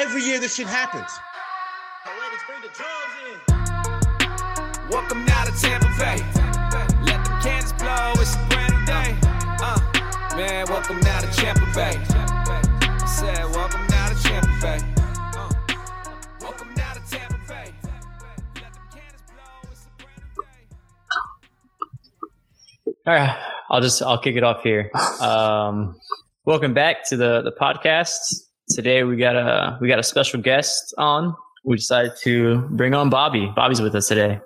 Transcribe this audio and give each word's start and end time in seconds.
Every 0.00 0.22
year 0.22 0.38
this 0.38 0.54
shit 0.54 0.68
happens. 0.68 1.10
Welcome 4.88 5.24
now 5.24 5.44
to 5.44 5.50
Tampa 5.60 5.88
Bay. 5.98 6.22
Let 7.04 7.24
them 7.24 7.40
cannons 7.42 7.72
blow, 7.72 8.12
it's 8.14 8.36
a 8.36 8.46
brand 8.48 8.74
new 8.74 8.86
day. 8.86 9.18
Uh, 9.60 10.36
man, 10.36 10.66
welcome 10.68 11.00
now 11.00 11.18
to 11.20 11.26
Tampa 11.26 11.66
Bay. 11.74 12.00
I 12.08 13.06
said, 13.06 13.44
welcome 13.46 13.84
now 13.88 14.08
to 14.08 14.14
Tampa 14.22 14.58
Bay. 14.62 14.78
Uh, 15.34 15.50
welcome 16.42 16.72
now 16.76 16.92
to 16.92 17.00
Tampa 17.10 17.38
Bay. 17.48 17.74
Let 18.54 18.72
them 18.72 18.88
cannons 18.92 19.24
blow, 19.26 19.70
it's 19.72 19.84
a 19.84 19.90
brand 20.00 20.22
new 20.36 20.42
day. 22.84 23.02
All 23.04 23.14
right, 23.14 23.36
I'll 23.68 23.80
just 23.80 24.00
I'll 24.00 24.18
kick 24.20 24.36
it 24.36 24.44
off 24.44 24.62
here. 24.62 24.92
Um, 25.20 25.96
welcome 26.44 26.72
back 26.72 27.04
to 27.08 27.16
the 27.16 27.42
the 27.42 27.50
podcast. 27.50 28.47
Today 28.78 29.02
we 29.02 29.16
got 29.16 29.34
a 29.34 29.76
we 29.80 29.88
got 29.88 29.98
a 29.98 30.04
special 30.04 30.40
guest 30.40 30.94
on. 30.98 31.34
We 31.64 31.74
decided 31.78 32.12
to 32.22 32.58
bring 32.70 32.94
on 32.94 33.10
Bobby. 33.10 33.52
Bobby's 33.56 33.82
with 33.82 33.92
us 33.96 34.06
today. 34.06 34.38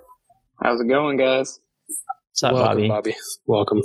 How's 0.59 0.81
it 0.81 0.87
going, 0.87 1.17
guys? 1.17 1.59
What's 2.31 2.41
up, 2.41 2.53
Welcome, 2.53 2.87
Bobby? 2.87 2.87
Bobby. 2.87 3.15
Welcome. 3.45 3.83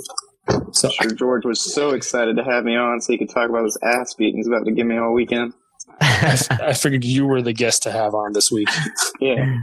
So, 0.71 0.89
Sure, 0.89 1.11
George 1.11 1.45
was 1.45 1.61
so 1.61 1.91
excited 1.91 2.35
to 2.37 2.43
have 2.43 2.63
me 2.63 2.75
on 2.75 2.99
so 2.99 3.13
he 3.13 3.19
could 3.19 3.29
talk 3.29 3.47
about 3.47 3.63
his 3.63 3.77
ass 3.83 4.15
beating 4.15 4.37
he's 4.37 4.47
about 4.47 4.65
to 4.65 4.71
give 4.71 4.87
me 4.87 4.97
all 4.97 5.13
weekend. 5.13 5.53
I 6.01 6.73
figured 6.73 7.03
you 7.05 7.27
were 7.27 7.43
the 7.43 7.53
guest 7.53 7.83
to 7.83 7.91
have 7.91 8.15
on 8.15 8.33
this 8.33 8.51
week, 8.51 8.69
Yeah. 9.19 9.55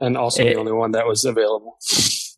and 0.00 0.16
also 0.16 0.42
Eh. 0.42 0.54
the 0.54 0.58
only 0.58 0.72
one 0.72 0.92
that 0.92 1.06
was 1.06 1.26
available. 1.26 1.76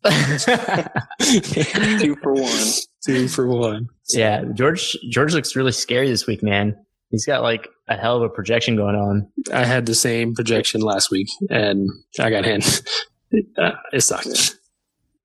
Two 2.01 2.17
for 2.21 2.33
one. 2.33 2.67
Two 3.05 3.29
for 3.29 3.47
one. 3.47 3.87
yeah, 4.09 4.43
George 4.55 4.97
George 5.09 5.33
looks 5.33 5.55
really 5.55 5.71
scary 5.71 6.09
this 6.09 6.27
week, 6.27 6.43
man. 6.43 6.75
He's 7.09 7.25
got 7.25 7.41
like 7.41 7.67
a 7.87 7.95
hell 7.95 8.17
of 8.17 8.23
a 8.23 8.29
projection 8.29 8.75
going 8.75 8.95
on. 8.95 9.31
I 9.53 9.65
had 9.65 9.85
the 9.85 9.95
same 9.95 10.35
projection 10.35 10.81
last 10.81 11.09
week, 11.11 11.27
and 11.49 11.89
I 12.19 12.29
got 12.29 12.45
hit. 12.45 12.81
Uh, 13.57 13.71
it 13.91 13.99
sucked. 13.99 14.55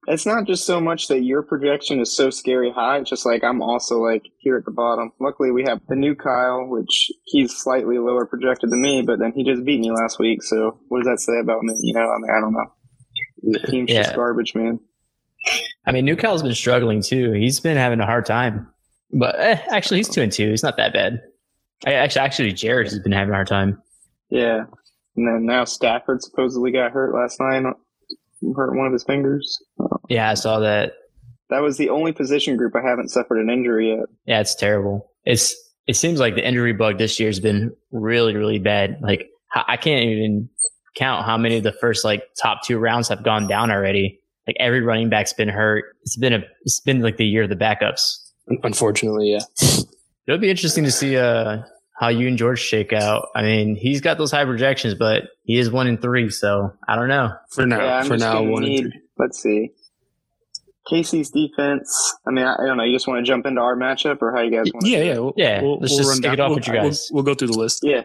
It's 0.08 0.26
not 0.26 0.44
just 0.44 0.66
so 0.66 0.80
much 0.80 1.06
that 1.06 1.20
your 1.20 1.40
projection 1.44 2.00
is 2.00 2.16
so 2.16 2.30
scary 2.30 2.72
high, 2.72 2.98
it's 2.98 3.08
just 3.08 3.24
like 3.24 3.44
I'm 3.44 3.62
also 3.62 4.00
like 4.00 4.24
here 4.38 4.56
at 4.56 4.64
the 4.64 4.72
bottom. 4.72 5.12
Luckily 5.20 5.52
we 5.52 5.62
have 5.68 5.80
the 5.88 5.94
new 5.94 6.16
Kyle, 6.16 6.66
which 6.66 7.12
he's 7.26 7.56
slightly 7.56 7.98
lower 7.98 8.26
projected 8.26 8.70
than 8.70 8.82
me, 8.82 9.02
but 9.02 9.20
then 9.20 9.30
he 9.36 9.44
just 9.44 9.64
beat 9.64 9.78
me 9.78 9.92
last 9.92 10.18
week, 10.18 10.42
so 10.42 10.80
what 10.88 11.04
does 11.04 11.06
that 11.06 11.20
say 11.20 11.38
about 11.38 11.62
me? 11.62 11.72
You 11.80 11.94
know, 11.94 12.00
I 12.10 12.18
mean 12.18 12.30
I 12.36 12.40
don't 12.40 12.52
know. 12.52 12.72
The 13.60 13.66
Team's 13.70 13.90
Yeah. 13.92 14.02
just 14.02 14.16
garbage, 14.16 14.56
man. 14.56 14.80
I 15.86 15.92
mean, 15.92 16.04
new 16.04 16.16
Kyle's 16.16 16.42
been 16.42 16.54
struggling 16.54 17.02
too. 17.02 17.30
He's 17.30 17.60
been 17.60 17.76
having 17.76 18.00
a 18.00 18.06
hard 18.06 18.26
time, 18.26 18.66
but 19.12 19.36
eh, 19.38 19.60
actually, 19.70 19.98
he's 19.98 20.08
two 20.08 20.22
and 20.22 20.32
two. 20.32 20.50
He's 20.50 20.64
not 20.64 20.76
that 20.78 20.92
bad. 20.92 21.20
I, 21.86 21.94
actually, 21.94 22.22
actually, 22.22 22.52
Jared 22.52 22.88
has 22.88 22.98
been 22.98 23.12
having 23.12 23.30
a 23.30 23.34
hard 23.34 23.48
time. 23.48 23.82
Yeah. 24.30 24.64
And 25.16 25.26
then 25.28 25.46
now 25.46 25.64
Stafford 25.64 26.22
supposedly 26.22 26.72
got 26.72 26.92
hurt 26.92 27.14
last 27.14 27.38
night. 27.40 27.64
Hurt 28.56 28.76
one 28.76 28.86
of 28.86 28.92
his 28.92 29.04
fingers. 29.04 29.62
Yeah, 30.08 30.30
I 30.30 30.34
saw 30.34 30.58
that. 30.60 30.94
That 31.50 31.60
was 31.60 31.76
the 31.76 31.90
only 31.90 32.12
position 32.12 32.56
group 32.56 32.74
I 32.74 32.86
haven't 32.86 33.10
suffered 33.10 33.38
an 33.38 33.50
injury 33.50 33.90
yet. 33.90 34.06
Yeah, 34.26 34.40
it's 34.40 34.54
terrible. 34.54 35.10
It's 35.24 35.54
it 35.86 35.96
seems 35.96 36.18
like 36.18 36.34
the 36.34 36.46
injury 36.46 36.72
bug 36.72 36.98
this 36.98 37.20
year 37.20 37.28
has 37.28 37.40
been 37.40 37.72
really 37.90 38.34
really 38.34 38.58
bad. 38.58 38.98
Like 39.02 39.28
I 39.54 39.64
I 39.68 39.76
can't 39.76 40.04
even 40.04 40.48
count 40.96 41.24
how 41.24 41.36
many 41.36 41.58
of 41.58 41.62
the 41.62 41.72
first 41.72 42.04
like 42.04 42.24
top 42.40 42.62
two 42.64 42.78
rounds 42.78 43.08
have 43.08 43.22
gone 43.22 43.46
down 43.46 43.70
already. 43.70 44.18
Like 44.46 44.56
every 44.58 44.80
running 44.80 45.08
back's 45.08 45.32
been 45.32 45.48
hurt. 45.48 45.84
It's 46.02 46.16
been 46.16 46.32
a 46.32 46.40
it's 46.62 46.80
been 46.80 47.00
like 47.00 47.16
the 47.16 47.26
year 47.26 47.44
of 47.44 47.48
the 47.48 47.56
backups. 47.56 48.16
Unfortunately, 48.62 49.32
yeah. 49.32 49.40
It'll 50.26 50.40
be 50.40 50.50
interesting 50.50 50.84
to 50.84 50.90
see 50.90 51.16
uh 51.16 51.62
how 51.94 52.08
you 52.08 52.26
and 52.28 52.38
George 52.38 52.60
shake 52.60 52.92
out. 52.92 53.28
I 53.34 53.42
mean, 53.42 53.76
he's 53.76 54.00
got 54.00 54.18
those 54.18 54.30
high 54.30 54.44
projections, 54.44 54.94
but 54.94 55.24
he 55.44 55.58
is 55.58 55.70
one 55.70 55.86
in 55.86 55.98
three, 55.98 56.30
so 56.30 56.72
I 56.88 56.96
don't 56.96 57.08
know. 57.08 57.32
For 57.50 57.66
now, 57.66 57.78
yeah, 57.80 58.02
for 58.02 58.16
now, 58.16 58.42
one 58.42 58.62
need, 58.62 58.84
and 58.84 58.92
three. 58.92 59.02
Let's 59.18 59.42
see. 59.42 59.70
KC's 60.90 61.30
defense. 61.30 62.16
I 62.26 62.30
mean, 62.32 62.44
I, 62.44 62.54
I 62.54 62.66
don't 62.66 62.76
know. 62.76 62.82
You 62.82 62.94
just 62.96 63.06
want 63.06 63.24
to 63.24 63.30
jump 63.30 63.46
into 63.46 63.60
our 63.60 63.76
matchup, 63.76 64.20
or 64.20 64.32
how 64.34 64.42
you 64.42 64.50
guys 64.50 64.70
want? 64.72 64.84
To 64.84 64.90
Yeah, 64.90 65.02
yeah, 65.02 65.18
we'll, 65.18 65.34
Yeah, 65.36 65.62
We'll, 65.62 65.78
let's 65.78 65.92
we'll 65.92 65.98
just 65.98 66.10
run 66.10 66.22
kick 66.22 66.32
it 66.32 66.40
off 66.40 66.48
we'll, 66.48 66.56
with 66.56 66.66
you 66.66 66.72
we'll- 66.72 66.82
guys. 66.82 67.08
We'll, 67.12 67.22
go 67.22 67.34
through 67.34 67.48
the 67.48 67.58
list. 67.58 67.80
Yeah, 67.84 68.02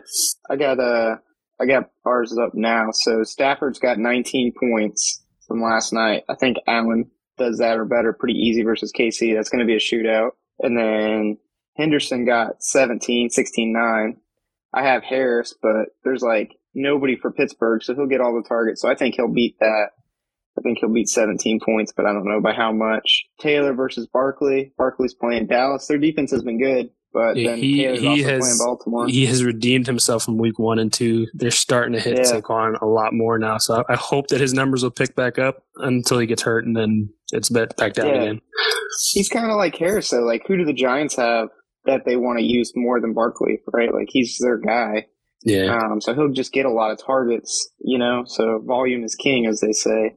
I 0.50 0.56
got 0.58 0.80
uh, 0.80 1.16
I 1.60 1.66
got 1.66 1.90
ours 2.06 2.38
up 2.38 2.52
now. 2.54 2.90
So 2.92 3.24
Stafford's 3.24 3.80
got 3.80 3.98
19 3.98 4.54
points 4.60 5.24
from 5.48 5.62
last 5.64 5.92
night. 5.92 6.24
I 6.30 6.36
think 6.36 6.58
Allen 6.68 7.10
does 7.38 7.58
that 7.60 7.78
or 7.80 7.86
better, 7.86 8.14
pretty 8.14 8.36
easy 8.36 8.62
versus 8.64 8.92
KC. 8.92 9.36
That's 9.36 9.50
going 9.50 9.60
to 9.60 9.66
be 9.66 9.76
a 9.76 9.80
shootout. 9.80 10.32
And 10.60 10.78
then 10.78 11.38
Henderson 11.78 12.26
got 12.26 12.64
17, 12.64 13.30
16, 13.30 13.74
9. 13.74 14.18
I 14.74 14.84
have 14.84 15.04
Harris, 15.04 15.56
but 15.62 15.90
there's 16.04 16.22
like 16.22 16.54
nobody 16.74 17.16
for 17.16 17.32
Pittsburgh, 17.32 17.82
so 17.84 17.96
he'll 17.96 18.08
get 18.08 18.22
all 18.22 18.36
the 18.36 18.48
targets. 18.48 18.82
So 18.82 18.90
I 18.90 18.96
think 18.96 19.16
he'll 19.16 19.34
beat 19.34 19.56
that. 19.60 19.88
I 20.58 20.62
think 20.62 20.80
he'll 20.80 20.94
beat 20.94 21.08
17 21.08 21.60
points, 21.64 21.94
but 21.96 22.06
I 22.06 22.14
don't 22.14 22.26
know 22.28 22.42
by 22.42 22.54
how 22.54 22.72
much. 22.72 23.26
Taylor 23.40 23.74
versus 23.74 24.08
Barkley. 24.12 24.74
Barkley's 24.78 25.14
playing 25.14 25.48
Dallas. 25.48 25.86
Their 25.88 26.00
defense 26.00 26.32
has 26.32 26.42
been 26.44 26.60
good, 26.60 26.90
but 27.14 27.36
Yeah, 27.38 27.52
then 27.52 27.60
he- 27.60 27.84
Taylor's 27.84 28.00
he 28.02 28.08
also 28.08 28.24
has- 28.24 28.40
playing 28.40 28.58
Baltimore. 28.66 29.08
He 29.08 29.26
has 29.28 29.44
redeemed 29.44 29.86
himself 29.86 30.24
from 30.26 30.40
week 30.40 30.58
one 30.58 30.80
and 30.80 30.92
two. 30.92 31.28
They're 31.36 31.52
starting 31.52 31.94
to 31.94 32.00
hit 32.00 32.18
Yeah. 32.18 32.24
Saquon 32.42 32.82
a 32.82 32.86
lot 32.88 33.14
more 33.14 33.38
now. 33.38 33.58
So 33.60 33.84
I 33.88 33.94
I 33.94 33.96
hope 33.96 34.28
that 34.30 34.42
his 34.42 34.54
numbers 34.54 34.82
will 34.84 34.90
pick 34.92 35.16
back 35.16 35.38
up 35.38 35.64
until 35.78 36.18
he 36.18 36.26
gets 36.26 36.42
hurt 36.42 36.66
and 36.66 36.76
then 36.76 37.10
it's 37.32 37.50
back 37.50 37.76
back 37.78 37.94
down 37.94 38.08
Yeah. 38.08 38.22
again. 38.24 38.42
He's 39.14 39.30
kind 39.30 39.52
of 39.52 39.58
like 39.58 39.76
Harris, 39.76 40.10
though. 40.10 40.24
Like, 40.24 40.48
who 40.48 40.58
do 40.58 40.66
the 40.66 40.74
Giants 40.74 41.16
have 41.18 41.50
that 41.88 42.06
they 42.06 42.16
want 42.16 42.40
to 42.40 42.46
use 42.46 42.72
more 42.76 43.02
than 43.02 43.14
Barkley, 43.14 43.60
right? 43.74 43.94
Like, 43.94 44.08
he's 44.10 44.38
their 44.40 44.58
guy. 44.58 45.08
Yeah. 45.44 45.78
Um, 45.78 46.02
so 46.02 46.14
he'll 46.14 46.32
just 46.32 46.52
get 46.52 46.66
a 46.66 46.72
lot 46.72 46.92
of 46.92 47.04
targets, 47.04 47.70
you 47.80 47.98
know? 47.98 48.24
So 48.28 48.62
volume 48.66 49.04
is 49.04 49.16
king, 49.16 49.46
as 49.46 49.60
they 49.62 49.72
say. 49.72 50.16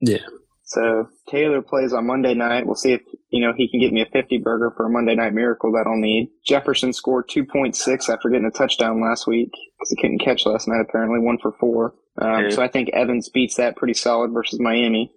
Yeah. 0.00 0.24
So 0.64 1.08
Taylor 1.28 1.62
plays 1.62 1.92
on 1.92 2.06
Monday 2.06 2.32
night. 2.32 2.64
We'll 2.64 2.76
see 2.76 2.92
if, 2.92 3.00
you 3.30 3.44
know, 3.44 3.52
he 3.56 3.68
can 3.68 3.80
get 3.80 3.92
me 3.92 4.02
a 4.02 4.06
50 4.06 4.38
burger 4.38 4.72
for 4.76 4.86
a 4.86 4.90
Monday 4.90 5.16
night 5.16 5.34
miracle 5.34 5.72
that 5.72 5.84
I'll 5.86 5.96
need. 5.96 6.30
Jefferson 6.46 6.92
scored 6.92 7.28
2.6 7.28 8.08
after 8.08 8.28
getting 8.28 8.46
a 8.46 8.56
touchdown 8.56 9.02
last 9.02 9.26
week 9.26 9.50
because 9.50 9.90
he 9.90 9.96
couldn't 9.96 10.20
catch 10.20 10.46
last 10.46 10.68
night, 10.68 10.80
apparently, 10.88 11.18
one 11.18 11.38
for 11.42 11.52
four. 11.58 11.94
Um, 12.22 12.44
Yeah. 12.44 12.50
So 12.50 12.62
I 12.62 12.68
think 12.68 12.90
Evans 12.90 13.28
beats 13.28 13.56
that 13.56 13.76
pretty 13.76 13.94
solid 13.94 14.30
versus 14.32 14.60
Miami. 14.60 15.12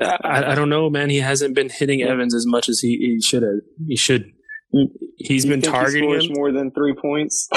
I, 0.00 0.52
I 0.52 0.54
don't 0.54 0.70
know, 0.70 0.88
man. 0.88 1.10
He 1.10 1.18
hasn't 1.18 1.54
been 1.54 1.68
hitting 1.68 2.02
Evans 2.02 2.34
as 2.34 2.46
much 2.46 2.68
as 2.68 2.80
he, 2.80 2.96
he 2.96 3.20
should 3.20 3.42
have. 3.42 3.60
He 3.86 3.96
should. 3.96 4.32
He's 5.24 5.44
You 5.44 5.50
been 5.50 5.60
think 5.60 5.72
targeting 5.74 6.08
he 6.10 6.14
scores 6.16 6.26
him. 6.26 6.32
more 6.34 6.52
than 6.52 6.70
three 6.70 6.94
points. 6.94 7.48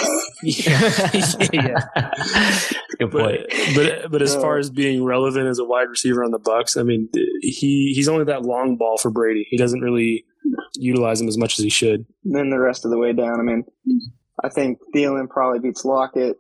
yeah. 0.44 1.82
Good 3.00 3.12
But, 3.12 3.12
point. 3.12 3.42
but 3.76 4.12
but 4.12 4.22
as 4.22 4.36
Uh, 4.36 4.42
far 4.42 4.58
as 4.58 4.70
being 4.70 5.04
relevant 5.04 5.48
as 5.48 5.60
a 5.60 5.66
wide 5.66 5.90
receiver 5.90 6.24
on 6.24 6.32
the 6.32 6.40
Bucks, 6.40 6.78
I 6.78 6.84
mean, 6.84 7.10
he 7.42 7.94
he's 7.94 8.08
only 8.08 8.26
that 8.26 8.44
long 8.44 8.78
ball 8.78 8.98
for 8.98 9.10
Brady. 9.12 9.46
He 9.50 9.58
doesn't 9.58 9.82
really 9.82 10.26
utilize 10.76 11.20
him 11.22 11.28
as 11.28 11.38
much 11.38 11.58
as 11.60 11.64
he 11.64 11.70
should. 11.70 12.06
then 12.24 12.50
the 12.50 12.60
rest 12.60 12.86
of 12.86 12.92
the 12.92 12.98
way 12.98 13.14
down. 13.14 13.40
I 13.40 13.44
mean, 13.44 13.66
I 14.44 14.50
think 14.50 14.80
Thielen 14.96 15.30
probably 15.30 15.60
beats 15.60 15.84
Lockett. 15.86 16.38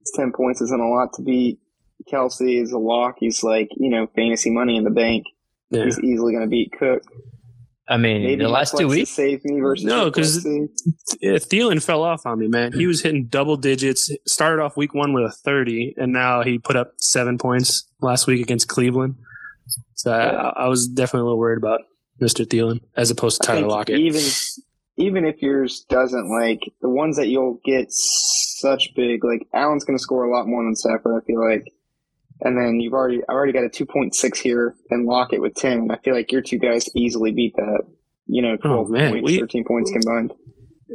His 0.00 0.12
10 0.14 0.32
points 0.32 0.60
isn't 0.60 0.80
a 0.80 0.88
lot 0.88 1.12
to 1.14 1.22
beat. 1.22 1.58
Kelce 2.12 2.62
is 2.62 2.70
a 2.72 2.78
lock. 2.78 3.16
He's 3.18 3.42
like, 3.42 3.68
you 3.76 3.88
know, 3.90 4.06
fantasy 4.14 4.50
money 4.50 4.76
in 4.76 4.84
the 4.84 4.90
bank. 4.90 5.24
Yeah. 5.70 5.84
He's 5.84 5.98
easily 5.98 6.32
going 6.32 6.44
to 6.44 6.50
beat 6.50 6.70
Cook. 6.78 7.02
I 7.88 7.96
mean, 7.98 8.24
Maybe 8.24 8.42
the 8.42 8.48
last 8.48 8.76
two 8.76 8.88
weeks, 8.88 9.10
save 9.10 9.44
me 9.44 9.60
versus 9.60 9.84
No, 9.84 10.10
'cause- 10.10 10.44
Kelce. 10.44 10.68
Yeah, 11.20 11.32
Thielen 11.34 11.80
fell 11.82 12.02
off 12.02 12.26
on 12.26 12.38
me, 12.40 12.48
man. 12.48 12.72
He 12.72 12.86
was 12.86 13.00
hitting 13.02 13.26
double 13.26 13.56
digits. 13.56 14.10
Started 14.26 14.60
off 14.60 14.76
week 14.76 14.92
one 14.92 15.12
with 15.12 15.24
a 15.24 15.30
thirty, 15.30 15.94
and 15.96 16.12
now 16.12 16.42
he 16.42 16.58
put 16.58 16.74
up 16.74 16.92
seven 16.98 17.38
points 17.38 17.88
last 18.02 18.26
week 18.26 18.40
against 18.42 18.66
Cleveland. 18.68 19.14
So 19.94 20.10
I, 20.12 20.64
I 20.64 20.68
was 20.68 20.88
definitely 20.88 21.20
a 21.20 21.24
little 21.24 21.38
worried 21.38 21.58
about 21.58 21.80
Mister 22.20 22.44
Thielen 22.44 22.80
as 22.96 23.10
opposed 23.12 23.40
to 23.42 23.46
Tyler 23.46 23.60
think 23.60 23.70
Lockett. 23.70 23.98
even 24.00 24.22
even 24.98 25.24
if 25.24 25.40
yours 25.42 25.84
doesn't 25.88 26.28
like 26.28 26.60
the 26.80 26.88
ones 26.88 27.16
that 27.18 27.28
you'll 27.28 27.60
get 27.64 27.86
such 27.92 28.94
big 28.96 29.22
like 29.24 29.46
Allen's 29.54 29.84
going 29.84 29.96
to 29.98 30.02
score 30.02 30.24
a 30.24 30.30
lot 30.36 30.48
more 30.48 30.64
than 30.64 30.74
Stafford. 30.74 31.22
I 31.22 31.24
feel 31.26 31.40
like, 31.40 31.64
and 32.40 32.56
then 32.56 32.80
you've 32.80 32.92
already 32.92 33.20
I've 33.28 33.34
already 33.34 33.52
got 33.52 33.64
a 33.64 33.68
two 33.68 33.86
point 33.86 34.14
six 34.14 34.40
here 34.40 34.74
and 34.90 35.06
Lockett 35.06 35.40
with 35.40 35.54
ten. 35.54 35.90
I 35.90 35.96
feel 35.98 36.14
like 36.14 36.30
your 36.32 36.42
two 36.42 36.58
guys 36.58 36.88
easily 36.96 37.32
beat 37.32 37.54
that. 37.56 37.80
You 38.26 38.42
know, 38.42 38.52
oh, 38.54 38.56
twelve 38.56 38.86
Oh, 38.88 38.92
man, 38.92 39.12
points, 39.12 39.26
we- 39.30 39.38
thirteen 39.38 39.64
points 39.64 39.90
combined. 39.92 40.32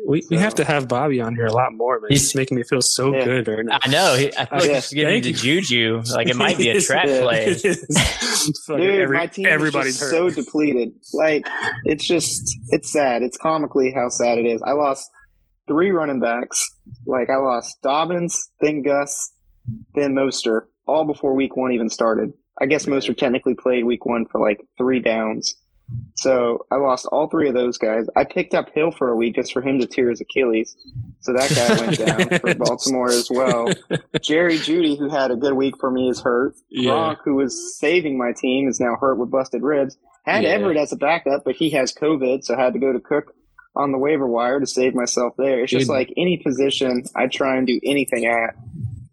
we 0.07 0.21
we 0.29 0.37
have 0.37 0.55
to 0.55 0.63
have 0.65 0.87
Bobby 0.87 1.19
on 1.21 1.35
here 1.35 1.45
a 1.45 1.51
lot 1.53 1.73
more, 1.73 1.99
man. 1.99 2.07
He's- 2.09 2.21
He's 2.23 2.35
making 2.35 2.57
me 2.57 2.63
feel 2.63 2.81
so 2.81 3.13
Yeah. 3.15 3.25
good 3.25 3.47
right 3.47 3.65
now. 3.65 3.79
I 3.81 3.87
know. 3.89 4.15
He, 4.15 4.27
I 4.37 4.45
feel 4.45 4.57
like 4.59 4.67
Yeah, 4.69 4.75
he's 4.75 4.89
giving 4.93 5.13
thank 5.13 5.23
the 5.25 5.33
juju. 5.33 6.01
Like 6.13 6.27
it 6.27 6.35
might 6.35 6.57
be 6.57 6.69
a 6.69 6.79
trap 6.89 7.05
Yeah. 7.07 7.21
play. 7.21 7.53
Dude, 8.67 8.81
every- 9.01 9.17
my 9.17 9.27
team 9.27 9.45
everybody's 9.47 9.95
is 9.95 9.99
just 9.99 10.11
so 10.11 10.29
depleted. 10.29 10.93
Like 11.13 11.47
it's 11.85 12.05
just 12.07 12.43
it's 12.69 12.91
sad. 12.91 13.21
It's 13.23 13.37
comically 13.37 13.91
how 13.93 14.09
sad 14.09 14.37
it 14.37 14.45
is. 14.45 14.61
I 14.61 14.71
lost 14.73 15.09
three 15.67 15.91
running 15.91 16.19
backs. 16.19 16.65
Like 17.05 17.29
I 17.29 17.37
lost 17.37 17.77
Dobbins, 17.81 18.49
then 18.61 18.81
Gus, 18.83 19.31
then 19.95 20.13
Mostert, 20.13 20.63
all 20.87 21.05
before 21.05 21.33
week 21.33 21.55
one 21.55 21.71
even 21.71 21.89
started. 21.89 22.33
I 22.59 22.65
guess 22.65 22.85
Mostert 22.85 23.17
technically 23.17 23.55
played 23.55 23.85
week 23.85 24.05
one 24.05 24.25
for 24.25 24.39
like 24.41 24.59
three 24.77 24.99
downs. 24.99 25.55
So 26.15 26.65
I 26.71 26.75
lost 26.75 27.05
all 27.07 27.27
three 27.27 27.49
of 27.49 27.53
those 27.53 27.77
guys. 27.77 28.05
I 28.15 28.23
picked 28.23 28.53
up 28.53 28.69
Hill 28.73 28.91
for 28.91 29.09
a 29.09 29.15
week 29.15 29.35
just 29.35 29.51
for 29.51 29.61
him 29.61 29.79
to 29.79 29.85
tear 29.87 30.09
his 30.09 30.21
Achilles. 30.21 30.75
So 31.19 31.33
that 31.33 31.49
guy 31.53 31.85
went 31.85 31.97
down 31.97 32.39
for 32.39 32.55
Baltimore 32.65 33.09
as 33.09 33.29
well. 33.29 33.67
Jerry 34.21 34.57
Jeudy, 34.57 34.97
who 34.97 35.09
had 35.09 35.31
a 35.31 35.35
good 35.35 35.53
week 35.53 35.75
for 35.79 35.91
me, 35.91 36.09
is 36.09 36.21
hurt. 36.21 36.55
Yeah. 36.69 36.91
Gronk, 36.91 37.17
who 37.25 37.35
was 37.35 37.77
saving 37.77 38.17
my 38.17 38.31
team, 38.31 38.69
is 38.69 38.79
now 38.79 38.95
hurt 38.99 39.17
with 39.17 39.31
busted 39.31 39.63
ribs. 39.63 39.97
Had 40.25 40.43
Yeah. 40.43 40.49
Everett 40.51 40.77
as 40.77 40.93
a 40.93 40.97
backup, 40.97 41.43
but 41.43 41.55
he 41.55 41.71
has 41.71 41.93
COVID, 41.93 42.43
so 42.45 42.55
I 42.55 42.61
had 42.61 42.73
to 42.73 42.79
go 42.79 42.93
to 42.93 42.99
Cook 42.99 43.33
on 43.75 43.91
the 43.91 43.97
waiver 43.97 44.27
wire 44.27 44.59
to 44.59 44.67
save 44.67 44.93
myself 44.93 45.33
there. 45.37 45.61
It's 45.61 45.71
just 45.71 45.87
Dude. 45.87 45.95
like 45.95 46.13
any 46.15 46.37
position 46.37 47.03
I 47.15 47.27
try 47.27 47.57
and 47.57 47.65
do 47.67 47.79
anything 47.83 48.25
at 48.25 48.53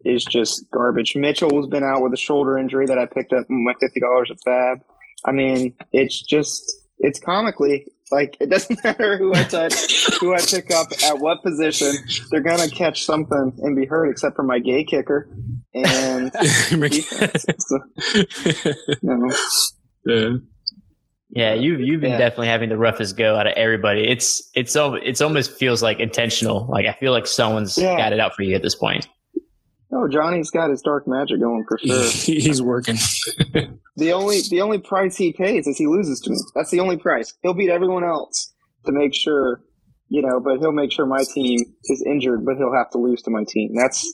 is 0.08 0.24
just 0.24 0.64
garbage. 0.70 1.14
Mitchell's 1.16 1.66
been 1.68 1.84
out 1.84 2.02
with 2.02 2.12
a 2.12 2.16
shoulder 2.16 2.58
injury 2.58 2.86
that 2.86 2.98
I 2.98 3.06
picked 3.06 3.32
up 3.32 3.46
in 3.48 3.64
my 3.64 3.74
fifty 3.80 4.00
dollars 4.00 4.30
at 4.30 4.38
FAAB. 4.46 4.80
I 5.26 5.32
mean, 5.32 5.74
it's 5.92 6.22
just 6.22 6.62
it's 6.98 7.18
comically 7.20 7.86
like 8.10 8.36
it 8.40 8.48
doesn't 8.50 8.82
matter 8.84 9.18
who 9.18 9.34
I 9.34 9.44
touch, 9.44 10.06
who 10.20 10.34
I 10.34 10.38
pick 10.38 10.70
up 10.72 10.88
at 11.04 11.18
what 11.18 11.42
position, 11.42 11.94
they're 12.30 12.40
gonna 12.40 12.68
catch 12.70 13.04
something 13.04 13.52
and 13.58 13.76
be 13.76 13.84
hurt, 13.86 14.08
except 14.10 14.34
for 14.36 14.42
my 14.42 14.58
gay 14.58 14.84
kicker 14.84 15.28
and 15.74 16.32
defense. 16.80 17.44
So, 17.58 17.78
you 18.14 18.96
know, 19.02 19.30
yeah. 20.06 20.30
Yeah, 21.30 21.52
you 21.52 21.76
you've 21.76 22.00
been 22.00 22.12
Yeah. 22.12 22.18
definitely 22.18 22.46
having 22.46 22.70
the 22.70 22.78
roughest 22.78 23.18
go 23.18 23.36
out 23.36 23.46
of 23.46 23.52
everybody. 23.54 24.08
It's 24.08 24.48
it's 24.54 24.74
it's 24.74 25.20
almost 25.20 25.52
feels 25.58 25.82
like 25.82 26.00
intentional. 26.00 26.66
Like 26.70 26.86
I 26.86 26.94
feel 26.98 27.12
like 27.12 27.26
someone's 27.26 27.76
Yeah. 27.76 27.98
got 27.98 28.14
it 28.14 28.20
out 28.20 28.34
for 28.34 28.42
you 28.44 28.54
at 28.54 28.62
this 28.62 28.74
point. 28.74 29.06
Oh, 29.92 30.08
Johnny's 30.08 30.50
got 30.50 30.70
his 30.70 30.82
dark 30.82 31.06
magic 31.06 31.40
going 31.40 31.64
for 31.68 31.78
sure. 31.78 32.04
He's 32.10 32.62
working. 32.62 32.96
The 33.98 34.12
only 34.12 34.42
the 34.48 34.60
only 34.60 34.78
price 34.78 35.16
he 35.16 35.32
pays 35.32 35.66
is 35.66 35.76
he 35.76 35.88
loses 35.88 36.20
to 36.20 36.30
me. 36.30 36.36
That's 36.54 36.70
the 36.70 36.78
only 36.78 36.96
price. 36.98 37.34
He'll 37.42 37.52
beat 37.52 37.68
everyone 37.68 38.04
else 38.04 38.54
to 38.86 38.92
make 38.92 39.12
sure, 39.12 39.60
you 40.08 40.22
know, 40.22 40.38
but 40.38 40.60
he'll 40.60 40.70
make 40.70 40.92
sure 40.92 41.04
my 41.04 41.24
team 41.34 41.58
is 41.86 42.04
injured, 42.08 42.44
but 42.46 42.58
he'll 42.58 42.72
have 42.72 42.90
to 42.92 42.98
lose 42.98 43.22
to 43.22 43.32
my 43.32 43.42
team. 43.48 43.74
That's 43.74 44.08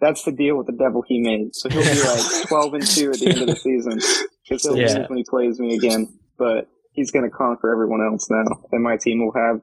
that's 0.00 0.24
the 0.24 0.32
deal 0.32 0.56
with 0.56 0.66
the 0.66 0.72
devil 0.72 1.04
he 1.06 1.20
made. 1.20 1.54
So 1.54 1.68
he'll 1.68 1.84
be 1.84 2.02
like 2.02 2.46
twelve 2.48 2.74
and 2.74 2.84
two 2.84 3.10
at 3.12 3.20
the 3.20 3.28
end 3.28 3.42
of 3.42 3.46
the 3.46 3.54
season 3.54 4.00
because 4.42 4.64
he'll 4.64 4.76
Yeah. 4.76 4.98
lose 4.98 5.08
when 5.08 5.18
he 5.18 5.24
plays 5.30 5.60
me 5.60 5.76
again. 5.76 6.08
But 6.36 6.66
he's 6.90 7.12
going 7.12 7.30
to 7.30 7.30
conquer 7.30 7.70
everyone 7.72 8.04
else 8.04 8.28
now, 8.28 8.42
and 8.72 8.82
my 8.82 8.96
team 8.96 9.24
will 9.24 9.34
have 9.36 9.60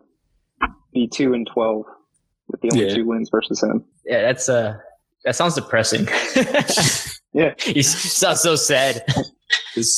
be 0.94 1.10
two 1.10 1.34
and 1.34 1.46
twelve 1.54 1.84
with 2.48 2.62
the 2.62 2.70
only 2.72 2.88
Yeah. 2.88 2.96
two 2.96 3.06
wins 3.08 3.28
versus 3.30 3.62
him. 3.62 3.84
Yeah, 4.06 4.22
that's 4.22 4.48
uh 4.48 4.78
that 5.26 5.36
sounds 5.36 5.56
depressing. 5.56 6.08
Yeah. 7.36 7.54
you 7.66 7.84
sound 7.84 8.38
so 8.38 8.56
sad. 8.56 9.04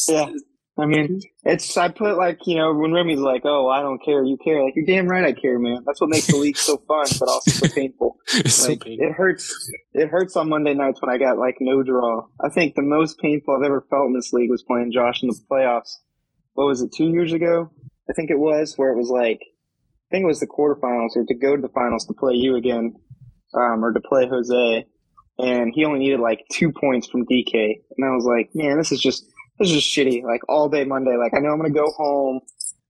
Yeah. 0.08 0.32
I 0.80 0.86
mean, 0.88 1.22
it's 1.44 1.78
I 1.78 1.90
put 1.90 2.18
like 2.18 2.40
you 2.48 2.56
know 2.56 2.74
when 2.74 2.92
Remy's 2.92 3.20
like, 3.20 3.44
"Oh, 3.46 3.68
I 3.70 3.82
don't 3.82 4.04
care, 4.04 4.24
you 4.24 4.38
care." 4.44 4.64
Like 4.64 4.74
you're 4.76 4.86
damn 4.86 5.08
right, 5.08 5.24
I 5.24 5.34
care, 5.34 5.58
man. 5.60 5.84
That's 5.86 6.02
what 6.02 6.10
makes 6.10 6.28
the 6.28 6.38
league 6.38 6.58
so 6.58 6.78
fun, 6.88 7.06
but 7.20 7.30
also 7.30 7.52
so 7.52 7.68
painful. 7.74 8.18
it's 8.34 8.56
so 8.56 8.70
painful. 8.70 8.98
it 9.08 9.12
hurts. 9.14 9.72
It 9.94 10.08
hurts 10.10 10.36
on 10.36 10.50
Monday 10.50 10.74
nights 10.74 11.00
when 11.02 11.14
I 11.14 11.20
got 11.20 11.38
like 11.38 11.58
no 11.60 11.84
draw. 11.84 12.26
I 12.44 12.50
think 12.50 12.76
the 12.76 12.82
most 12.82 13.20
painful 13.20 13.56
I've 13.56 13.66
ever 13.66 13.86
felt 13.90 14.08
in 14.08 14.14
this 14.14 14.34
league 14.34 14.50
was 14.50 14.64
playing 14.64 14.92
Josh 14.92 15.22
in 15.24 15.30
the 15.30 15.40
playoffs. 15.50 15.94
What 16.54 16.66
was 16.66 16.82
it? 16.82 16.92
Two 16.96 17.10
years 17.10 17.34
ago, 17.34 17.72
I 18.10 18.14
think 18.14 18.30
it 18.30 18.40
was, 18.40 18.74
where 18.78 18.92
it 18.92 18.98
was 18.98 19.10
like, 19.10 19.42
I 19.42 20.08
think 20.10 20.24
it 20.24 20.28
was 20.28 20.40
the 20.40 20.48
quarterfinals 20.48 21.16
or 21.16 21.26
to 21.28 21.36
go 21.36 21.56
to 21.56 21.62
the 21.62 21.70
finals 21.70 22.06
to 22.06 22.14
play 22.14 22.34
you 22.34 22.56
again, 22.56 22.96
um, 23.54 23.84
or 23.84 23.94
to 23.94 24.02
play 24.02 24.28
Jose, 24.28 24.86
and 25.40 25.72
he 25.74 25.86
only 25.86 26.00
needed 26.00 26.20
like 26.20 26.46
two 26.52 26.72
points 26.72 27.08
from 27.08 27.26
DK, 27.26 27.76
and 27.98 28.06
I 28.06 28.10
was 28.16 28.26
like, 28.26 28.50
man, 28.54 28.78
this 28.78 28.92
is 28.92 29.02
just 29.02 29.26
this 29.60 29.70
is 29.70 29.76
just 29.84 29.96
shitty. 29.96 30.24
Like 30.24 30.42
all 30.50 30.70
day 30.70 30.84
Monday, 30.86 31.16
like 31.18 31.34
I 31.34 31.40
know 31.40 31.50
I'm 31.50 31.58
gonna 31.58 31.72
go 31.72 31.92
home, 31.98 32.40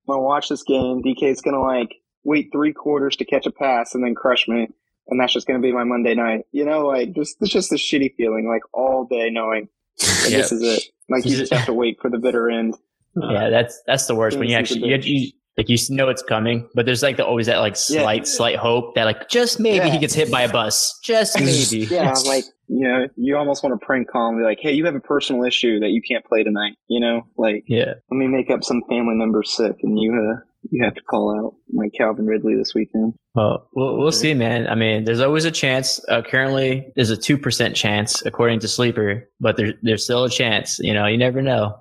I'm 0.07 0.13
gonna 0.15 0.21
watch 0.21 0.49
this 0.49 0.63
game. 0.63 1.01
DK's 1.03 1.41
gonna 1.41 1.61
like 1.61 1.89
wait 2.23 2.49
three 2.51 2.73
quarters 2.73 3.15
to 3.17 3.25
catch 3.25 3.45
a 3.45 3.51
pass 3.51 3.95
and 3.95 4.03
then 4.03 4.13
crush 4.15 4.47
me 4.47 4.67
and 5.07 5.19
that's 5.19 5.31
just 5.33 5.47
going 5.47 5.57
to 5.57 5.65
be 5.65 5.71
my 5.71 5.85
Monday 5.85 6.13
night. 6.13 6.41
You 6.51 6.65
know, 6.65 6.87
like 6.87 7.13
just 7.15 7.37
it's 7.41 7.51
just 7.51 7.71
a 7.71 7.75
shitty 7.75 8.15
feeling, 8.17 8.47
like 8.49 8.63
all 8.73 9.07
day 9.09 9.29
knowing 9.29 9.69
that 9.99 10.27
Yeah. 10.29 10.37
this 10.39 10.51
is 10.51 10.61
it. 10.61 10.83
Like 11.09 11.25
you 11.25 11.37
just 11.37 11.53
have 11.53 11.65
to 11.67 11.73
wait 11.73 11.99
for 12.01 12.09
the 12.09 12.17
bitter 12.17 12.49
end. 12.49 12.75
Yeah, 13.15 13.49
that's 13.49 13.81
that's 13.87 14.05
the 14.07 14.15
worst 14.15 14.37
when 14.37 14.49
you 14.49 14.55
actually 14.55 14.85
you, 14.89 14.97
you 14.97 15.31
like 15.57 15.69
you 15.69 15.77
know 15.89 16.07
it's 16.09 16.21
coming, 16.21 16.69
but 16.75 16.85
there's 16.85 17.01
like 17.01 17.17
the, 17.17 17.25
always 17.25 17.47
that 17.47 17.57
like 17.57 17.73
Yeah. 17.89 18.01
slight 18.01 18.27
slight 18.27 18.55
hope 18.57 18.95
that 18.95 19.05
like 19.05 19.27
just 19.29 19.59
maybe 19.59 19.89
he 19.89 19.97
gets 19.97 20.13
hit 20.13 20.31
by 20.31 20.43
a 20.43 20.51
bus, 20.51 20.99
just 21.03 21.39
maybe. 21.39 21.85
Yeah, 21.85 22.13
like 22.25 22.45
you 22.67 22.87
know, 22.87 23.07
you 23.15 23.35
almost 23.37 23.63
want 23.63 23.79
to 23.79 23.85
prank 23.85 24.09
call 24.09 24.29
and 24.29 24.37
be 24.37 24.43
like, 24.43 24.59
"Hey, 24.61 24.73
you 24.73 24.85
have 24.85 24.95
a 24.95 24.99
personal 24.99 25.43
issue 25.43 25.79
that 25.79 25.89
you 25.89 26.01
can't 26.01 26.23
play 26.25 26.43
tonight." 26.43 26.73
You 26.87 26.99
know, 26.99 27.21
like 27.37 27.63
yeah. 27.67 27.93
let 28.11 28.17
me 28.17 28.27
make 28.27 28.51
up 28.51 28.63
some 28.63 28.81
family 28.87 29.15
member 29.15 29.41
sick, 29.43 29.77
and 29.83 29.97
you 29.99 30.13
uh 30.13 30.41
you 30.69 30.83
have 30.83 30.95
to 30.95 31.01
call 31.01 31.33
out 31.39 31.55
like 31.73 31.91
Calvin 31.97 32.25
Ridley 32.25 32.55
this 32.55 32.73
weekend. 32.75 33.13
Well, 33.35 33.67
we'll 33.73 33.97
we'll 33.97 34.11
see, 34.11 34.33
man. 34.33 34.67
I 34.67 34.75
mean, 34.75 35.05
there's 35.05 35.21
always 35.21 35.45
a 35.45 35.51
chance. 35.51 36.03
Uh, 36.09 36.21
currently, 36.21 36.91
there's 36.95 37.09
a 37.09 37.17
two 37.17 37.37
percent 37.37 37.75
chance 37.75 38.23
according 38.25 38.59
to 38.59 38.67
Sleeper, 38.67 39.29
but 39.39 39.57
there's 39.57 39.73
there's 39.81 40.03
still 40.03 40.25
a 40.25 40.29
chance. 40.29 40.77
You 40.79 40.93
know, 40.93 41.07
you 41.07 41.17
never 41.17 41.41
know. 41.41 41.75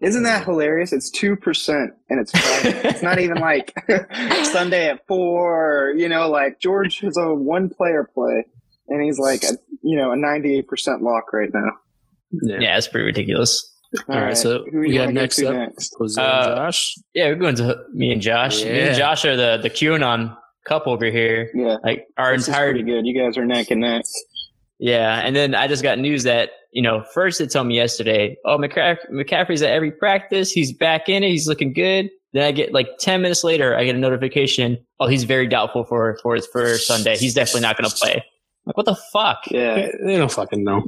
Isn't 0.00 0.22
that 0.22 0.44
hilarious? 0.44 0.92
It's 0.92 1.10
two 1.10 1.34
percent, 1.36 1.92
and 2.08 2.20
it's 2.20 2.30
Friday. 2.38 2.88
it's 2.88 3.02
not 3.02 3.18
even 3.18 3.38
like 3.38 3.72
Sunday 4.44 4.88
at 4.90 5.06
four. 5.08 5.92
You 5.96 6.08
know, 6.08 6.28
like 6.28 6.60
George 6.60 7.02
is 7.02 7.16
a 7.16 7.34
one-player 7.34 8.08
play, 8.14 8.44
and 8.88 9.02
he's 9.02 9.18
like 9.18 9.42
a 9.42 9.58
you 9.82 9.96
know 9.96 10.12
a 10.12 10.16
ninety-eight 10.16 10.68
percent 10.68 11.02
lock 11.02 11.32
right 11.32 11.50
now. 11.52 11.70
Yeah. 12.30 12.58
Yeah, 12.60 12.76
it's 12.76 12.86
pretty 12.88 13.06
ridiculous. 13.06 13.74
All 14.08 14.20
right, 14.20 14.36
so 14.36 14.64
who 14.70 14.80
we 14.80 14.90
you 14.92 14.98
got 14.98 15.14
next 15.14 15.42
up. 15.42 15.54
next? 15.54 15.94
Jose 15.98 16.20
Uh, 16.20 16.46
and 16.46 16.56
Josh. 16.56 16.94
Yeah, 17.14 17.28
we're 17.28 17.36
going 17.36 17.56
to 17.56 17.78
me 17.94 18.12
and 18.12 18.20
Josh. 18.20 18.62
Me 18.62 18.80
and 18.80 18.96
Josh 18.96 19.24
are 19.24 19.34
the 19.36 19.58
the 19.62 19.70
QAnon 19.70 20.36
couple 20.66 20.92
over 20.92 21.06
here. 21.06 21.50
Yeah, 21.54 21.78
Like 21.82 22.06
our 22.18 22.36
this 22.36 22.46
entire 22.46 22.74
good. 22.74 23.06
You 23.06 23.18
guys 23.18 23.38
are 23.38 23.46
neck 23.46 23.70
and 23.70 23.80
neck. 23.80 24.02
Yeah, 24.78 25.20
and 25.24 25.34
then 25.34 25.54
I 25.54 25.66
just 25.66 25.82
got 25.82 25.98
news 25.98 26.22
that 26.24 26.50
you 26.72 26.82
know 26.82 27.02
first 27.14 27.40
it 27.40 27.50
told 27.50 27.66
me 27.66 27.74
yesterday, 27.76 28.36
oh 28.44 28.58
McCaff- 28.58 29.10
McCaffrey's 29.12 29.62
at 29.62 29.70
every 29.70 29.90
practice, 29.90 30.50
he's 30.52 30.72
back 30.72 31.08
in 31.08 31.22
it, 31.24 31.30
he's 31.30 31.48
looking 31.48 31.72
good. 31.72 32.10
Then 32.32 32.44
I 32.44 32.52
get 32.52 32.72
like 32.72 32.88
ten 33.00 33.22
minutes 33.22 33.42
later, 33.42 33.74
I 33.76 33.84
get 33.84 33.94
a 33.96 33.98
notification, 33.98 34.78
oh 35.00 35.08
he's 35.08 35.24
very 35.24 35.48
doubtful 35.48 35.84
for 35.84 36.18
for 36.22 36.34
his 36.36 36.46
for 36.46 36.76
Sunday, 36.78 37.16
he's 37.16 37.34
definitely 37.34 37.62
not 37.62 37.76
going 37.76 37.90
to 37.90 37.96
play. 37.96 38.22
Like 38.66 38.76
what 38.76 38.86
the 38.86 38.96
fuck? 39.12 39.38
Yeah, 39.50 39.74
They, 39.76 39.92
they 40.04 40.16
don't 40.16 40.30
fucking 40.30 40.62
know. 40.62 40.82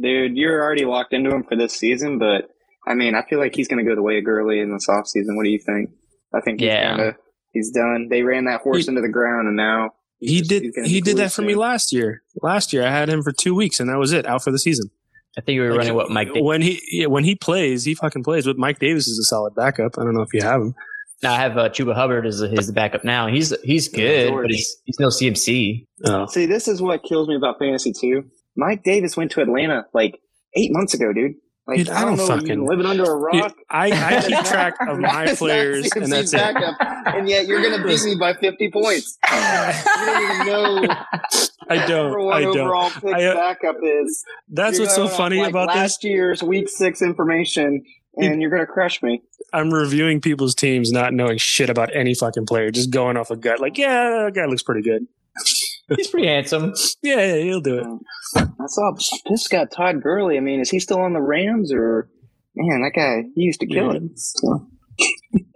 dude, 0.00 0.36
you're 0.36 0.62
already 0.62 0.84
locked 0.84 1.12
into 1.12 1.30
him 1.34 1.44
for 1.44 1.56
this 1.56 1.72
season, 1.74 2.18
but 2.18 2.48
I 2.86 2.94
mean, 2.94 3.14
I 3.14 3.22
feel 3.28 3.40
like 3.40 3.54
he's 3.56 3.68
going 3.68 3.84
to 3.84 3.88
go 3.88 3.96
the 3.96 4.02
way 4.02 4.18
of 4.18 4.24
Gurley 4.24 4.60
in 4.60 4.72
this 4.72 4.86
offseason. 4.88 5.34
What 5.36 5.42
do 5.44 5.50
you 5.50 5.58
think? 5.58 5.90
I 6.34 6.40
think 6.40 6.60
he's 6.60 6.68
Yeah. 6.68 6.96
kinda, 6.96 7.16
he's 7.52 7.70
done. 7.72 8.06
They 8.10 8.22
ran 8.22 8.44
that 8.44 8.60
horse 8.60 8.84
He- 8.84 8.88
into 8.90 9.00
the 9.00 9.08
ground, 9.08 9.48
and 9.48 9.56
now 9.56 9.90
He 10.18 10.38
He's 10.38 10.48
did. 10.48 10.72
He 10.84 11.00
did 11.00 11.16
that 11.18 11.32
for 11.32 11.42
me 11.42 11.54
last 11.54 11.92
year. 11.92 12.22
Last 12.42 12.72
year, 12.72 12.84
I 12.86 12.90
had 12.90 13.08
him 13.08 13.22
for 13.22 13.32
two 13.32 13.54
weeks, 13.54 13.80
and 13.80 13.88
that 13.90 13.98
was 13.98 14.12
it. 14.12 14.26
Out 14.26 14.42
for 14.42 14.50
the 14.50 14.58
season. 14.58 14.90
I 15.38 15.42
think 15.42 15.58
we 15.58 15.60
were 15.60 15.70
Like, 15.72 15.78
running 15.80 15.94
what 15.94 16.10
Mike. 16.10 16.28
Davis. 16.28 16.42
When 16.42 16.62
he 16.62 16.80
yeah, 16.90 17.06
when 17.06 17.24
he 17.24 17.34
plays, 17.34 17.84
he 17.84 17.94
fucking 17.94 18.24
plays. 18.24 18.46
But 18.46 18.56
Mike 18.56 18.78
Davis 18.78 19.06
is 19.06 19.18
a 19.18 19.24
solid 19.24 19.54
backup. 19.54 19.98
I 19.98 20.04
don't 20.04 20.14
know 20.14 20.22
if 20.22 20.32
you 20.32 20.40
have 20.42 20.60
him. 20.62 20.74
Now 21.22 21.32
I 21.34 21.36
have 21.36 21.56
uh, 21.58 21.68
Chuba 21.68 21.94
Hubbard 21.94 22.26
as 22.26 22.38
his 22.40 22.70
backup 22.72 23.04
now. 23.04 23.26
He's 23.26 23.54
he's 23.62 23.88
good, 23.88 24.28
George. 24.30 24.44
but 24.44 24.50
he's 24.50 24.76
he's 24.84 24.98
no 24.98 25.08
CMC. 25.08 25.86
Oh, 26.06 26.26
See, 26.26 26.46
this 26.46 26.68
is 26.68 26.80
what 26.80 27.02
kills 27.02 27.28
me 27.28 27.36
about 27.36 27.58
fantasy 27.58 27.92
too. 27.92 28.24
Mike 28.56 28.82
Davis 28.84 29.16
went 29.16 29.30
to 29.32 29.42
Atlanta 29.42 29.86
like 29.92 30.18
eight 30.56 30.70
months 30.72 30.94
ago, 30.94 31.12
dude. 31.12 31.34
Like 31.66 31.78
Dude, 31.78 31.88
I 31.88 32.04
don't 32.04 32.16
know, 32.16 32.26
fucking- 32.28 32.64
living 32.64 32.86
under 32.86 33.02
a 33.04 33.16
rock. 33.16 33.56
I, 33.68 33.90
I 33.90 34.22
keep 34.26 34.44
track 34.44 34.74
of 34.86 35.00
my 35.00 35.34
players, 35.34 35.90
and 35.96 36.12
that's 36.12 36.32
it. 36.32 36.40
and 36.40 37.28
yet 37.28 37.46
you're 37.48 37.60
gonna 37.60 37.82
beat 37.84 38.04
me 38.04 38.14
by 38.14 38.34
fifty 38.34 38.70
points. 38.70 39.18
You 39.28 40.04
don't 40.04 40.22
even 40.22 40.46
know 40.46 40.94
I 41.68 41.86
don't. 41.86 42.32
I 42.32 42.40
don't. 42.42 42.92
pick 42.94 43.14
I, 43.14 43.24
uh, 43.24 43.34
backup 43.34 43.76
is. 43.82 44.24
That's 44.48 44.78
You're 44.78 44.86
what's 44.86 44.94
so 44.94 45.08
funny 45.08 45.40
like, 45.40 45.50
about 45.50 45.68
this. 45.68 45.76
last 45.76 46.04
year's 46.04 46.42
week 46.42 46.68
six 46.68 47.02
information, 47.02 47.82
and 48.16 48.40
you're 48.40 48.50
gonna 48.50 48.66
crush 48.66 49.02
me. 49.02 49.22
I'm 49.52 49.72
reviewing 49.72 50.20
people's 50.20 50.54
teams, 50.54 50.92
not 50.92 51.12
knowing 51.12 51.38
shit 51.38 51.68
about 51.70 51.94
any 51.94 52.14
fucking 52.14 52.46
player, 52.46 52.70
just 52.70 52.90
going 52.90 53.16
off 53.16 53.30
a 53.30 53.36
gut. 53.36 53.58
Like, 53.60 53.78
yeah, 53.78 54.24
that 54.26 54.32
guy 54.34 54.44
looks 54.46 54.62
pretty 54.62 54.82
good. 54.82 55.06
He's 55.94 56.08
pretty 56.08 56.26
handsome. 56.28 56.74
Yeah, 57.02 57.16
yeah, 57.34 57.42
he'll 57.42 57.60
do 57.60 57.78
it. 57.78 57.86
I 58.36 58.66
saw 58.66 58.92
this 59.30 59.46
got 59.48 59.70
Todd 59.70 60.02
Gurley. 60.02 60.36
I 60.36 60.40
mean, 60.40 60.60
is 60.60 60.70
he 60.70 60.80
still 60.80 60.98
on 61.00 61.12
the 61.12 61.20
Rams 61.20 61.72
or? 61.72 62.08
Man, 62.56 62.80
that 62.82 62.92
guy 62.98 63.22
he 63.34 63.42
used 63.42 63.60
to 63.60 63.66
kill 63.66 63.92
Yeah. 63.92 64.00
it. 64.00 64.18
So, 64.18 64.66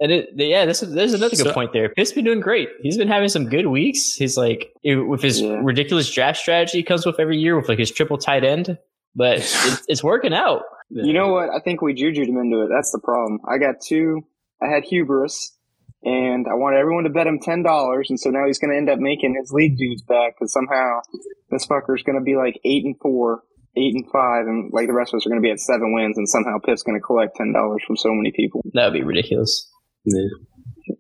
And 0.03 0.13
it, 0.13 0.29
yeah, 0.35 0.65
this 0.67 0.83
is, 0.83 0.93
there's 0.95 1.15
another 1.15 1.35
good 1.35 1.53
point 1.55 1.73
there. 1.73 1.89
Pitt's 1.89 2.13
been 2.13 2.25
doing 2.25 2.41
great. 2.41 2.69
He's 2.83 2.97
been 2.99 3.09
having 3.09 3.29
some 3.31 3.49
good 3.49 3.67
weeks. 3.67 4.15
He's 4.15 4.37
like 4.37 4.71
with 4.85 5.23
his 5.23 5.41
Yeah. 5.41 5.61
ridiculous 5.63 6.11
draft 6.13 6.39
strategy 6.39 6.79
he 6.79 6.83
comes 6.85 7.05
with 7.07 7.19
every 7.19 7.39
year 7.39 7.57
with 7.57 7.69
like 7.69 7.79
his 7.79 7.91
triple 7.91 8.19
tight 8.19 8.45
end, 8.45 8.79
but 9.17 9.39
it, 9.67 9.81
it's 9.89 10.05
working 10.05 10.35
out. 10.35 10.63
You 10.91 11.13
know 11.13 11.29
what? 11.29 11.49
I 11.51 11.61
think 11.61 11.81
we 11.83 11.95
jujued 11.95 12.29
him 12.29 12.37
into 12.39 12.63
it. 12.63 12.69
That's 12.69 12.93
the 12.93 12.99
problem. 12.99 13.41
I 13.49 13.59
got 13.59 13.77
two. 13.81 14.23
I 14.63 14.67
had 14.69 14.85
hubris, 14.85 15.57
and 16.03 16.47
I 16.49 16.55
wanted 16.55 16.79
everyone 16.79 17.05
to 17.05 17.11
bet 17.11 17.27
him 17.27 17.39
ten 17.41 17.63
dollars, 17.63 18.09
and 18.11 18.19
so 18.19 18.31
now 18.31 18.47
he's 18.47 18.59
going 18.59 18.71
to 18.73 18.77
end 18.77 18.89
up 18.91 18.99
making 18.99 19.37
his 19.39 19.53
league 19.53 19.77
dues 19.77 20.03
back 20.03 20.35
because 20.39 20.53
somehow 20.53 21.01
this 21.51 21.67
fucker's 21.67 22.03
going 22.03 22.19
to 22.19 22.25
be 22.25 22.37
like 22.37 22.59
eight 22.65 22.85
and 22.85 22.97
four, 23.01 23.43
eight 23.77 23.95
and 23.95 24.05
five, 24.13 24.47
and 24.47 24.71
like 24.73 24.87
the 24.87 24.95
rest 24.95 25.13
of 25.13 25.19
us 25.19 25.27
are 25.27 25.31
going 25.31 25.41
to 25.43 25.47
be 25.47 25.51
at 25.51 25.61
seven 25.61 25.93
wins, 25.95 26.17
and 26.17 26.29
somehow 26.29 26.59
Pitt's 26.65 26.83
going 26.83 26.99
to 26.99 27.05
collect 27.05 27.37
ten 27.37 27.53
dollars 27.53 27.83
from 27.87 27.97
so 27.97 28.11
many 28.13 28.33
people. 28.35 28.63
That 28.75 28.87
would 28.87 28.99
be 28.99 29.05
ridiculous. 29.05 29.69
Yeah. 30.05 30.23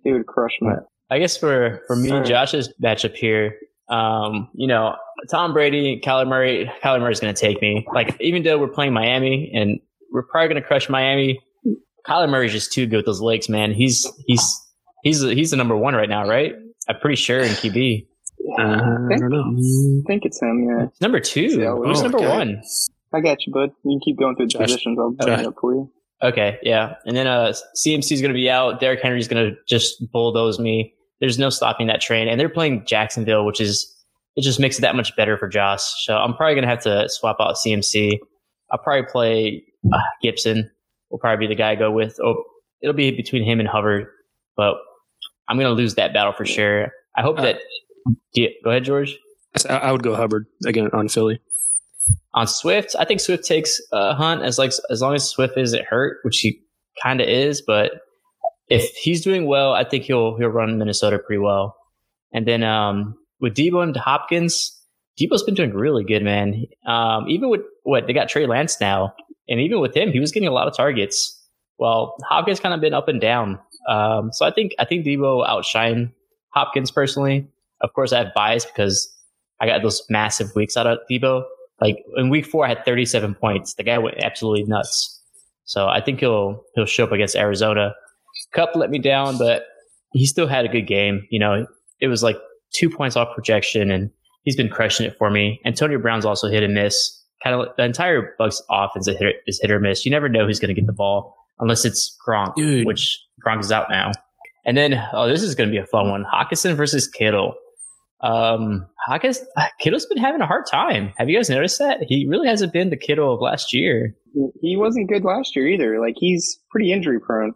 It 0.04 0.12
would 0.12 0.26
crush 0.26 0.52
me. 0.60 0.70
I 1.10 1.18
guess 1.18 1.36
for 1.36 1.80
for 1.86 1.96
me 1.96 2.08
and 2.08 2.12
Alright. 2.18 2.28
Josh's 2.28 2.72
matchup 2.82 3.14
here, 3.14 3.56
Um, 3.88 4.48
you 4.54 4.68
know, 4.68 4.94
Tom 5.30 5.52
Brady, 5.52 6.00
Kyler 6.04 6.28
Murray, 6.28 6.70
Kyler 6.82 7.00
Murray's 7.00 7.20
going 7.20 7.34
to 7.34 7.40
take 7.40 7.60
me. 7.60 7.86
Like, 7.92 8.16
even 8.20 8.42
though 8.42 8.58
we're 8.58 8.68
playing 8.68 8.92
Miami 8.92 9.50
and 9.52 9.80
we're 10.12 10.22
probably 10.22 10.48
going 10.48 10.62
to 10.62 10.66
crush 10.66 10.88
Miami, 10.88 11.40
Kyler 12.06 12.28
Murray's 12.28 12.52
just 12.52 12.72
too 12.72 12.86
good 12.86 12.98
with 12.98 13.06
those 13.06 13.20
legs, 13.20 13.48
man. 13.48 13.72
He's 13.72 14.06
he's 14.26 14.46
he's 15.02 15.22
he's 15.22 15.50
the 15.50 15.56
number 15.56 15.76
one 15.76 15.94
right 15.94 16.08
now, 16.08 16.28
right? 16.28 16.54
I'm 16.88 16.98
pretty 17.00 17.16
sure 17.16 17.40
in 17.40 17.50
QB. 17.52 18.06
Uh, 18.58 18.62
I 18.62 19.16
don't 19.18 19.30
know. 19.30 19.44
I 19.44 20.02
think 20.06 20.24
it's 20.24 20.40
him. 20.40 20.66
Yeah, 20.68 20.86
Number 21.00 21.20
two. 21.20 21.42
Yeah, 21.42 21.74
Who's 21.74 22.00
oh, 22.00 22.02
number 22.02 22.18
okay. 22.18 22.28
one? 22.28 22.62
I 23.12 23.20
got 23.20 23.46
you, 23.46 23.52
bud. 23.52 23.70
You 23.84 23.98
can 23.98 24.00
keep 24.00 24.18
going 24.18 24.36
through 24.36 24.46
the 24.46 24.52
Josh- 24.52 24.62
positions. 24.62 24.98
I'll 24.98 25.10
bring 25.10 25.40
it 25.40 25.46
up 25.46 25.54
for 25.60 25.74
you. 25.74 25.90
Okay, 26.22 26.58
yeah. 26.62 26.94
And 27.06 27.16
then 27.16 27.26
uh 27.26 27.52
is 27.84 28.22
gonna 28.22 28.34
be 28.34 28.50
out. 28.50 28.80
Derrick 28.80 29.00
Henry's 29.02 29.28
gonna 29.28 29.52
just 29.66 30.10
bulldoze 30.12 30.58
me. 30.58 30.94
There's 31.20 31.38
no 31.38 31.50
stopping 31.50 31.86
that 31.88 32.00
train. 32.00 32.28
And 32.28 32.38
they're 32.40 32.48
playing 32.48 32.84
Jacksonville, 32.86 33.44
which 33.44 33.60
is 33.60 33.94
it 34.36 34.42
just 34.42 34.60
makes 34.60 34.78
it 34.78 34.82
that 34.82 34.96
much 34.96 35.14
better 35.16 35.36
for 35.38 35.48
Josh. 35.48 35.82
So 36.04 36.16
I'm 36.16 36.34
probably 36.34 36.54
gonna 36.54 36.66
have 36.66 36.82
to 36.82 37.08
swap 37.08 37.36
out 37.40 37.56
CMC. 37.56 38.18
I'll 38.70 38.78
probably 38.78 39.06
play 39.10 39.64
uh, 39.92 39.98
Gibson. 40.22 40.70
Will 41.10 41.18
probably 41.18 41.46
be 41.46 41.54
the 41.54 41.58
guy 41.58 41.70
I 41.72 41.74
go 41.74 41.90
with. 41.90 42.18
Oh, 42.22 42.44
it'll 42.82 42.94
be 42.94 43.10
between 43.10 43.42
him 43.42 43.58
and 43.58 43.68
Hubbard, 43.68 44.06
but 44.56 44.76
I'm 45.50 45.58
gonna 45.58 45.70
lose 45.74 45.96
that 45.96 46.14
battle 46.14 46.32
for 46.32 46.46
sure. 46.46 46.92
I 47.16 47.22
hope 47.22 47.38
Uh, 47.38 47.42
that. 47.42 47.60
you- 48.32 48.54
go 48.64 48.70
ahead, 48.70 48.84
George. 48.84 49.18
I 49.68 49.74
I 49.76 49.92
would 49.92 50.02
go 50.02 50.14
Hubbard 50.14 50.46
again 50.66 50.88
on 50.92 51.08
Philly. 51.08 51.40
on 52.34 52.46
Swift, 52.46 52.94
I 52.96 53.04
think 53.04 53.18
Swift 53.20 53.44
takes 53.44 53.80
a 53.92 54.14
hunt 54.14 54.42
as 54.42 54.56
like 54.58 54.72
as 54.88 55.02
long 55.02 55.14
as 55.16 55.28
Swift 55.28 55.58
isn't 55.58 55.84
hurt, 55.84 56.18
which 56.22 56.38
he 56.38 56.60
kind 57.02 57.20
of 57.20 57.28
is. 57.28 57.60
But 57.60 57.90
if 58.68 58.88
he's 58.94 59.20
doing 59.22 59.46
well, 59.46 59.72
I 59.72 59.82
think 59.82 60.04
he'll 60.04 60.36
he'll 60.36 60.48
run 60.48 60.78
Minnesota 60.78 61.18
pretty 61.18 61.40
well. 61.40 61.76
And 62.32 62.46
then 62.46 62.62
um, 62.62 63.16
with 63.40 63.54
Deebo 63.54 63.82
and 63.82 63.96
Hopkins, 63.96 64.80
Deebo's 65.20 65.42
been 65.42 65.54
doing 65.56 65.74
really 65.74 66.04
good, 66.04 66.22
man. 66.22 66.64
Um, 66.86 67.28
even 67.28 67.48
with 67.50 67.62
what 67.82 68.06
they 68.06 68.12
got 68.12 68.28
Trey 68.28 68.46
Lance 68.46 68.80
now, 68.80 69.12
and 69.48 69.58
even 69.58 69.80
with 69.80 69.96
him, 69.96 70.12
he 70.12 70.20
was 70.20 70.30
getting 70.30 70.48
a 70.48 70.52
lot 70.52 70.68
of 70.68 70.76
targets. 70.76 71.36
Well, 71.78 72.14
Hopkins 72.28 72.60
kind 72.60 72.74
of 72.74 72.80
been 72.80 72.94
up 72.94 73.08
and 73.08 73.20
down. 73.20 73.58
Um, 73.88 74.32
so 74.32 74.46
I 74.46 74.50
think 74.50 74.72
I 74.78 74.84
think 74.84 75.04
Deebo 75.04 75.46
outshine 75.46 76.12
Hopkins 76.50 76.90
personally. 76.90 77.46
Of 77.80 77.92
course, 77.94 78.12
I 78.12 78.18
have 78.18 78.34
bias 78.34 78.64
because 78.64 79.10
I 79.60 79.66
got 79.66 79.82
those 79.82 80.02
massive 80.10 80.54
weeks 80.54 80.76
out 80.76 80.86
of 80.86 80.98
Deebo. 81.10 81.44
Like 81.80 82.04
in 82.16 82.28
week 82.28 82.46
four, 82.46 82.66
I 82.66 82.68
had 82.68 82.84
37 82.84 83.34
points. 83.34 83.74
The 83.74 83.82
guy 83.82 83.98
went 83.98 84.22
absolutely 84.22 84.64
nuts. 84.64 85.18
So 85.64 85.86
I 85.86 86.00
think 86.00 86.20
he'll 86.20 86.62
he'll 86.74 86.86
show 86.86 87.04
up 87.04 87.12
against 87.12 87.36
Arizona. 87.36 87.94
Kupp 88.52 88.74
let 88.74 88.90
me 88.90 88.98
down, 88.98 89.38
but 89.38 89.64
he 90.12 90.26
still 90.26 90.46
had 90.46 90.64
a 90.64 90.68
good 90.68 90.86
game. 90.86 91.26
You 91.30 91.38
know, 91.38 91.66
it 92.00 92.08
was 92.08 92.22
like 92.22 92.36
two 92.74 92.90
points 92.90 93.16
off 93.16 93.34
projection, 93.34 93.90
and 93.90 94.10
he's 94.42 94.56
been 94.56 94.68
crushing 94.68 95.06
it 95.06 95.16
for 95.16 95.30
me. 95.30 95.60
Antonio 95.64 95.98
Brown's 95.98 96.24
also 96.24 96.48
hit 96.48 96.62
and 96.62 96.74
miss. 96.74 97.16
Kind 97.42 97.56
of 97.56 97.68
the 97.76 97.84
entire 97.84 98.34
Bucks 98.36 98.60
offense 98.70 99.08
is 99.08 99.16
hit, 99.18 99.36
is 99.46 99.60
hit 99.62 99.70
or 99.70 99.80
miss. 99.80 100.04
You 100.04 100.10
never 100.10 100.28
know 100.28 100.46
who's 100.46 100.60
going 100.60 100.74
to 100.74 100.78
get 100.78 100.86
the 100.86 100.92
ball 100.92 101.36
unless 101.60 101.84
it's 101.84 102.16
Gronk, 102.26 102.54
Dude. 102.56 102.86
which 102.86 103.18
Gronk 103.46 103.60
is 103.60 103.70
out 103.72 103.88
now. 103.90 104.12
And 104.66 104.76
then, 104.76 104.94
oh, 105.12 105.28
this 105.28 105.42
is 105.42 105.54
going 105.54 105.68
to 105.68 105.72
be 105.72 105.78
a 105.82 105.86
fun 105.86 106.10
one: 106.10 106.24
Hockenson 106.24 106.74
versus 106.76 107.08
Kittle. 107.08 107.54
Um, 108.22 108.86
Hawkins, 109.06 109.40
Kittle's 109.80 110.04
been 110.06 110.18
having 110.18 110.42
a 110.42 110.46
hard 110.46 110.66
time. 110.66 111.12
Have 111.16 111.30
you 111.30 111.38
guys 111.38 111.48
noticed 111.48 111.78
that? 111.78 112.00
He 112.02 112.26
really 112.28 112.48
hasn't 112.48 112.72
been 112.72 112.90
the 112.90 112.96
Kittle 112.96 113.32
of 113.34 113.40
last 113.40 113.72
year. 113.72 114.14
He 114.60 114.76
wasn't 114.76 115.08
good 115.08 115.24
last 115.24 115.56
year 115.56 115.66
either. 115.68 115.98
Like 116.00 116.14
he's 116.18 116.58
pretty 116.70 116.92
injury 116.92 117.18
prone. 117.18 117.54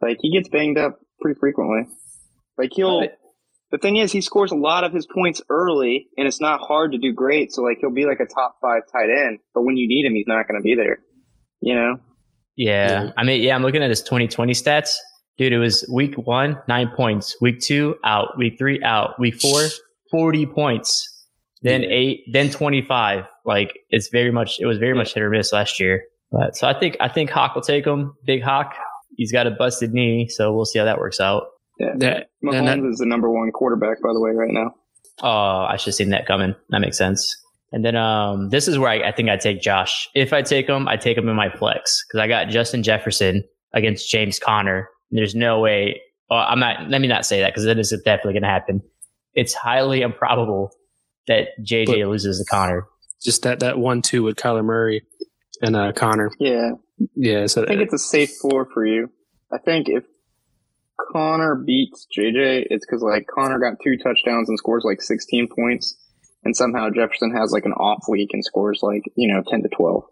Like 0.00 0.18
he 0.20 0.32
gets 0.32 0.48
banged 0.48 0.78
up 0.78 1.00
pretty 1.20 1.38
frequently. 1.38 1.92
Like 2.58 2.70
he'll. 2.74 3.00
But- 3.00 3.18
The 3.72 3.78
thing 3.78 3.96
is, 3.96 4.12
he 4.12 4.20
scores 4.20 4.52
a 4.52 4.56
lot 4.56 4.84
of 4.84 4.92
his 4.92 5.06
points 5.06 5.40
early, 5.48 6.06
and 6.18 6.28
it's 6.28 6.40
not 6.42 6.60
hard 6.60 6.92
to 6.92 6.98
do 6.98 7.12
great. 7.12 7.52
So 7.52 7.62
like 7.62 7.78
he'll 7.80 7.90
be 7.90 8.04
like 8.04 8.20
a 8.20 8.26
top 8.26 8.56
five 8.60 8.82
tight 8.92 9.08
end, 9.10 9.38
but 9.54 9.62
when 9.62 9.76
you 9.78 9.88
need 9.88 10.04
him, 10.06 10.14
he's 10.14 10.26
not 10.28 10.46
going 10.46 10.60
to 10.60 10.62
be 10.62 10.74
there. 10.76 10.98
You 11.60 11.74
know. 11.74 11.96
Yeah. 12.56 13.04
Yeah. 13.04 13.10
I 13.16 13.24
mean, 13.24 13.42
yeah, 13.42 13.54
I'm 13.54 13.62
looking 13.62 13.82
at 13.82 13.90
his 13.90 14.02
2020 14.02 14.52
stats. 14.52 14.94
Dude, 15.38 15.52
it 15.52 15.58
was 15.58 15.88
week 15.92 16.14
one, 16.16 16.58
nine 16.68 16.90
points. 16.94 17.36
Week 17.40 17.58
two, 17.60 17.96
out. 18.04 18.36
Week 18.36 18.54
three, 18.58 18.82
out. 18.82 19.18
Week 19.18 19.34
four, 19.40 19.62
40 20.10 20.46
points. 20.46 21.08
Then 21.62 21.82
Yeah. 21.82 21.88
eight, 21.90 22.20
then 22.32 22.50
25. 22.50 23.24
Like 23.44 23.72
it's 23.90 24.08
very 24.08 24.30
much, 24.30 24.58
it 24.60 24.66
was 24.66 24.78
very 24.78 24.94
much 24.94 25.14
hit 25.14 25.22
or 25.22 25.30
miss 25.30 25.52
last 25.52 25.80
year. 25.80 26.02
But 26.30 26.56
so 26.56 26.66
I 26.68 26.78
think, 26.78 26.96
I 27.00 27.08
think 27.08 27.30
Hawk 27.30 27.54
will 27.54 27.62
take 27.62 27.86
him. 27.86 28.14
Big 28.24 28.42
Hawk. 28.42 28.74
He's 29.16 29.32
got 29.32 29.46
a 29.46 29.50
busted 29.50 29.92
knee. 29.92 30.28
So 30.28 30.52
we'll 30.52 30.64
see 30.64 30.78
how 30.78 30.84
that 30.84 30.98
works 30.98 31.20
out. 31.20 31.44
Yeah. 31.78 31.92
That, 31.96 32.30
Mahomes 32.44 32.64
that, 32.66 32.78
is 32.90 32.98
the 32.98 33.06
number 33.06 33.30
one 33.30 33.50
quarterback, 33.52 34.02
by 34.02 34.12
the 34.12 34.20
way, 34.20 34.30
right 34.32 34.50
now. 34.50 34.74
Oh, 35.22 35.66
I 35.68 35.76
should 35.76 35.86
have 35.86 35.94
seen 35.94 36.10
that 36.10 36.26
coming. 36.26 36.54
That 36.70 36.80
makes 36.80 36.98
sense. 36.98 37.34
And 37.72 37.84
then 37.84 37.96
um, 37.96 38.50
this 38.50 38.68
is 38.68 38.78
where 38.78 38.90
I, 38.90 39.08
I 39.08 39.12
think 39.12 39.28
I 39.30 39.36
take 39.36 39.60
Josh. 39.62 40.08
If 40.14 40.32
I 40.32 40.42
take 40.42 40.68
him, 40.68 40.86
I 40.88 40.96
take 40.96 41.16
him 41.16 41.28
in 41.28 41.34
my 41.36 41.48
flex 41.50 42.04
because 42.06 42.20
I 42.22 42.28
got 42.28 42.48
Justin 42.48 42.82
Jefferson 42.82 43.42
against 43.72 44.10
James 44.10 44.38
Conner. 44.38 44.88
There's 45.10 45.34
no 45.34 45.60
way. 45.60 46.00
Well, 46.30 46.44
I'm 46.46 46.60
not. 46.60 46.88
Let 46.90 47.00
me 47.00 47.08
not 47.08 47.24
say 47.26 47.40
that 47.40 47.50
because 47.52 47.64
that 47.64 47.78
is 47.78 47.90
definitely 48.04 48.34
going 48.34 48.42
to 48.42 48.48
happen. 48.48 48.82
It's 49.34 49.54
highly 49.54 50.02
improbable 50.08 50.70
that 51.28 51.48
JJ 51.62 51.86
But- 51.86 51.98
loses 52.08 52.38
to 52.38 52.44
Conner. 52.50 52.86
just 53.22 53.42
that 53.42 53.60
that 53.60 53.78
one 53.78 54.02
two 54.02 54.22
with 54.22 54.36
Kyler 54.36 54.64
Murray 54.64 55.02
and 55.62 55.74
uh, 55.76 55.92
Conner. 55.92 56.30
Yeah, 56.40 56.72
Yeah, 57.14 57.46
so 57.46 57.62
I 57.62 57.66
think 57.66 57.80
it's 57.82 57.94
a 57.94 57.98
safe 57.98 58.30
floor 58.40 58.68
for 58.74 58.84
you. 58.84 59.10
I 59.52 59.58
think 59.58 59.88
if 59.88 60.04
Conner 61.12 61.54
beats 61.56 62.06
JJ, 62.16 62.66
it's 62.70 62.84
because 62.86 63.02
like 63.02 63.26
Conner 63.32 63.58
got 63.58 63.78
two 63.82 63.96
touchdowns 63.96 64.48
and 64.48 64.58
scores 64.58 64.84
like 64.84 65.00
16 65.02 65.48
points, 65.56 65.96
and 66.44 66.56
somehow 66.56 66.90
Jefferson 66.90 67.34
has 67.34 67.52
like 67.52 67.64
an 67.64 67.72
off 67.72 68.04
week 68.08 68.30
and 68.32 68.44
scores 68.44 68.80
like 68.82 69.02
you 69.16 69.32
know 69.32 69.42
10 69.48 69.62
to 69.62 69.68
12. 69.68 70.04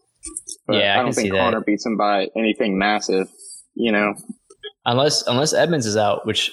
But 0.66 0.76
Yeah, 0.76 0.96
I 0.96 1.00
I 1.00 1.02
don't 1.02 1.12
think 1.12 1.26
see 1.26 1.30
that. 1.30 1.38
Conner 1.38 1.60
beats 1.60 1.86
him 1.86 1.96
by 1.96 2.28
anything 2.36 2.78
massive. 2.78 3.28
You 3.74 3.92
know, 3.92 4.14
Unless 4.84 5.26
unless 5.26 5.52
Edmonds 5.52 5.86
is 5.86 5.96
out, 5.96 6.26
which 6.26 6.52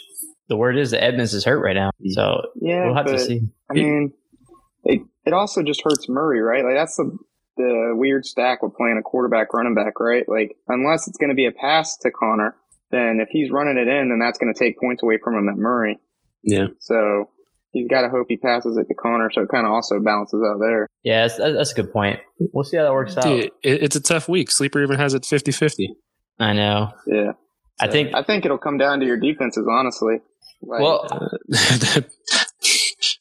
the 0.50 0.58
word 0.58 0.78
is 0.78 0.92
that 0.92 1.04
Edmonds 1.04 1.34
is 1.34 1.46
hurt 1.46 1.64
right 1.64 1.76
now. 1.76 1.92
So 2.10 2.42
yeah, 2.56 2.86
we'll 2.86 2.96
have 2.96 3.06
but 3.06 3.14
to 3.14 3.20
see. 3.20 3.42
I 3.70 3.74
mean, 3.74 4.14
it 4.84 5.02
it 5.26 5.34
also 5.34 5.64
just 5.64 5.82
hurts 5.84 6.08
Murray, 6.10 6.42
right? 6.42 6.64
Like 6.64 6.76
that's 6.76 6.96
the 6.96 7.18
the 7.58 7.94
weird 7.96 8.26
stack 8.26 8.62
with 8.62 8.76
playing 8.76 8.98
a 8.98 9.02
quarterback 9.02 9.54
running 9.54 9.76
back, 9.76 10.00
right? 10.00 10.28
Like 10.28 10.56
unless 10.68 11.08
it's 11.08 11.18
going 11.18 11.30
to 11.30 11.36
be 11.36 11.48
a 11.48 11.52
pass 11.52 11.98
to 11.98 12.12
Conner, 12.12 12.56
then 12.92 13.20
if 13.20 13.30
he's 13.30 13.50
running 13.50 13.78
it 13.78 13.88
in, 13.88 14.10
then 14.10 14.20
that's 14.20 14.38
going 14.38 14.54
to 14.54 14.60
take 14.60 14.80
points 14.80 15.02
away 15.04 15.18
from 15.24 15.36
him 15.36 15.50
at 15.50 15.58
Murray. 15.58 15.98
yeah. 16.44 16.68
So 16.80 17.30
he's 17.72 17.88
got 17.88 18.02
to 18.02 18.10
hope 18.10 18.26
he 18.30 18.38
passes 18.38 18.78
it 18.78 18.88
to 18.88 18.94
Conner, 18.96 19.30
so 19.32 19.42
it 19.44 19.50
kind 19.50 19.66
of 19.68 19.74
also 19.74 20.00
balances 20.00 20.42
out 20.46 20.60
there. 20.60 20.88
Yeah, 21.04 21.28
that's, 21.28 21.38
that's 21.38 21.72
a 21.72 21.76
good 21.76 21.92
point. 21.94 22.20
We'll 22.40 22.64
see 22.64 22.78
how 22.78 22.84
that 22.84 22.94
works 22.94 23.18
out. 23.18 23.28
It, 23.28 23.52
it's 23.64 23.96
a 23.96 24.02
tough 24.02 24.28
week. 24.30 24.52
Sleeper 24.52 24.82
even 24.84 24.98
has 24.98 25.14
it 25.14 25.24
50-50. 25.24 25.88
I 26.40 26.54
know. 26.54 26.92
Yeah, 27.08 27.32
I 27.80 27.88
think. 27.88 28.14
I 28.14 28.24
think 28.24 28.46
it'll 28.46 28.58
come 28.58 28.78
down 28.78 29.00
to 29.00 29.06
your 29.06 29.18
defenses, 29.20 29.66
honestly. 29.70 30.18
Like, 30.62 30.82
Well, 30.82 31.08
uh, 31.12 31.38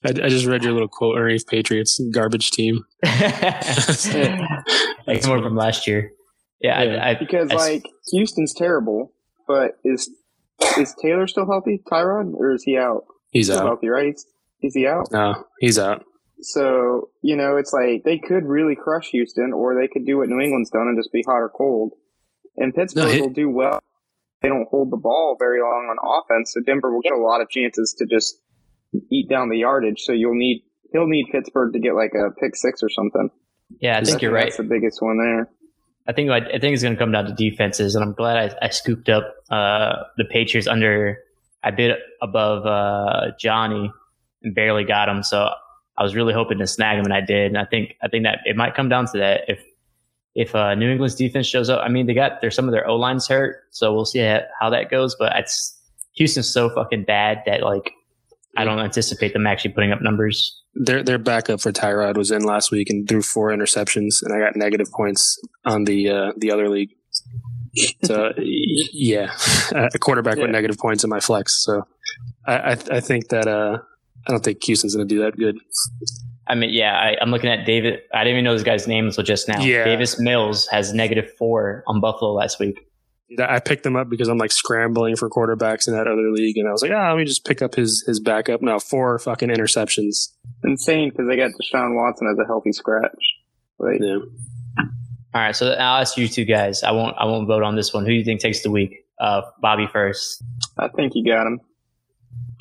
I, 0.05 0.09
I 0.09 0.29
just 0.29 0.47
read 0.47 0.65
your 0.65 0.73
little 0.73 0.89
quote 0.89 1.17
underneath 1.17 1.47
Patriots 1.47 2.01
garbage 2.13 2.51
team. 2.51 2.85
like 3.05 3.63
more 5.27 5.43
from 5.43 5.57
last 5.57 5.87
year. 5.87 6.11
Yeah, 6.61 6.83
Yeah. 6.83 7.05
I, 7.05 7.11
I, 7.11 7.15
because 7.15 7.51
I 7.51 7.55
s- 7.55 7.61
like 7.71 7.85
Houston's 8.13 8.55
terrible, 8.55 9.13
but 9.47 9.73
is 9.85 10.11
is 10.79 10.95
Taylor 11.03 11.27
still 11.27 11.47
healthy, 11.47 11.83
Tyrod, 11.91 12.33
or 12.35 12.55
is 12.55 12.63
he 12.65 12.77
out? 12.79 13.05
He's 13.31 13.47
Still 13.49 13.59
out. 13.61 13.67
healthy, 13.67 13.89
right? 13.89 14.15
Is, 14.15 14.25
is 14.63 14.75
he 14.75 14.87
out? 14.87 15.09
No, 15.13 15.45
he's 15.61 15.79
out. 15.79 16.05
So, 16.41 17.09
you 17.23 17.37
know, 17.37 17.57
it's 17.57 17.73
like 17.73 18.05
they 18.05 18.19
could 18.19 18.45
really 18.45 18.77
crush 18.77 19.09
Houston 19.11 19.53
or 19.55 19.75
they 19.75 19.89
could 19.89 20.05
do 20.05 20.19
what 20.19 20.29
New 20.29 20.41
England's 20.41 20.71
done 20.71 20.87
and 20.89 20.99
just 20.99 21.13
be 21.13 21.23
hot 21.27 21.37
or 21.39 21.49
cold. 21.49 21.93
And 22.57 22.75
Pittsburgh 22.75 23.05
No, 23.05 23.11
he- 23.11 23.21
will 23.21 23.31
do 23.31 23.51
well. 23.51 23.81
They 24.43 24.49
don't 24.49 24.69
hold 24.69 24.93
the 24.93 24.99
ball 24.99 25.37
very 25.39 25.61
long 25.61 25.89
on 25.91 25.97
offense, 26.23 26.53
so 26.53 26.61
Denver 26.61 26.93
will 26.93 27.01
get 27.01 27.13
a 27.13 27.19
lot 27.19 27.41
of 27.41 27.49
chances 27.49 27.95
to 27.99 28.07
just 28.07 28.39
eat 29.11 29.29
down 29.31 29.49
the 29.49 29.57
yardage. 29.59 30.03
So 30.03 30.13
you'll 30.13 30.35
need 30.37 30.63
he'll 30.93 31.07
need 31.07 31.27
Pittsburgh 31.33 31.73
to 31.73 31.79
get 31.81 31.95
like 31.95 32.13
a 32.15 32.31
pick 32.39 32.55
six 32.55 32.83
or 32.83 32.91
something. 32.91 33.31
yeah, 33.81 33.99
I 33.99 34.05
think 34.05 34.21
you're 34.21 34.31
right. 34.31 34.45
That's 34.45 34.59
the 34.59 34.63
biggest 34.65 35.01
one 35.01 35.19
there. 35.19 35.49
I 36.07 36.13
think 36.13 36.31
I, 36.31 36.37
I 36.37 36.59
think 36.59 36.75
it's 36.75 36.83
going 36.83 36.95
to 36.95 36.99
come 36.99 37.13
down 37.13 37.25
to 37.25 37.33
defenses, 37.33 37.95
and 37.95 38.05
I'm 38.05 38.13
glad 38.13 38.53
I, 38.61 38.67
I 38.67 38.69
scooped 38.69 39.09
up 39.09 39.25
uh, 39.51 40.05
the 40.19 40.25
Patriots 40.27 40.69
under 40.69 41.19
a 41.65 41.73
bit 41.73 41.99
above 42.23 42.65
uh, 42.67 43.33
Johnny 43.41 43.91
and 44.43 44.55
barely 44.55 44.85
got 44.85 45.09
him. 45.09 45.23
So 45.23 45.51
I 45.99 46.03
was 46.03 46.15
really 46.15 46.35
hoping 46.35 46.59
to 46.59 46.67
snag 46.67 46.99
him, 46.99 47.05
and 47.05 47.15
I 47.15 47.21
did. 47.21 47.47
And 47.47 47.59
I 47.59 47.65
think 47.65 47.95
I 48.03 48.09
think 48.09 48.25
that 48.25 48.41
it 48.45 48.57
might 48.57 48.75
come 48.75 48.89
down 48.89 49.07
to 49.07 49.19
that 49.19 49.43
if 49.49 49.63
if 50.37 50.55
uh, 50.55 50.75
New 50.75 50.91
England's 50.91 51.15
defense 51.15 51.47
shows 51.47 51.71
up. 51.71 51.81
I 51.83 51.89
mean, 51.89 52.07
they 52.07 52.15
got 52.15 52.41
there's 52.43 52.55
some 52.55 52.69
of 52.69 52.73
their 52.73 52.87
O 52.87 52.97
lines 52.97 53.27
hurt, 53.27 53.65
so 53.71 53.93
we'll 53.95 54.05
see 54.05 54.19
how, 54.19 54.71
that 54.71 54.91
goes. 54.91 55.17
But 55.19 55.33
it's 55.35 55.75
Houston's 56.13 56.49
so 56.49 56.69
fucking 56.69 57.05
bad 57.05 57.43
that 57.47 57.63
like 57.63 57.91
I 58.57 58.65
don't 58.65 58.79
anticipate 58.79 59.33
them 59.33 59.47
actually 59.47 59.73
putting 59.73 59.93
up 59.93 60.03
numbers. 60.03 60.63
Their 60.75 61.03
their 61.03 61.19
backup 61.19 61.63
for 61.63 61.73
Tyrod 61.73 62.19
was 62.19 62.31
in 62.31 62.43
last 62.45 62.71
week 62.71 62.91
and 62.91 63.09
threw 63.09 63.23
four 63.23 63.51
interceptions, 63.51 64.23
and 64.23 64.35
I 64.35 64.39
got 64.39 64.57
negative 64.57 64.89
points 64.93 65.41
on 65.65 65.85
the 65.85 66.11
uh, 66.11 66.33
the 66.37 66.51
other 66.51 66.69
league. 66.69 66.91
So 68.05 68.33
yeah, 68.39 69.35
a 69.75 69.99
quarterback 69.99 70.37
with 70.37 70.51
negative 70.51 70.77
points 70.77 71.03
in 71.03 71.09
my 71.09 71.21
flex. 71.21 71.65
So 71.65 71.87
I 72.47 72.57
I, 72.57 72.77
I 72.91 73.01
think 73.01 73.29
that 73.29 73.49
uh, 73.49 73.79
I 74.27 74.33
don't 74.33 74.45
think 74.45 74.63
Houston's 74.65 74.95
going 74.95 75.07
to 75.07 75.15
do 75.15 75.23
that 75.23 75.37
good. 75.37 75.59
I 76.49 76.55
mean, 76.55 76.71
yeah, 76.71 76.97
I, 76.99 77.17
I'm 77.21 77.31
looking 77.31 77.51
at 77.51 77.67
David. 77.67 78.01
I 78.15 78.19
didn't 78.19 78.35
even 78.35 78.45
know 78.45 78.55
this 78.55 78.63
guy's 78.63 78.87
name 78.87 79.07
until 79.07 79.25
just 79.25 79.49
now. 79.49 79.61
Yeah. 79.61 79.85
Davis 79.85 80.21
Mills 80.21 80.67
has 80.69 80.93
negative 80.93 81.31
four 81.39 81.83
on 81.87 82.01
Buffalo 82.01 82.33
last 82.33 82.61
week. 82.61 82.79
I 83.41 83.59
picked 83.59 83.85
him 83.85 83.97
up 83.97 84.09
because 84.09 84.29
I'm 84.29 84.39
like 84.39 84.53
scrambling 84.53 85.17
for 85.17 85.29
quarterbacks 85.29 85.89
in 85.89 85.95
that 85.95 86.07
other 86.07 86.31
league, 86.31 86.57
and 86.57 86.69
I 86.69 86.73
was 86.73 86.83
like, 86.83 86.93
ah, 86.93 87.11
let 87.11 87.19
me 87.19 87.25
just 87.25 87.45
pick 87.45 87.61
up 87.61 87.75
his 87.75 88.05
his 88.07 88.21
backup. 88.21 88.63
Now 88.63 88.79
four 88.79 89.19
fucking 89.19 89.49
interceptions. 89.49 90.29
Insane 90.63 91.11
because 91.11 91.27
they 91.29 91.37
got 91.37 91.51
Deshaun 91.51 91.97
Watson 91.97 92.29
as 92.31 92.39
a 92.39 92.47
healthy 92.47 92.73
scratch. 92.73 93.11
Like, 93.79 93.99
Yeah. 94.01 94.19
All 95.35 95.43
right, 95.43 95.55
so 95.55 95.73
I'll 95.73 96.01
ask 96.01 96.17
you 96.17 96.29
two 96.29 96.45
guys. 96.45 96.83
I 96.83 96.93
won't. 96.93 97.17
I 97.19 97.25
won't 97.25 97.49
vote 97.49 97.63
on 97.65 97.75
this 97.75 97.93
one. 97.93 98.05
Who 98.05 98.11
do 98.11 98.15
you 98.15 98.25
think 98.25 98.41
takes 98.41 98.63
the 98.63 98.71
week? 98.71 99.05
Uh, 99.21 99.43
Bobby 99.61 99.89
first. 99.93 100.43
I 100.79 100.89
think 100.89 101.13
you 101.15 101.27
got 101.31 101.47
him. 101.47 101.61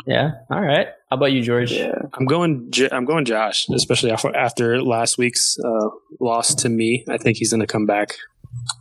Yeah. 0.06 0.32
All 0.52 0.62
right. 0.62 0.88
How 1.10 1.18
about 1.18 1.32
you, 1.32 1.42
George? 1.42 1.72
Yeah. 1.72 1.94
I'm 2.14 2.26
going. 2.26 2.68
J- 2.72 2.90
I'm 2.92 3.06
going 3.06 3.26
Josh, 3.26 3.68
especially 3.70 4.12
after, 4.12 4.36
after 4.36 4.82
last 4.82 5.18
week's 5.18 5.58
uh, 5.64 5.90
loss 6.20 6.54
to 6.56 6.70
me. 6.70 7.06
I 7.10 7.18
think 7.18 7.38
he's 7.38 7.52
going 7.52 7.62
to 7.62 7.68
come 7.68 7.86
back. 7.86 8.10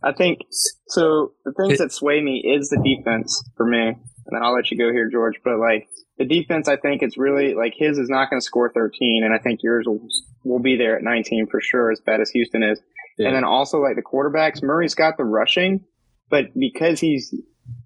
I 0.02 0.12
think 0.12 0.40
so. 0.88 1.32
The 1.44 1.52
things 1.52 1.74
It- 1.74 1.78
that 1.78 1.92
sway 1.92 2.20
me 2.20 2.42
is 2.44 2.68
the 2.68 2.80
defense 2.82 3.42
for 3.56 3.66
me, 3.66 3.78
and 3.88 3.96
then 4.30 4.42
I'll 4.42 4.54
let 4.54 4.70
you 4.70 4.78
go 4.78 4.90
here, 4.92 5.08
George. 5.10 5.36
But 5.44 5.58
like 5.58 5.88
the 6.18 6.24
defense, 6.26 6.68
I 6.68 6.76
think 6.76 7.02
it's 7.02 7.16
really 7.18 7.54
like 7.54 7.72
his 7.76 7.98
is 7.98 8.08
not 8.08 8.30
going 8.30 8.40
to 8.40 8.44
score 8.44 8.70
13, 8.72 9.22
and 9.24 9.34
I 9.34 9.38
think 9.38 9.60
yours 9.62 9.84
will, 9.86 10.06
will 10.44 10.60
be 10.62 10.76
there 10.76 10.96
at 10.96 11.02
19 11.02 11.46
for 11.50 11.60
sure, 11.60 11.90
as 11.90 12.00
bad 12.00 12.20
as 12.20 12.30
Houston 12.30 12.62
is. 12.62 12.80
Yeah. 13.18 13.28
And 13.28 13.36
then 13.36 13.44
also 13.44 13.78
like 13.80 13.96
the 13.96 14.02
quarterbacks, 14.02 14.62
Murray's 14.62 14.94
got 14.94 15.16
the 15.16 15.24
rushing, 15.24 15.84
but 16.30 16.46
because 16.58 17.00
he's 17.00 17.34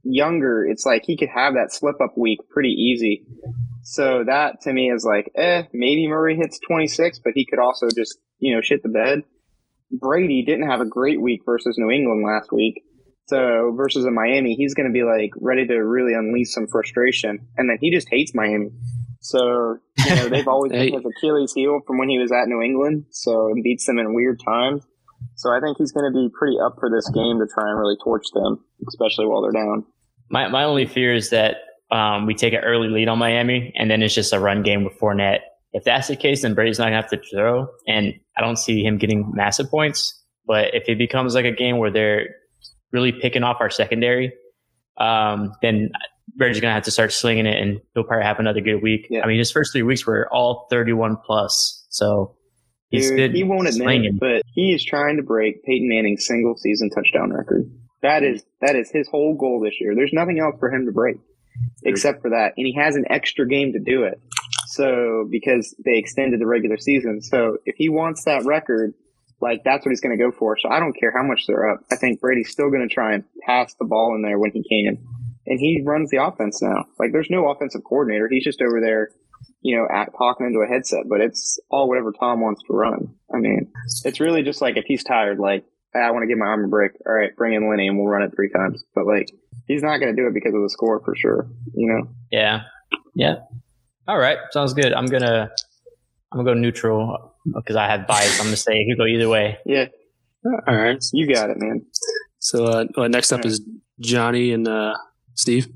younger, 0.03 0.65
it's 0.67 0.87
like 0.87 1.03
he 1.05 1.17
could 1.17 1.29
have 1.29 1.55
that 1.55 1.73
slip 1.73 2.01
up 2.01 2.17
week 2.17 2.39
pretty 2.51 2.71
easy. 2.71 3.25
So 3.83 4.25
that 4.27 4.61
to 4.63 4.73
me 4.73 4.91
is 4.91 5.05
like, 5.05 5.31
eh, 5.37 5.63
maybe 5.73 6.09
Murray 6.09 6.37
hits 6.37 6.59
26, 6.67 7.21
but 7.25 7.33
he 7.35 7.47
could 7.47 7.59
also 7.59 7.89
just, 7.95 8.19
you 8.39 8.55
know, 8.55 8.61
shit 8.61 8.83
the 8.83 8.89
bed. 8.89 9.23
Brady 9.91 10.45
didn't 10.45 10.69
have 10.69 10.81
a 10.81 10.87
great 10.87 11.21
week 11.21 11.41
versus 11.47 11.77
New 11.79 11.91
England 11.91 12.25
last 12.27 12.53
week. 12.53 12.83
So 13.27 13.73
versus 13.77 14.05
in 14.05 14.15
Miami, 14.15 14.55
he's 14.55 14.75
going 14.75 14.89
to 14.89 14.93
be 14.93 15.05
like 15.05 15.31
ready 15.41 15.67
to 15.67 15.75
really 15.77 16.15
unleash 16.15 16.51
some 16.51 16.67
frustration. 16.67 17.47
And 17.57 17.69
then 17.69 17.79
he 17.81 17.91
just 17.91 18.09
hates 18.11 18.35
Miami. 18.35 18.71
So, 19.21 19.79
you 20.07 20.15
know, 20.15 20.29
they've 20.29 20.49
always 20.49 20.73
Hey. 20.73 20.87
been 20.91 21.03
his 21.03 21.13
Achilles 21.17 21.53
heel 21.55 21.81
from 21.87 21.99
when 21.99 22.09
he 22.09 22.19
was 22.19 22.33
at 22.33 22.47
New 22.49 22.63
England. 22.63 23.07
So 23.11 23.49
it 23.55 23.63
beats 23.63 23.87
them 23.87 23.99
in 23.99 24.15
weird 24.15 24.41
times. 24.45 24.87
So 25.35 25.51
I 25.51 25.61
think 25.61 25.79
he's 25.79 25.93
going 25.93 26.11
to 26.11 26.17
be 26.17 26.29
pretty 26.37 26.57
up 26.59 26.77
for 26.81 26.91
this 26.91 27.09
game 27.11 27.39
to 27.39 27.47
try 27.47 27.69
and 27.69 27.79
really 27.79 27.97
torch 28.03 28.25
them, 28.35 28.65
especially 28.89 29.27
while 29.27 29.43
they're 29.43 29.53
down. 29.53 29.85
My 30.31 30.49
my 30.49 30.65
only 30.65 30.87
fear 30.87 31.15
is 31.15 31.31
that 31.31 31.57
um, 31.91 32.27
we 32.27 32.35
take 32.35 32.53
an 32.53 32.61
early 32.61 32.89
lead 32.89 33.09
on 33.09 33.19
Miami, 33.19 33.73
and 33.77 33.91
then 33.91 34.03
it's 34.03 34.15
just 34.15 34.33
a 34.33 34.41
run 34.41 34.63
game 34.63 34.85
with 34.85 34.99
Fournette. 34.99 35.41
If 35.73 35.85
that's 35.85 36.09
the 36.09 36.17
case, 36.17 36.43
then 36.43 36.55
Brady's 36.55 36.79
not 36.79 36.87
gonna 36.87 36.97
have 36.97 37.11
to 37.11 37.21
throw, 37.31 37.69
and 37.87 38.15
I 38.37 38.41
don't 38.41 38.57
see 38.57 38.83
him 38.83 38.99
getting 38.99 39.31
massive 39.35 39.71
points. 39.71 40.15
But 40.47 40.75
if 40.75 40.89
it 40.89 40.99
becomes 40.99 41.35
like 41.35 41.45
a 41.45 41.53
game 41.53 41.79
where 41.79 41.91
they're 41.91 42.27
really 42.93 43.13
picking 43.13 43.43
off 43.43 43.59
our 43.61 43.71
secondary, 43.71 44.33
um, 44.99 45.53
then 45.63 45.91
Brady's 46.37 46.61
gonna 46.61 46.75
have 46.75 46.85
to 46.85 46.91
start 46.91 47.13
slinging 47.13 47.47
it, 47.47 47.63
and 47.63 47.81
he'll 47.95 48.05
probably 48.05 48.25
have 48.25 48.39
another 48.39 48.61
good 48.61 48.83
week. 48.83 49.07
Yeah. 49.09 49.23
I 49.23 49.27
mean, 49.27 49.39
his 49.39 49.51
first 49.51 49.73
three 49.73 49.83
weeks 49.83 50.07
were 50.07 50.29
all 50.33 50.67
31 50.71 51.17
plus, 51.25 51.87
so 51.91 52.35
Dude, 52.91 53.35
he 53.35 53.45
won't 53.45 53.69
admit 53.69 54.05
it, 54.05 54.19
but 54.19 54.43
he 54.55 54.73
is 54.73 54.83
trying 54.83 55.17
to 55.19 55.23
break 55.23 55.63
Peyton 55.65 55.89
Manning's 55.89 56.27
single 56.27 56.57
season 56.57 56.89
touchdown 56.91 57.33
record. 57.33 57.71
That 58.03 58.23
is 58.23 58.43
that 58.63 58.77
is 58.77 58.91
his 58.91 59.09
whole 59.09 59.35
goal 59.35 59.61
this 59.61 59.75
year. 59.81 59.95
There's 59.95 60.13
nothing 60.13 60.39
else 60.39 60.57
for 60.59 60.73
him 60.73 60.87
to 60.87 60.93
break 60.93 61.17
except 61.85 62.23
for 62.23 62.31
that, 62.31 62.53
and 62.57 62.67
he 62.67 62.75
has 62.75 62.97
an 62.97 63.05
extra 63.11 63.47
game 63.47 63.73
to 63.73 63.79
do 63.79 64.05
it. 64.05 64.21
So 64.69 65.27
because 65.31 65.75
they 65.85 65.99
extended 65.99 66.41
the 66.41 66.47
regular 66.47 66.79
season, 66.79 67.21
so 67.21 67.59
if 67.67 67.75
he 67.77 67.89
wants 67.89 68.25
that 68.25 68.45
record, 68.45 68.95
like 69.41 69.65
that's 69.65 69.85
what 69.85 69.91
he's 69.91 70.01
going 70.01 70.17
to 70.17 70.23
go 70.23 70.31
for. 70.31 70.57
So 70.59 70.71
I 70.71 70.81
don't 70.81 70.99
care 70.99 71.13
how 71.15 71.27
much 71.27 71.45
they're 71.47 71.71
up. 71.71 71.81
I 71.93 71.97
think 71.97 72.21
Brady's 72.21 72.51
still 72.51 72.71
going 72.71 72.87
to 72.89 72.95
try 72.95 73.15
and 73.15 73.25
pass 73.45 73.75
the 73.75 73.85
ball 73.85 74.15
in 74.15 74.23
there 74.23 74.39
when 74.39 74.53
he 74.53 74.63
can, 74.63 74.99
and 75.47 75.61
he 75.61 75.83
runs 75.85 76.11
the 76.11 76.23
offense 76.23 76.63
now. 76.63 76.87
Like 76.99 77.13
there's 77.13 77.31
no 77.31 77.51
offensive 77.51 77.83
coordinator. 77.85 78.29
He's 78.31 78.45
just 78.45 78.63
over 78.63 78.81
there 78.81 79.11
you 79.61 79.77
know, 79.77 79.87
at, 79.93 80.11
talking 80.17 80.47
into 80.47 80.61
a 80.61 80.67
headset, 80.67 81.05
but 81.09 81.21
it's 81.21 81.59
all 81.71 81.89
whatever 81.89 82.13
Tom 82.13 82.41
wants 82.41 82.63
to 82.67 82.73
run. 82.75 83.15
I 83.33 83.39
mean, 83.39 83.73
it's 84.05 84.21
really 84.21 84.43
just 84.43 84.61
like 84.61 84.77
if 84.77 84.85
he's 84.87 85.05
tired, 85.05 85.39
like, 85.39 85.65
"Hey, 85.93 86.01
I 86.01 86.11
want 86.13 86.23
to 86.23 86.27
give 86.29 86.39
my 86.39 86.47
arm 86.47 86.65
a 86.65 86.69
break. 86.69 86.93
All 87.07 87.13
right, 87.13 87.35
bring 87.37 87.55
in 87.55 87.69
Lenny 87.69 87.89
and 87.89 87.99
we'll 87.99 88.07
run 88.09 88.23
it 88.23 88.33
three 88.35 88.51
times. 88.51 88.85
But 88.95 89.07
like, 89.07 89.29
he's 89.67 89.83
not 89.83 89.99
going 89.99 90.15
to 90.15 90.21
do 90.21 90.29
it 90.29 90.35
because 90.35 90.55
of 90.55 90.63
the 90.63 90.71
score 90.71 91.01
for 91.05 91.15
sure, 91.17 91.49
you 91.75 91.89
know? 91.93 92.09
Yeah. 92.31 92.63
Yeah. 93.15 93.37
All 94.07 94.19
right. 94.19 94.39
Sounds 94.53 94.73
good. 94.75 94.93
I'm 94.93 95.07
gonna 95.07 95.51
I'm 96.33 96.39
gonna 96.39 96.55
go 96.55 96.55
neutral 96.55 97.35
because 97.55 97.77
I 97.77 97.89
have 97.89 98.07
bias. 98.07 98.39
I'm 98.41 98.47
gonna 98.47 98.57
say 98.57 98.73
it 98.73 98.91
could 98.91 98.99
go 98.99 99.07
either 99.07 99.29
way. 99.29 99.59
Yeah, 99.67 99.87
All 100.67 100.75
right. 100.77 101.03
you 101.13 101.33
got 101.33 101.51
it, 101.51 101.59
man. 101.59 101.83
So 102.39 102.65
uh, 102.65 102.85
well, 102.97 103.09
next 103.09 103.33
up 103.33 103.45
is 103.45 103.61
Johnny 104.01 104.53
and 104.53 104.67
uh, 104.67 104.95
Steve. 105.35 105.69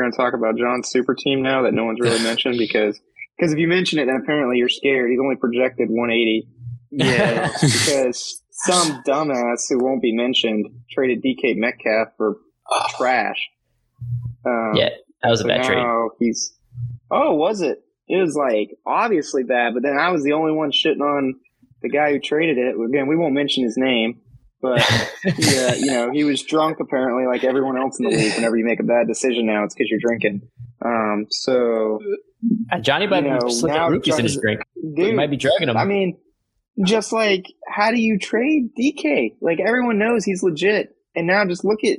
Oh, 0.00 0.02
going 0.02 0.12
to 0.12 0.16
talk 0.16 0.34
about 0.34 0.56
John's 0.58 0.88
super 0.88 1.14
team 1.14 1.42
now 1.42 1.62
that 1.62 1.74
no 1.74 1.84
one's 1.84 2.00
really 2.00 2.22
mentioned 2.22 2.56
because 2.58 3.00
because 3.36 3.52
if 3.52 3.58
you 3.58 3.68
mention 3.68 3.98
it, 3.98 4.06
then 4.06 4.16
apparently 4.16 4.58
you're 4.58 4.68
scared. 4.68 5.10
He's 5.10 5.20
only 5.20 5.36
projected 5.36 5.88
180. 5.88 6.48
Yeah, 6.90 7.48
because 7.60 8.42
some 8.50 9.02
dumbass 9.06 9.66
who 9.68 9.78
won't 9.82 10.02
be 10.02 10.14
mentioned 10.14 10.66
traded 10.90 11.22
DK 11.22 11.56
Metcalf 11.56 12.08
for 12.16 12.36
trash. 12.96 13.48
Um, 14.44 14.72
Yeah, 14.74 14.90
that 15.22 15.30
was 15.30 15.40
a 15.40 15.44
bad 15.44 15.64
trade. 15.64 15.84
he's. 16.18 16.52
Oh, 17.10 17.34
was 17.34 17.62
it? 17.62 17.82
It 18.08 18.20
was 18.20 18.34
like 18.34 18.76
obviously 18.84 19.42
bad, 19.44 19.72
but 19.74 19.82
then 19.82 19.96
I 19.96 20.10
was 20.10 20.22
the 20.24 20.32
only 20.32 20.52
one 20.52 20.72
shitting 20.72 21.00
on 21.00 21.36
the 21.82 21.88
guy 21.88 22.12
who 22.12 22.18
traded 22.18 22.58
it. 22.58 22.74
Again, 22.78 23.06
we 23.06 23.16
won't 23.16 23.34
mention 23.34 23.64
his 23.64 23.76
name, 23.76 24.20
but 24.62 24.78
yeah, 25.38 25.74
you 25.74 25.86
know, 25.86 26.10
he 26.12 26.24
was 26.24 26.42
drunk 26.42 26.78
apparently, 26.80 27.26
like 27.26 27.44
everyone 27.44 27.76
else 27.78 27.98
in 27.98 28.06
the 28.08 28.16
league. 28.16 28.34
Whenever 28.34 28.56
you 28.56 28.64
make 28.64 28.80
a 28.80 28.84
bad 28.84 29.06
decision 29.08 29.46
now, 29.46 29.64
it's 29.64 29.74
because 29.74 29.88
you're 29.90 30.00
drinking. 30.00 30.42
Um, 30.84 31.26
so 31.30 31.98
Uh, 32.72 32.78
Johnny 32.80 33.06
might 33.06 33.24
you 33.24 33.30
know, 33.30 33.40
be 33.46 33.52
slipping 33.52 33.76
now 33.76 33.88
rookies 33.88 34.18
in 34.18 34.24
his 34.24 34.34
John's- 34.34 34.42
drink. 34.42 34.60
He 34.74 35.04
dude, 35.04 35.14
might 35.16 35.30
be 35.30 35.36
dragging 35.36 35.68
him. 35.68 35.76
I 35.76 35.84
mean, 35.84 36.16
just 36.84 37.12
like 37.12 37.44
how 37.68 37.90
do 37.90 38.00
you 38.00 38.18
trade 38.18 38.70
DK? 38.78 39.34
Like 39.40 39.60
everyone 39.60 39.98
knows 39.98 40.24
he's 40.24 40.42
legit, 40.42 40.94
and 41.14 41.26
now 41.26 41.44
just 41.44 41.64
look 41.64 41.84
at 41.84 41.98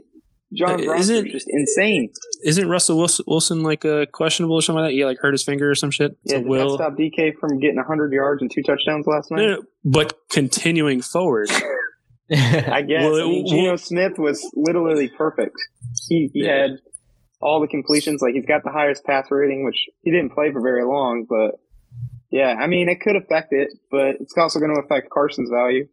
John's 0.53 0.85
Uh, 0.87 0.93
isn't- 0.95 1.27
just 1.29 1.47
insane. 1.49 2.11
Isn't 2.43 2.67
Russell 2.67 2.97
Wilson, 2.97 3.23
Wilson 3.27 3.61
like 3.61 3.85
uh, 3.85 4.07
questionable 4.11 4.55
or 4.55 4.61
something 4.63 4.81
like 4.81 4.89
that? 4.89 4.95
He 4.95 5.05
like 5.05 5.19
hurt 5.19 5.33
his 5.33 5.43
finger 5.43 5.69
or 5.69 5.75
some 5.75 5.91
shit. 5.91 6.17
Yeah, 6.23 6.37
so 6.39 6.47
Will, 6.47 6.75
stop 6.75 6.97
DK 6.97 7.33
from 7.39 7.59
getting 7.59 7.77
100 7.77 8.11
yards 8.11 8.41
and 8.41 8.51
two 8.51 8.63
touchdowns 8.63 9.05
last 9.05 9.29
night? 9.31 9.41
No, 9.41 9.47
no, 9.57 9.63
but 9.85 10.13
continuing 10.31 11.01
forward. 11.01 11.49
I 12.71 12.81
guess. 12.81 13.03
Well, 13.03 13.15
I 13.21 13.23
mean, 13.25 13.45
it- 13.45 13.49
Geno 13.49 13.75
Smith 13.75 14.13
was 14.17 14.41
literally 14.55 15.09
perfect. 15.09 15.55
He, 16.07 16.29
he 16.33 16.45
Yeah. 16.45 16.61
had 16.61 16.71
all 17.41 17.59
the 17.59 17.67
completions. 17.67 18.21
Like 18.21 18.33
he's 18.35 18.45
got 18.45 18.63
the 18.63 18.71
highest 18.71 19.03
pass 19.03 19.27
rating, 19.31 19.65
which 19.65 19.77
he 20.03 20.11
didn't 20.11 20.31
play 20.33 20.51
for 20.51 20.61
very 20.61 20.83
long. 20.85 21.25
But 21.27 21.59
yeah, 22.31 22.55
I 22.59 22.67
mean, 22.67 22.87
it 22.89 23.01
could 23.01 23.15
affect 23.15 23.47
it, 23.51 23.69
but 23.89 24.15
it's 24.21 24.33
also 24.37 24.59
going 24.59 24.73
to 24.73 24.81
affect 24.81 25.09
Carson's 25.09 25.49
value. 25.49 25.87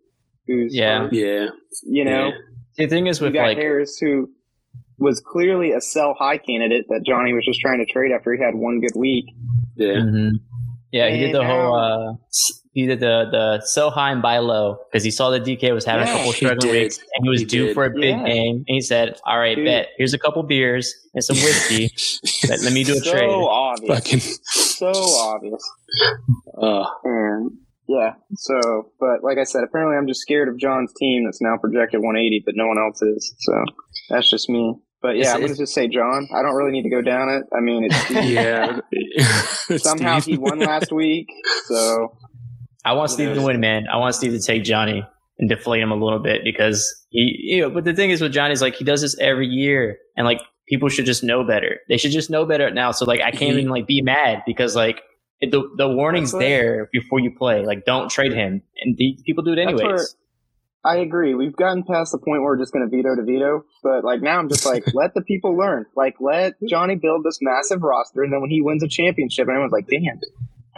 Who's 0.46 0.74
Yeah. 0.74 1.00
hurt, 1.04 1.12
Yeah, 1.12 1.46
you 1.84 2.04
know, 2.04 2.30
the 2.76 2.86
thing 2.86 3.06
is 3.06 3.20
we 3.20 3.26
with 3.26 3.34
got 3.34 3.42
like 3.48 3.58
Harris 3.58 3.98
who 3.98 4.30
was 4.98 5.20
clearly 5.20 5.72
a 5.72 5.80
sell 5.80 6.14
high 6.18 6.38
candidate 6.38 6.86
that 6.88 7.02
Johnny 7.06 7.32
was 7.32 7.44
just 7.44 7.60
trying 7.60 7.78
to 7.84 7.92
trade 7.92 8.10
after 8.12 8.32
he 8.34 8.42
had 8.42 8.54
one 8.54 8.80
good 8.80 8.96
week. 8.96 9.24
yeah. 9.76 9.94
Mhm. 9.94 10.30
yeah, 10.92 11.08
he 11.10 11.18
did 11.18 11.34
the 11.34 11.40
And 11.40 11.48
whole 11.50 11.74
uh 11.74 12.12
s- 12.68 12.70
he 12.72 12.86
did 12.86 13.00
the 13.00 13.26
the 13.30 13.60
sell 13.66 13.90
high 13.90 14.12
and 14.12 14.22
buy 14.22 14.38
low 14.38 14.78
because 14.90 15.02
he 15.04 15.10
saw 15.10 15.30
that 15.30 15.44
DK 15.44 15.72
was 15.74 15.84
having 15.84 16.06
Yeah, 16.06 16.12
a 16.14 16.16
couple 16.16 16.32
he 16.32 16.46
struggling 16.46 16.72
weeks 16.72 16.98
and 16.98 17.24
he 17.24 17.28
was 17.30 17.40
He 17.40 17.46
due 17.46 17.66
did. 17.66 17.74
for 17.74 17.84
a 17.84 17.90
big 17.90 18.16
Yeah. 18.16 18.24
game 18.24 18.56
and 18.56 18.64
he 18.66 18.80
said, 18.80 19.18
"All 19.26 19.38
right, 19.38 19.56
Dude. 19.56 19.64
bet 19.66 19.88
here's 19.96 20.14
a 20.14 20.18
couple 20.18 20.42
beers 20.42 20.94
and 21.14 21.22
some 21.24 21.36
whiskey. 21.36 21.90
let, 22.48 22.60
let 22.62 22.72
me 22.72 22.84
do 22.84 22.92
a 22.92 23.00
trade. 23.00 23.04
So 23.04 23.12
trade." 23.12 23.30
obvious. 23.30 23.94
Fucking. 23.98 24.20
So 24.44 24.92
obvious. 24.92 25.62
Uh, 26.60 26.84
And 27.04 27.52
yeah, 27.88 28.14
so, 28.36 28.90
but 29.00 29.22
like 29.24 29.38
I 29.38 29.44
said, 29.44 29.64
apparently 29.64 29.96
I'm 29.96 30.06
just 30.06 30.20
scared 30.20 30.48
of 30.48 30.58
John's 30.58 30.92
team 30.98 31.24
that's 31.24 31.40
now 31.40 31.56
projected 31.56 32.00
180, 32.00 32.42
but 32.44 32.54
no 32.56 32.66
one 32.66 32.76
else 32.78 33.00
is. 33.00 33.34
So 33.38 33.64
that's 34.10 34.28
just 34.30 34.48
me. 34.50 34.74
But 35.00 35.16
yeah, 35.16 35.20
It's- 35.20 35.34
I'm 35.34 35.40
going 35.40 35.52
to 35.52 35.58
just 35.58 35.72
say 35.74 35.86
John. 35.88 36.28
I 36.34 36.42
don't 36.42 36.54
really 36.56 36.72
need 36.72 36.82
to 36.82 36.90
go 36.90 37.00
down 37.00 37.28
it. 37.30 37.44
I 37.56 37.60
mean, 37.60 37.84
it's 37.84 38.10
yeah. 38.28 38.80
somehow 39.78 40.18
Steve. 40.18 40.34
he 40.34 40.38
won 40.38 40.58
last 40.58 40.92
week. 40.92 41.28
So 41.66 42.16
I 42.88 42.92
want 42.92 43.10
Steve 43.10 43.34
to 43.34 43.42
win, 43.42 43.60
man. 43.60 43.86
I 43.92 43.96
want 43.98 44.14
Steve 44.14 44.32
to 44.32 44.40
take 44.40 44.64
Johnny 44.64 45.06
and 45.38 45.48
deflate 45.48 45.82
him 45.82 45.90
a 45.90 45.94
little 45.94 46.18
bit 46.18 46.42
because 46.42 47.04
he, 47.10 47.36
you 47.38 47.60
know, 47.60 47.70
but 47.70 47.84
the 47.84 47.94
thing 47.94 48.10
is 48.10 48.20
with 48.20 48.32
Johnny 48.32 48.52
is 48.52 48.62
like 48.62 48.74
he 48.74 48.84
does 48.84 49.02
this 49.02 49.18
every 49.20 49.46
year 49.46 49.98
and 50.16 50.26
like 50.26 50.40
people 50.68 50.88
should 50.88 51.06
just 51.06 51.22
know 51.22 51.44
better. 51.44 51.78
They 51.88 51.96
should 51.96 52.12
just 52.12 52.30
know 52.30 52.44
better 52.46 52.70
now. 52.70 52.92
So 52.92 53.04
like 53.04 53.20
I 53.20 53.30
can't 53.30 53.52
He- 53.54 53.60
even 53.60 53.68
like 53.68 53.86
be 53.86 54.02
mad 54.02 54.42
because 54.46 54.74
like 54.74 55.02
it, 55.40 55.50
the 55.50 55.68
the 55.76 55.88
warning's 55.88 56.32
there 56.32 56.88
before 56.92 57.20
you 57.20 57.30
play. 57.36 57.64
Like 57.64 57.84
don't 57.84 58.10
trade 58.10 58.32
him, 58.32 58.62
and 58.82 58.96
the, 58.96 59.18
people 59.24 59.44
do 59.44 59.52
it 59.52 59.58
anyways. 59.58 60.16
I 60.84 60.96
agree. 60.96 61.34
We've 61.34 61.54
gotten 61.54 61.82
past 61.82 62.12
the 62.12 62.18
point 62.18 62.40
where 62.40 62.52
we're 62.52 62.58
just 62.58 62.72
going 62.72 62.88
to 62.88 62.96
veto 62.96 63.14
to 63.16 63.22
veto, 63.22 63.64
but 63.82 64.04
like 64.04 64.22
now 64.22 64.38
I'm 64.38 64.48
just 64.48 64.64
like, 64.64 64.84
let 64.94 65.12
the 65.14 65.22
people 65.22 65.56
learn. 65.56 65.86
Like, 65.96 66.14
let 66.20 66.54
Johnny 66.68 66.94
build 66.94 67.24
this 67.24 67.38
massive 67.42 67.82
roster, 67.82 68.22
and 68.22 68.32
then 68.32 68.40
when 68.40 68.50
he 68.50 68.62
wins 68.62 68.82
a 68.82 68.88
championship, 68.88 69.48
everyone's 69.48 69.72
like, 69.72 69.88
damn, 69.88 70.20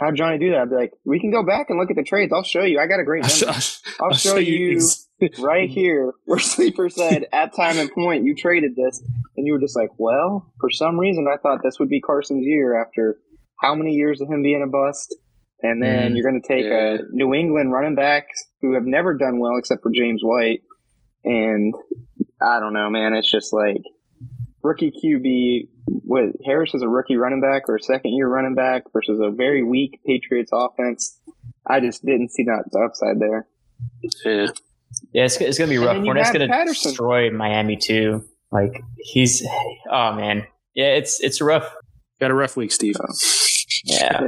how'd 0.01 0.15
Johnny 0.15 0.37
do 0.39 0.49
that? 0.51 0.61
I'd 0.63 0.69
be 0.69 0.75
like, 0.75 0.91
we 1.05 1.19
can 1.19 1.31
go 1.31 1.43
back 1.43 1.67
and 1.69 1.79
look 1.79 1.89
at 1.91 1.95
the 1.95 2.03
trades. 2.03 2.33
I'll 2.33 2.43
show 2.43 2.63
you. 2.63 2.79
I 2.79 2.87
got 2.87 2.99
a 2.99 3.05
great 3.05 3.23
I'll, 3.23 3.29
show, 3.29 3.45
number. 3.45 3.61
I'll 4.01 4.13
show 4.13 4.37
you 4.37 4.75
ex- 4.75 5.07
right 5.39 5.69
here 5.79 6.13
where 6.25 6.39
Sleeper 6.39 6.89
said 6.89 7.27
at 7.31 7.55
time 7.55 7.77
and 7.77 7.91
point 7.93 8.25
you 8.25 8.35
traded 8.35 8.75
this, 8.75 9.01
and 9.37 9.47
you 9.47 9.53
were 9.53 9.59
just 9.59 9.75
like, 9.77 9.89
well, 9.97 10.51
for 10.59 10.69
some 10.69 10.99
reason 10.99 11.27
I 11.31 11.37
thought 11.37 11.59
this 11.63 11.79
would 11.79 11.89
be 11.89 12.01
Carson's 12.01 12.45
year 12.45 12.81
after 12.81 13.19
how 13.61 13.75
many 13.75 13.91
years 13.93 14.19
of 14.21 14.27
him 14.27 14.41
being 14.41 14.63
a 14.63 14.67
bust, 14.69 15.15
and 15.61 15.81
then 15.81 16.11
Mm, 16.11 16.15
you're 16.15 16.29
going 16.29 16.41
to 16.41 16.47
take 16.47 16.65
yeah. 16.65 16.95
a 16.95 16.97
New 17.11 17.33
England 17.35 17.71
running 17.71 17.93
back 17.95 18.25
who 18.61 18.73
have 18.73 18.85
never 18.85 19.13
done 19.13 19.39
well 19.39 19.57
except 19.57 19.83
for 19.83 19.91
James 19.91 20.21
White, 20.23 20.61
and 21.23 21.73
I 22.41 22.59
don't 22.59 22.73
know, 22.73 22.89
man. 22.89 23.13
It's 23.13 23.31
just 23.31 23.53
like 23.53 23.83
rookie 24.63 24.91
QB. 24.91 25.69
What 25.85 26.25
Harris 26.45 26.73
is 26.73 26.81
a 26.81 26.87
rookie 26.87 27.15
running 27.17 27.41
back 27.41 27.67
or 27.69 27.75
a 27.75 27.81
second 27.81 28.13
year 28.13 28.27
running 28.27 28.55
back 28.55 28.83
versus 28.93 29.19
a 29.21 29.29
very 29.31 29.63
weak 29.63 29.99
Patriots 30.05 30.51
offense. 30.53 31.19
I 31.67 31.79
just 31.79 32.05
didn't 32.05 32.29
see 32.31 32.43
that 32.43 32.63
upside 32.83 33.19
there. 33.19 33.47
yeah. 34.25 34.47
Yeah, 35.13 35.23
it's, 35.25 35.39
it's 35.39 35.57
gonna 35.57 35.69
be 35.69 35.77
rough. 35.77 35.95
then 35.95 36.05
you 36.05 36.11
Fournette's 36.13 36.31
gonna 36.31 36.47
Patterson. 36.49 36.89
destroy 36.91 37.31
Miami 37.31 37.77
too. 37.77 38.25
Like 38.51 38.83
he's, 38.97 39.41
oh 39.89 40.13
man, 40.13 40.45
yeah, 40.75 40.87
it's 40.87 41.21
it's 41.21 41.39
rough. 41.39 41.73
Got 42.19 42.31
a 42.31 42.33
rough 42.33 42.57
week, 42.57 42.71
Steve. 42.73 42.95
Yeah, 43.85 44.21
Yeah. 44.21 44.27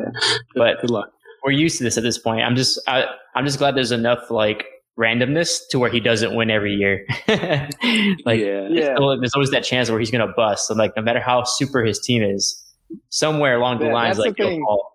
but 0.56 0.80
Good 0.82 0.90
luck. 0.90 1.10
we're 1.44 1.52
used 1.52 1.78
to 1.80 1.84
this 1.84 1.98
at 1.98 2.04
this 2.04 2.18
point. 2.18 2.42
I'm 2.44 2.56
just 2.56 2.80
I, 2.88 3.06
I'm 3.36 3.46
just 3.46 3.58
glad 3.60 3.76
there's 3.76 3.92
enough 3.92 4.32
like 4.32 4.66
randomness 5.00 5.60
to 5.72 5.80
where 5.80 5.90
he 5.90 6.00
doesn't 6.00 6.36
win 6.36 6.50
every 6.52 6.74
year. 6.76 7.06
like 7.28 8.40
yeah. 8.40 8.68
Yeah. 8.70 8.96
there's 8.98 9.20
there's 9.20 9.34
always 9.34 9.52
that 9.52 9.64
chance 9.64 9.90
where 9.90 10.00
he's 10.00 10.12
gonna 10.12 10.32
bust. 10.36 10.68
So 10.68 10.74
like 10.76 10.94
no 10.96 11.02
matter 11.02 11.20
how 11.20 11.44
super 11.44 11.84
his 11.84 12.00
team 12.00 12.22
is, 12.24 12.64
somewhere 13.10 13.56
along 13.58 13.80
the 13.80 13.86
Yeah, 13.86 13.94
lines 13.94 14.18
like 14.18 14.36
the 14.38 14.48
he'll 14.50 14.60
fall. 14.60 14.92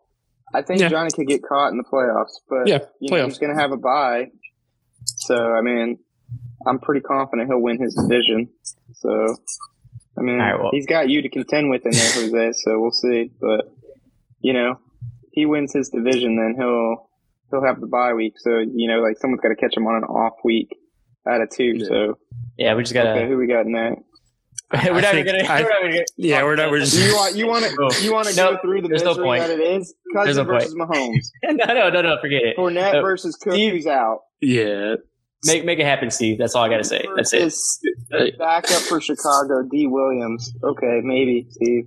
I 0.55 0.63
think 0.63 0.81
Yeah. 0.81 0.89
Johnny 0.89 1.11
could 1.11 1.27
get 1.27 1.43
caught 1.43 1.69
in 1.73 1.77
the 1.79 1.85
playoffs, 1.85 2.39
but 2.49 2.67
Yeah, 2.69 2.79
you 3.01 3.11
know, 3.17 3.25
he's 3.27 3.39
going 3.39 3.55
to 3.55 3.61
have 3.61 3.71
a 3.73 3.77
bye. 3.77 4.29
So, 5.05 5.35
I 5.37 5.61
mean, 5.61 5.99
I'm 6.67 6.79
pretty 6.79 7.01
confident 7.03 7.49
he'll 7.49 7.61
win 7.61 7.79
his 7.83 7.95
division. 7.95 8.49
So, 8.95 9.37
I 10.19 10.23
mean, 10.23 10.41
All 10.41 10.47
right, 10.47 10.59
well- 10.59 10.71
he's 10.73 10.87
got 10.87 11.09
you 11.11 11.21
to 11.23 11.29
contend 11.29 11.69
with 11.71 11.85
in 11.85 11.91
there, 11.93 12.13
Jose. 12.15 12.53
So 12.65 12.81
we'll 12.81 12.93
see. 12.93 13.31
But 13.41 13.67
you 14.41 14.53
know, 14.55 14.79
if 15.25 15.29
he 15.33 15.45
wins 15.47 15.73
his 15.75 15.91
division, 15.91 16.37
then 16.37 16.55
he'll 16.59 17.08
he'll 17.51 17.65
have 17.65 17.81
the 17.81 17.87
bye 17.87 18.13
week. 18.15 18.35
So 18.39 18.59
you 18.59 18.89
know, 18.89 19.01
like 19.01 19.17
someone's 19.19 19.41
got 19.41 19.49
to 19.51 19.57
catch 19.57 19.77
him 19.77 19.87
on 19.87 19.97
an 19.97 20.05
off 20.05 20.35
week 20.45 20.69
out 21.29 21.41
of 21.41 21.51
two. 21.51 21.75
Yeah. 21.77 21.87
So 21.87 22.19
Yeah, 22.57 22.75
we 22.75 22.83
just 22.83 22.95
gotta. 22.95 23.11
okay, 23.11 23.29
who 23.29 23.37
we 23.37 23.47
got 23.47 23.67
next? 23.67 24.03
we're 24.73 25.01
not 25.01 25.13
think- 25.15 25.27
even 25.27 25.41
gonna. 25.41 25.49
I- 25.53 25.63
we're 25.63 25.69
not 25.71 25.81
gonna 25.83 26.05
Yeah, 26.19 26.43
we're 26.43 26.57
not. 26.57 26.71
We're 26.71 26.81
just. 26.85 26.95
You 26.99 27.15
want 27.15 27.35
you 27.37 27.47
want 27.47 27.65
Oh. 27.81 27.89
to 27.89 28.05
you 28.05 28.13
want 28.13 28.29
to 28.29 28.37
No, 28.37 28.53
go 28.53 28.59
through 28.63 28.83
the 28.83 28.89
there's 28.89 29.03
no 29.03 29.11
misery 29.11 29.25
point. 29.25 29.43
that 29.43 29.51
it 29.51 29.61
is? 29.61 29.95
Cousin 30.15 30.27
Cousin 30.29 30.47
no 30.47 30.51
point. 30.53 30.63
versus 30.63 30.75
Mahomes. 30.79 31.57
no, 31.67 31.75
no, 31.75 31.91
no, 31.91 32.03
no. 32.03 32.17
Forget 32.21 32.43
it. 32.43 32.57
Fournette 32.57 32.95
Uh, 32.97 33.01
versus 33.03 33.37
Cook, 33.37 33.55
Steve- 33.55 33.87
out. 33.87 34.21
Yeah. 34.41 34.97
Make 35.47 35.65
make 35.65 35.79
it 35.79 35.87
happen, 35.87 36.11
Steve. 36.11 36.37
That's 36.39 36.55
all 36.57 36.65
I 36.65 36.69
gotta 36.69 36.83
say. 36.85 37.05
That's 37.17 37.33
it. 37.33 37.41
Versus 37.45 37.81
Backup 38.39 38.83
for 38.83 39.01
Chicago, 39.01 39.63
D. 39.71 39.87
Williams. 39.87 40.53
Okay, 40.65 41.01
maybe, 41.05 41.47
Steve. 41.51 41.85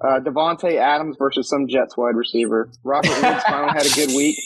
Uh, 0.00 0.20
Davante 0.20 0.76
Adams 0.76 1.16
versus 1.18 1.48
some 1.48 1.68
Jets 1.68 1.96
wide 1.96 2.16
receiver. 2.16 2.70
Robert 2.84 3.08
Woods 3.08 3.44
finally 3.44 3.72
had 3.72 3.86
a 3.86 3.94
good 3.94 4.14
week. 4.14 4.36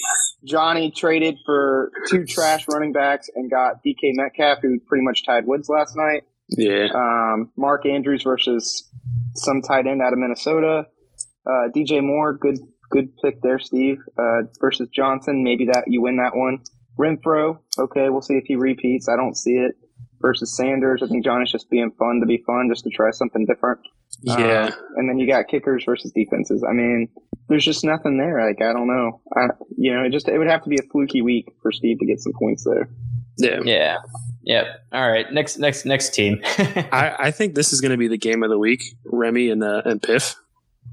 Johnny 0.45 0.91
traded 0.91 1.39
for 1.45 1.91
two 2.09 2.25
trash 2.25 2.67
running 2.69 2.93
backs 2.93 3.29
and 3.35 3.51
got 3.51 3.83
DK 3.85 4.15
Metcalf, 4.15 4.61
who 4.63 4.79
pretty 4.81 5.05
much 5.05 5.25
tied 5.27 5.47
Woods 5.47 5.69
last 5.69 5.97
night. 5.97 6.23
Yeah. 6.49 6.89
Um, 6.95 7.51
Mark 7.57 7.85
Andrews 7.85 8.23
versus 8.23 8.89
some 9.35 9.63
tight 9.63 9.87
end 9.87 10.03
out 10.03 10.13
of 10.13 10.19
Minnesota. 10.19 10.87
Uh, 11.47 11.69
DJ 11.75 12.03
Moore, 12.03 12.35
good 12.35 12.59
good 12.91 13.17
pick 13.23 13.41
there, 13.43 13.59
Steve. 13.59 13.99
Uh, 14.19 14.43
versus 14.61 14.89
Johnson, 14.95 15.43
maybe 15.45 15.67
that 15.67 15.85
you 15.87 16.03
win 16.03 16.17
that 16.17 16.37
one. 16.37 16.59
Renfrow, 16.99 17.59
okay, 17.79 18.09
we'll 18.09 18.23
see 18.23 18.35
if 18.35 18.45
he 18.47 18.57
repeats. 18.57 19.09
I 19.09 19.17
don't 19.17 19.37
see 19.37 19.53
it. 19.53 19.75
Versus 20.21 20.55
Sanders, 20.55 21.03
I 21.03 21.07
think 21.07 21.25
Johnny's 21.25 21.51
just 21.51 21.71
being 21.71 21.91
fun 21.99 22.21
to 22.21 22.27
be 22.27 22.43
fun, 22.47 22.69
just 22.71 22.85
to 22.85 22.91
try 22.91 23.11
something 23.11 23.47
different. 23.47 23.81
Yeah. 24.23 24.67
Um, 24.67 24.73
and 24.97 25.09
then 25.09 25.19
you 25.19 25.27
got 25.27 25.49
kickers 25.49 25.85
versus 25.85 26.13
defenses. 26.13 26.65
I 26.69 26.73
mean, 26.73 27.09
there's 27.49 27.65
just 27.65 27.85
nothing 27.85 28.19
there. 28.19 28.47
Like 28.47 28.61
I 28.61 28.73
don't 28.73 28.87
know. 28.87 29.21
I, 29.37 29.49
you 29.77 29.95
know, 29.95 30.05
it 30.05 30.13
just 30.13 30.29
it 30.29 30.39
would 30.39 30.49
have 30.49 30.63
to 30.65 30.69
be 30.69 30.77
a 30.77 30.87
fluky 30.91 31.23
week 31.23 31.53
for 31.63 31.73
Steve 31.73 31.99
to 31.99 32.07
get 32.07 32.21
some 32.21 32.33
points 32.39 32.65
there. 32.65 32.89
Yeah. 33.39 33.61
Yeah. 33.65 33.97
Yep. 34.43 34.67
All 34.93 35.11
right. 35.11 35.31
Next, 35.33 35.59
next, 35.59 35.85
next 35.85 36.15
team. 36.15 36.41
I, 36.45 37.15
I 37.19 37.31
think 37.31 37.55
this 37.55 37.73
is 37.73 37.81
going 37.81 37.93
to 37.93 37.97
be 37.97 38.09
the 38.09 38.19
game 38.19 38.43
of 38.43 38.51
the 38.51 38.59
week. 38.59 38.83
Remy 39.05 39.51
and 39.51 39.63
uh, 39.63 39.83
and 39.85 40.03
Piff 40.03 40.37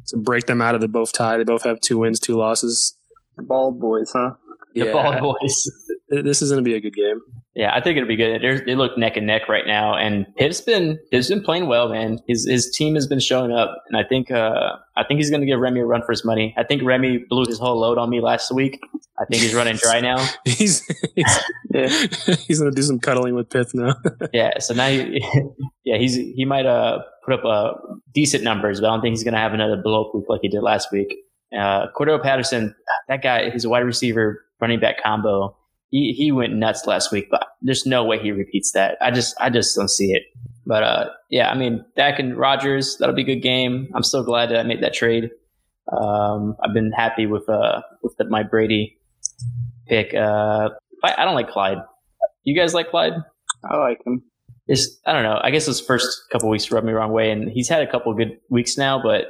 to 0.08 0.18
break 0.18 0.46
them 0.46 0.62
out 0.62 0.76
of 0.76 0.82
the 0.82 0.88
both 0.88 1.12
tie. 1.14 1.38
They 1.38 1.44
both 1.44 1.64
have 1.64 1.80
two 1.82 1.98
wins, 2.00 2.20
two 2.20 2.36
losses. 2.36 2.98
The 3.36 3.44
bald 3.44 3.80
boys, 3.80 4.12
huh? 4.14 4.34
the 4.74 4.86
Yeah, 4.86 4.92
bald 4.94 5.20
boys. 5.20 5.72
This 6.10 6.42
is 6.42 6.52
going 6.52 6.64
to 6.64 6.68
be 6.68 6.76
a 6.76 6.82
good 6.82 6.94
game. 6.94 7.20
Yeah, 7.56 7.72
I 7.74 7.82
think 7.82 7.98
it'll 7.98 8.08
be 8.08 8.16
good. 8.16 8.42
They're, 8.42 8.64
they 8.64 8.76
look 8.76 8.98
neck 8.98 9.18
and 9.18 9.26
neck 9.26 9.50
right 9.50 9.66
now, 9.66 9.96
and 9.96 10.28
Pitt's 10.36 10.62
been 10.62 11.00
Pitt's 11.12 11.28
been 11.30 11.42
playing 11.42 11.68
well, 11.68 11.90
man. 11.90 12.20
His 12.28 12.48
his 12.48 12.70
team 12.70 12.96
has 12.96 13.08
been 13.08 13.20
showing 13.20 13.52
up, 13.52 13.76
and 13.90 13.98
I 13.98 14.08
think 14.08 14.30
uh, 14.32 14.74
I 14.96 15.04
think 15.04 15.20
he's 15.20 15.30
going 15.30 15.42
to 15.42 15.48
give 15.48 15.60
Remy 15.60 15.80
a 15.80 15.86
run 15.86 16.02
for 16.02 16.12
his 16.12 16.24
money. 16.24 16.54
I 16.58 16.64
think 16.64 16.84
Remy 16.84 17.26
blew 17.30 17.46
his 17.48 17.60
whole 17.60 17.80
load 17.80 17.98
on 17.98 18.10
me 18.10 18.22
last 18.22 18.54
week. 18.54 18.80
I 19.20 19.26
think 19.26 19.42
he's 19.42 19.56
running 19.56 19.76
dry 19.78 20.00
now. 20.00 20.24
He's 20.46 20.86
he's, 21.16 21.40
Yeah. 21.74 21.88
he's 22.48 22.60
going 22.60 22.72
to 22.72 22.76
do 22.76 22.84
some 22.84 23.00
cuddling 23.00 23.34
with 23.34 23.50
Piff 23.50 23.74
now. 23.74 23.96
Yeah, 24.34 24.60
so 24.60 24.76
now 24.76 24.90
he, 24.90 25.20
yeah 25.84 25.98
he's 25.98 26.14
he 26.14 26.46
might 26.46 26.68
uh 26.68 27.00
put 27.26 27.34
up 27.34 27.44
uh 27.44 27.74
decent 28.14 28.44
numbers, 28.44 28.80
but 28.80 28.88
I 28.88 28.92
don't 28.92 29.02
think 29.02 29.14
he's 29.14 29.24
going 29.24 29.34
to 29.34 29.40
have 29.40 29.54
another 29.54 29.82
blow 29.82 30.06
up 30.06 30.14
week 30.14 30.26
like 30.30 30.42
he 30.44 30.50
did 30.50 30.62
last 30.62 30.92
week. 30.92 31.16
Uh, 31.58 31.88
Cordell 31.98 32.22
Patterson, 32.22 32.76
that 33.08 33.24
guy, 33.24 33.50
he's 33.50 33.66
a 33.66 33.70
wide 33.70 33.80
receiver 33.86 34.44
running 34.62 34.80
back 34.80 35.02
combo. 35.02 35.58
He 35.90 36.14
he 36.18 36.32
went 36.32 36.54
nuts 36.54 36.86
last 36.86 37.12
week, 37.12 37.28
but 37.32 37.48
there's 37.62 37.86
no 37.86 38.04
way 38.04 38.20
he 38.20 38.32
repeats 38.32 38.72
that. 38.74 38.98
I 39.02 39.12
just 39.12 39.36
I 39.40 39.50
just 39.50 39.76
don't 39.76 39.90
see 39.90 40.12
it. 40.12 40.24
But 40.66 40.84
uh, 40.84 41.10
yeah, 41.30 41.50
I 41.50 41.56
mean 41.58 41.86
Dak 41.96 42.20
and 42.20 42.38
Rodgers, 42.38 42.98
that'll 43.00 43.16
be 43.16 43.22
a 43.22 43.26
good 43.26 43.42
game. 43.42 43.90
I'm 43.96 44.04
so 44.04 44.22
glad 44.24 44.50
that 44.50 44.58
I 44.60 44.64
made 44.64 44.84
that 44.84 44.94
trade. 44.94 45.30
Um, 45.92 46.58
I've 46.64 46.74
been 46.74 46.92
happy 46.92 47.26
with 47.26 47.48
uh 47.48 47.82
with 48.04 48.16
the, 48.18 48.26
my 48.26 48.44
Brady 48.44 48.98
pick. 49.88 50.14
Uh, 50.14 50.70
I, 51.04 51.14
I 51.20 51.26
don't 51.26 51.36
like 51.36 51.50
Clyde. 51.50 51.78
You 52.44 52.56
guys 52.60 52.74
like 52.74 52.90
Clyde? 52.90 53.14
I 53.64 53.78
like 53.78 54.00
him. 54.06 54.24
It's 54.68 55.00
I 55.06 55.14
don't 55.14 55.24
know. 55.24 55.40
I 55.42 55.52
guess 55.52 55.66
his 55.66 55.80
first 55.80 56.24
couple 56.32 56.50
weeks 56.50 56.70
rubbed 56.72 56.86
me 56.86 56.92
the 56.92 56.98
wrong 56.98 57.12
way, 57.14 57.32
and 57.32 57.50
he's 57.50 57.70
had 57.70 57.82
a 57.82 57.90
couple 57.90 58.14
good 58.14 58.38
weeks 58.50 58.78
now, 58.78 59.02
but 59.02 59.22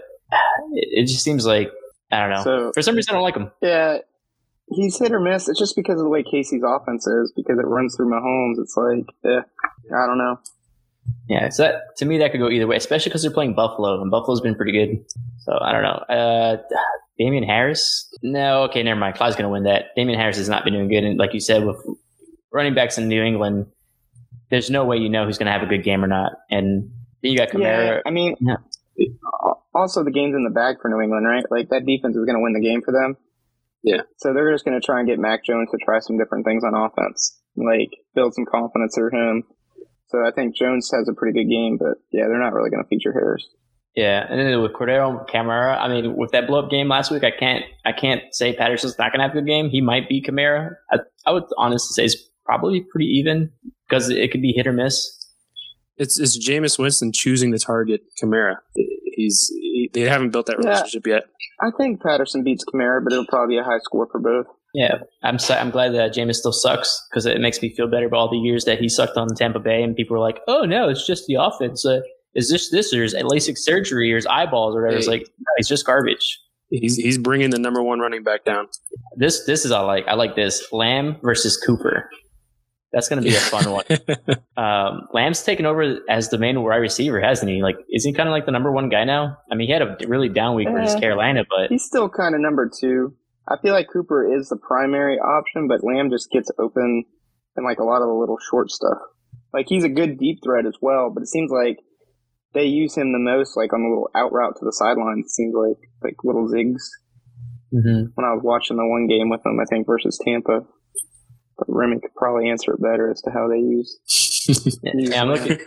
it, 0.73 1.03
it 1.03 1.05
just 1.05 1.23
seems 1.23 1.45
like 1.45 1.69
I 2.11 2.19
don't 2.21 2.31
know. 2.31 2.43
So 2.43 2.71
For 2.73 2.81
some 2.81 2.95
reason, 2.95 3.11
I 3.11 3.13
don't 3.17 3.23
like 3.23 3.35
him. 3.35 3.51
yeah, 3.61 3.99
he's 4.69 4.97
hit 4.99 5.11
or 5.11 5.19
miss. 5.19 5.47
It's 5.49 5.59
just 5.59 5.75
because 5.75 5.99
of 5.99 6.03
the 6.05 6.09
way 6.09 6.23
KC's 6.23 6.63
offense 6.65 7.05
is, 7.07 7.33
because 7.35 7.57
it 7.59 7.65
runs 7.67 7.95
through 7.95 8.09
Mahomes. 8.09 8.61
It's 8.61 8.75
like, 8.77 9.05
yeah, 9.23 9.41
I 9.97 10.05
don't 10.05 10.17
know. 10.17 10.39
Yeah, 11.29 11.49
so 11.49 11.63
that 11.63 11.95
to 11.97 12.05
me 12.05 12.17
that 12.17 12.31
could 12.31 12.39
go 12.39 12.49
either 12.49 12.67
way, 12.67 12.75
especially 12.75 13.09
because 13.09 13.21
they're 13.21 13.31
playing 13.31 13.53
Buffalo, 13.55 14.01
and 14.01 14.11
Buffalo's 14.11 14.41
been 14.41 14.55
pretty 14.55 14.73
good. 14.73 15.05
So 15.39 15.57
I 15.61 15.71
don't 15.71 15.83
know. 15.83 16.15
Uh, 16.15 16.57
Damien 17.17 17.43
Harris? 17.43 18.13
No, 18.21 18.63
okay, 18.63 18.83
never 18.83 18.99
mind. 18.99 19.15
Clyde's 19.15 19.35
going 19.35 19.45
to 19.45 19.49
win 19.49 19.63
that. 19.63 19.85
Damien 19.95 20.19
Harris 20.19 20.37
has 20.37 20.49
not 20.49 20.63
been 20.63 20.73
doing 20.73 20.87
good, 20.89 21.03
and 21.03 21.17
like 21.17 21.33
you 21.33 21.39
said, 21.39 21.65
with 21.65 21.77
running 22.53 22.75
backs 22.75 22.97
in 22.97 23.07
New 23.07 23.23
England, 23.23 23.65
there's 24.51 24.69
no 24.69 24.85
way 24.85 24.97
you 24.97 25.09
know 25.09 25.25
who's 25.25 25.37
going 25.37 25.47
to 25.47 25.51
have 25.51 25.63
a 25.63 25.65
good 25.65 25.83
game 25.83 26.03
or 26.03 26.07
not. 26.07 26.33
And 26.51 26.91
then 27.23 27.31
you 27.31 27.37
got 27.37 27.57
Yeah, 27.57 27.99
I 28.05 28.11
mean, 28.11 28.35
Yeah. 28.39 28.57
also 29.73 30.03
the 30.03 30.11
game's 30.11 30.35
in 30.35 30.43
the 30.43 30.51
bag 30.51 30.77
for 30.81 30.89
New 30.89 31.01
England, 31.01 31.25
right? 31.25 31.43
Like 31.49 31.69
that 31.69 31.85
defense 31.85 32.15
is 32.15 32.25
going 32.25 32.37
to 32.37 32.43
win 32.43 32.53
the 32.53 32.61
game 32.61 32.81
for 32.83 32.91
them. 32.91 33.17
Yeah. 33.83 34.01
So 34.17 34.33
they're 34.33 34.51
just 34.51 34.65
going 34.65 34.79
to 34.79 34.85
try 34.85 34.99
and 34.99 35.07
get 35.07 35.19
Mac 35.19 35.45
Jones 35.45 35.69
to 35.71 35.77
try 35.83 35.99
some 35.99 36.17
different 36.17 36.45
things 36.45 36.63
on 36.63 36.73
offense, 36.73 37.39
like 37.55 37.91
build 38.15 38.33
some 38.33 38.45
confidence 38.45 38.95
through 38.95 39.11
him. 39.11 39.43
So 40.07 40.19
I 40.25 40.31
think 40.31 40.55
Jones 40.55 40.89
has 40.93 41.07
a 41.09 41.13
pretty 41.13 41.37
good 41.37 41.49
game, 41.49 41.77
but 41.77 41.97
yeah, 42.11 42.27
they're 42.27 42.39
not 42.39 42.53
really 42.53 42.69
going 42.69 42.83
to 42.83 42.87
feature 42.87 43.11
Harris. 43.11 43.45
Yeah, 43.95 44.27
and 44.29 44.39
then 44.39 44.61
with 44.61 44.73
Cordero 44.73 45.27
Kamara, 45.27 45.75
I 45.79 45.87
mean, 45.87 46.15
with 46.15 46.31
that 46.31 46.45
blow 46.45 46.63
up 46.63 46.69
game 46.69 46.87
last 46.87 47.09
week, 47.09 47.23
I 47.23 47.31
can't 47.31 47.65
I 47.83 47.91
can't 47.91 48.21
say 48.31 48.55
Patterson's 48.55 48.95
not 48.99 49.11
going 49.11 49.19
to 49.19 49.23
have 49.23 49.31
a 49.31 49.41
good 49.41 49.47
game. 49.47 49.69
He 49.69 49.81
might 49.81 50.07
be 50.07 50.21
Kamara. 50.21 50.75
I, 50.91 50.99
I 51.25 51.31
would 51.31 51.45
honestly 51.57 51.93
say 51.93 52.05
it's 52.05 52.29
probably 52.45 52.81
pretty 52.81 53.07
even 53.07 53.51
because 53.89 54.11
it 54.11 54.31
could 54.31 54.43
be 54.43 54.53
hit 54.55 54.67
or 54.67 54.71
miss. 54.71 55.13
It's 55.97 56.19
it's 56.19 56.37
Jameis 56.37 56.77
Winston 56.77 57.11
choosing 57.11 57.51
to 57.53 57.57
target 57.57 58.01
Kamara. 58.21 58.57
He's 59.15 59.51
he, 59.77 59.89
they 59.93 60.01
haven't 60.01 60.31
built 60.31 60.45
that 60.47 60.57
Yeah. 60.61 60.69
relationship 60.69 61.05
yet. 61.07 61.23
I 61.61 61.69
think 61.77 62.01
Patterson 62.01 62.43
beats 62.43 62.63
Kamara, 62.65 63.03
but 63.03 63.11
it'll 63.13 63.25
probably 63.27 63.55
be 63.55 63.59
a 63.59 63.63
high 63.63 63.79
score 63.79 64.07
for 64.11 64.19
both. 64.19 64.45
Yeah, 64.73 64.99
I'm 65.23 65.39
si- 65.39 65.53
I'm 65.53 65.71
glad 65.71 65.93
that 65.95 66.13
Jameis 66.13 66.35
still 66.35 66.51
sucks 66.51 66.91
because 67.09 67.25
it 67.25 67.39
makes 67.41 67.61
me 67.61 67.73
feel 67.75 67.87
better 67.87 68.05
about 68.07 68.17
all 68.17 68.29
the 68.29 68.37
years 68.37 68.65
that 68.65 68.79
he 68.79 68.89
sucked 68.89 69.17
on 69.17 69.27
Tampa 69.35 69.59
Bay, 69.59 69.81
and 69.81 69.95
people 69.95 70.15
were 70.15 70.21
like, 70.21 70.39
"Oh 70.47 70.65
no, 70.65 70.89
it's 70.89 71.05
just 71.07 71.25
the 71.27 71.35
offense. 71.35 71.85
Uh, 71.85 72.01
is 72.35 72.49
this 72.51 72.69
this 72.69 72.93
or 72.93 73.03
is 73.03 73.13
it 73.13 73.23
LASIK 73.25 73.57
surgery 73.57 74.11
or 74.11 74.17
his 74.17 74.27
eyeballs 74.27 74.75
or 74.75 74.81
whatever?" 74.81 74.97
It's 74.99 75.07
like, 75.07 75.21
no, 75.21 75.45
he's 75.57 75.67
just 75.69 75.85
garbage. 75.85 76.39
He's 76.69 76.95
he's 76.97 77.17
bringing 77.17 77.49
the 77.49 77.57
number 77.57 77.81
one 77.81 77.99
running 77.99 78.23
back 78.23 78.43
down. 78.43 78.67
This 79.15 79.45
this 79.45 79.65
is 79.65 79.71
I 79.71 79.79
like. 79.79 80.05
I 80.07 80.13
like 80.15 80.35
this 80.35 80.67
Lamb 80.71 81.15
versus 81.23 81.57
Cooper. 81.65 82.09
That's 82.93 83.09
going 83.09 83.21
to 83.21 83.27
be 83.29 83.35
a 83.35 83.39
fun 83.39 83.71
one. 83.71 83.85
Um, 84.57 85.07
Lamb's 85.13 85.43
taken 85.43 85.67
over 85.67 85.99
as 86.09 86.29
the 86.29 86.39
main 86.39 86.63
wide 86.63 86.77
receiver, 86.77 87.21
hasn't 87.21 87.51
he? 87.51 87.61
Like, 87.61 87.75
is 87.91 88.03
he 88.03 88.11
kind 88.11 88.27
of 88.27 88.33
like 88.33 88.47
the 88.47 88.51
number 88.51 88.71
one 88.71 88.89
guy 88.89 89.03
now? 89.03 89.37
I 89.51 89.55
mean, 89.55 89.67
he 89.67 89.73
had 89.73 89.83
a 89.83 89.95
really 90.07 90.29
down 90.29 90.55
week 90.55 90.67
versus 90.67 90.95
Eh. 90.95 90.99
Carolina, 90.99 91.43
but 91.47 91.69
He's 91.69 91.83
still 91.83 92.09
kind 92.09 92.33
of 92.33 92.41
number 92.41 92.67
two. 92.81 93.13
I 93.47 93.57
feel 93.61 93.73
like 93.73 93.87
Cooper 93.93 94.25
is 94.35 94.49
the 94.49 94.57
primary 94.57 95.17
option, 95.19 95.67
but 95.67 95.83
Lamb 95.83 96.09
just 96.09 96.31
gets 96.31 96.49
open 96.57 97.03
and 97.55 97.63
like 97.65 97.77
a 97.77 97.83
lot 97.83 98.01
of 98.01 98.07
the 98.07 98.15
little 98.15 98.37
short 98.49 98.71
stuff. 98.71 98.97
Like 99.53 99.67
he's 99.69 99.83
a 99.83 99.89
good 99.89 100.17
deep 100.17 100.39
threat 100.43 100.65
as 100.65 100.73
well, 100.81 101.11
but 101.13 101.21
it 101.21 101.27
seems 101.27 101.51
like 101.51 101.77
they 102.55 102.65
use 102.65 102.97
him 102.97 103.13
the 103.13 103.19
most 103.19 103.55
like 103.55 103.73
on 103.73 103.83
the 103.83 103.89
little 103.89 104.09
out 104.15 104.33
route 104.33 104.55
to 104.57 104.65
the 104.65 104.73
sideline. 104.73 105.19
It 105.23 105.29
seems 105.29 105.53
like 105.55 105.77
like 106.03 106.15
little 106.23 106.47
zigs. 106.49 106.81
Mhm. 107.73 108.11
When 108.15 108.25
I 108.25 108.33
was 108.33 108.41
watching 108.43 108.77
the 108.77 108.87
one 108.87 109.05
game 109.07 109.29
with 109.29 109.45
him, 109.45 109.59
I 109.61 109.65
think 109.69 109.85
versus 109.85 110.19
Tampa. 110.25 110.61
But 111.57 111.67
Remy 111.69 111.99
could 112.01 112.13
probably 112.15 112.49
answer 112.49 112.73
it 112.73 112.81
better 112.81 113.09
as 113.09 113.21
to 113.21 113.31
how 113.31 113.47
they 113.47 113.57
use. 113.57 113.97
yeah, 114.83 115.21
I'm 115.21 115.29
looking. 115.29 115.57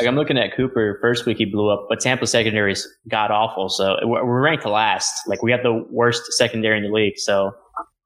Like 0.00 0.08
I'm 0.08 0.16
looking 0.16 0.38
at 0.38 0.56
Cooper. 0.56 0.98
First 1.00 1.26
week 1.26 1.38
he 1.38 1.44
blew 1.44 1.68
up, 1.68 1.86
but 1.88 2.00
Tampa 2.00 2.26
secondary 2.26 2.72
is 2.72 2.88
god 3.08 3.30
awful. 3.30 3.68
So 3.68 3.96
we're 4.02 4.24
we're 4.24 4.42
ranked 4.42 4.64
last. 4.64 5.12
Like 5.26 5.42
we 5.42 5.52
have 5.52 5.62
the 5.62 5.84
worst 5.90 6.32
secondary 6.32 6.78
in 6.78 6.84
the 6.84 6.90
league. 6.90 7.18
So 7.18 7.52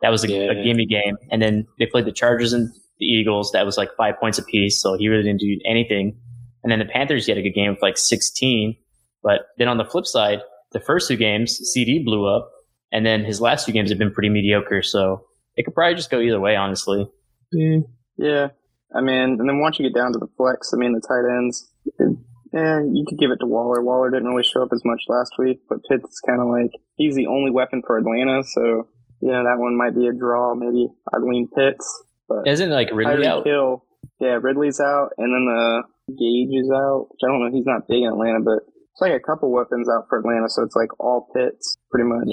that 0.01 0.11
was 0.11 0.25
a, 0.25 0.49
a 0.49 0.62
gimme 0.62 0.87
game. 0.87 1.16
And 1.31 1.40
then 1.40 1.66
they 1.79 1.87
played 1.87 2.05
the 2.05 2.12
Chargers 2.12 2.53
and 2.53 2.68
the 2.99 3.07
Eagles. 3.07 3.53
That 3.53 3.64
was 3.64 3.77
like 3.77 3.90
five 3.97 4.14
points 4.21 4.38
apiece. 4.38 4.81
So 4.81 4.97
he 4.99 5.09
really 5.09 5.23
didn't 5.23 5.40
do 5.40 5.59
anything. 5.64 6.16
And 6.62 6.71
then 6.71 6.79
the 6.79 6.85
Panthers 6.85 7.27
he 7.27 7.33
had 7.33 7.38
a 7.38 7.42
good 7.42 7.55
game 7.55 7.71
with 7.71 7.83
like 7.83 7.97
16. 7.97 8.77
But 9.23 9.42
then 9.59 9.68
on 9.68 9.79
the 9.79 9.85
flip 9.85 10.07
side, 10.07 10.40
the 10.73 10.81
first 10.81 11.09
two 11.09 11.16
games 11.16 11.57
CD 11.73 12.03
blew 12.03 12.27
up, 12.27 12.51
and 12.90 13.07
then 13.07 13.25
his 13.25 13.40
last 13.40 13.66
two 13.66 13.73
games 13.73 13.90
have 13.90 13.99
been 13.99 14.12
pretty 14.12 14.29
mediocre. 14.29 14.83
So 14.83 15.25
it 15.57 15.65
could 15.65 15.75
probably 15.75 15.95
just 15.95 16.11
go 16.11 16.21
either 16.21 16.41
way, 16.41 16.57
honestly. 16.57 17.09
Yeah, 17.53 18.49
I 18.95 19.01
mean, 19.01 19.37
and 19.38 19.49
then 19.49 19.61
once 19.61 19.79
you 19.79 19.88
get 19.88 19.99
down 19.99 20.12
to 20.12 20.19
the 20.19 20.29
flex, 20.37 20.73
I 20.73 20.77
mean, 20.77 20.93
the 20.93 21.01
tight 21.01 21.29
ends, 21.29 21.71
it, 21.99 22.17
yeah, 22.53 22.81
you 22.81 23.05
could 23.09 23.19
give 23.19 23.31
it 23.31 23.38
to 23.41 23.47
Waller. 23.47 23.83
Waller 23.83 24.11
didn't 24.11 24.29
really 24.29 24.45
show 24.45 24.62
up 24.62 24.73
as 24.73 24.83
much 24.85 25.03
last 25.09 25.33
week, 25.38 25.61
but 25.69 25.79
Pitts 25.88 26.05
is 26.05 26.21
kind 26.27 26.41
of 26.41 26.49
like 26.49 26.71
he's 26.97 27.15
the 27.15 27.27
only 27.27 27.51
weapon 27.51 27.83
for 27.87 27.99
Atlanta, 27.99 28.43
so 28.45 28.88
yeah, 29.21 29.43
that 29.45 29.59
one 29.59 29.77
might 29.77 29.95
be 29.95 30.07
a 30.07 30.12
draw. 30.12 30.55
Maybe 30.55 30.88
I'd 31.12 31.23
lean 31.23 31.49
Pitts, 31.57 31.87
but 32.29 32.47
Isn't 32.47 32.71
like 32.71 32.91
Ridley 32.93 33.25
Tyreek 33.25 33.27
out? 33.27 33.47
Hill, 33.47 33.85
yeah, 34.21 34.38
Ridley's 34.41 34.81
out, 34.81 35.11
and 35.17 35.33
then 35.33 35.45
the 35.47 35.83
Gage 36.12 36.53
is 36.53 36.71
out. 36.71 37.09
Which 37.11 37.21
I 37.25 37.29
don't 37.29 37.41
know, 37.41 37.51
he's 37.53 37.67
not 37.67 37.88
big 37.88 38.03
in 38.03 38.09
Atlanta, 38.09 38.41
but 38.45 38.61
it's 38.93 39.01
like 39.01 39.12
a 39.12 39.21
couple 39.21 39.51
weapons 39.51 39.88
out 39.88 40.05
for 40.09 40.19
Atlanta, 40.21 40.49
so 40.49 40.62
it's 40.62 40.77
like 40.77 40.93
all 41.01 41.29
Pitts 41.35 41.79
pretty 41.91 42.09
much. 42.09 42.29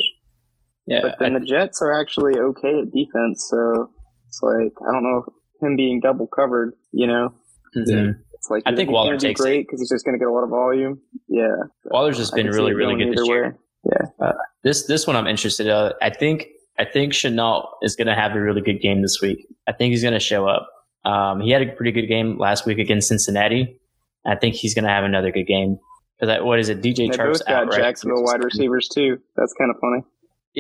Yeah, 0.90 1.02
But 1.04 1.20
then 1.20 1.34
the 1.36 1.40
Jets 1.40 1.82
are 1.82 1.94
actually 1.94 2.34
okay 2.40 2.80
at 2.82 2.92
defense, 2.92 3.48
so 3.50 3.90
it's 4.28 4.40
like 4.42 4.74
I 4.88 4.92
don't 4.92 5.04
know 5.04 5.24
if 5.28 5.34
him 5.62 5.76
being 5.76 6.00
double 6.00 6.28
covered, 6.28 6.74
you 6.92 7.06
know. 7.08 7.34
Mhm. 7.76 8.16
It's 8.34 8.50
like 8.50 8.64
I 8.66 8.76
think 8.76 8.90
he 8.90 8.94
Waller 8.94 9.10
gonna 9.10 9.20
do 9.20 9.28
takes 9.28 9.40
it. 9.40 9.44
great 9.44 9.68
because 9.68 9.82
he's 9.82 9.90
just 9.90 10.06
going 10.06 10.18
to 10.18 10.20
get 10.20 10.28
a 10.28 10.32
lot 10.32 10.44
of 10.44 10.50
volume. 10.50 11.00
Yeah, 11.28 11.56
Waller's 11.86 12.18
just 12.18 12.34
I 12.34 12.38
been 12.38 12.48
really, 12.48 12.74
really 12.74 12.96
good 12.96 13.14
this 13.14 13.20
either 13.20 13.26
year. 13.26 13.58
way. 13.84 14.32
This 14.64 14.86
this 14.88 15.06
one 15.06 15.16
I'm 15.16 15.28
interested. 15.28 15.68
Uh, 15.70 15.94
I 16.02 16.10
think 16.10 16.48
I 16.78 16.86
think 16.86 17.14
Shenault 17.14 17.68
is 17.82 17.96
going 17.96 18.08
to 18.08 18.16
have 18.16 18.36
a 18.36 18.42
really 18.42 18.62
good 18.62 18.82
game 18.82 19.02
this 19.02 19.20
week. 19.22 19.46
I 19.68 19.74
think 19.74 19.92
he's 19.92 20.02
going 20.02 20.14
to 20.14 20.20
show 20.20 20.48
up. 20.48 20.70
Um, 21.06 21.42
he 21.42 21.52
had 21.52 21.62
a 21.62 21.72
pretty 21.74 21.92
good 21.92 22.08
game 22.08 22.38
last 22.40 22.66
week 22.66 22.78
against 22.80 23.08
Cincinnati. 23.10 23.80
I 24.26 24.36
think 24.36 24.56
he's 24.56 24.74
going 24.74 24.86
to 24.86 24.92
have 24.92 25.04
another 25.04 25.32
good 25.32 25.46
game. 25.48 25.78
Because 26.20 26.44
what 26.44 26.60
is 26.60 26.68
it? 26.70 26.82
DJ 26.82 27.10
They 27.10 27.18
Chark's 27.18 27.40
both 27.40 27.48
got 27.48 27.68
right? 27.70 27.78
Jacksonville 27.80 28.24
wide 28.24 28.44
receivers 28.44 28.90
too. 28.90 29.18
That's 29.38 29.54
kind 29.54 29.70
of 29.72 29.78
funny. 29.80 30.04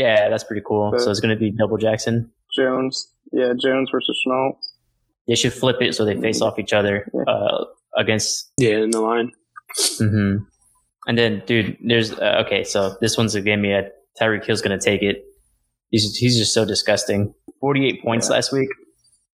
Yeah, 0.04 0.30
that's 0.30 0.44
pretty 0.46 0.62
cool. 0.66 0.92
But- 0.92 1.02
so 1.02 1.12
it's 1.12 1.20
going 1.20 1.36
to 1.36 1.40
be 1.40 1.52
double 1.52 1.78
Jackson. 1.78 2.32
Jones, 2.56 2.96
yeah, 3.32 3.54
Jones 3.64 3.90
versus 3.92 4.18
Shenault. 4.26 4.54
They 5.28 5.36
should 5.36 5.54
flip 5.54 5.78
it 5.82 5.94
so 5.96 6.04
they 6.06 6.20
face 6.20 6.42
off 6.42 6.58
each 6.58 6.74
other 6.74 6.96
uh, 7.28 7.66
against 7.96 8.52
yeah, 8.58 8.78
in 8.86 8.90
the 8.92 9.02
line. 9.02 9.32
hmm 10.00 10.38
And 11.08 11.16
then, 11.18 11.44
dude, 11.46 11.78
there's 11.90 12.12
uh, 12.14 12.44
okay. 12.46 12.64
So 12.64 12.96
this 13.02 13.18
one's 13.18 13.36
a 13.36 13.42
gimme. 13.42 13.74
Uh, 13.74 13.84
Tyreek 14.20 14.46
Hill's 14.46 14.62
gonna 14.64 14.80
take 14.80 15.04
it. 15.04 15.18
He's 15.92 16.16
he's 16.16 16.38
just 16.38 16.54
so 16.54 16.66
disgusting. 16.66 17.34
Forty 17.62 17.86
eight 17.88 18.02
points 18.04 18.28
Yeah. 18.30 18.36
last 18.38 18.52
week. 18.52 18.70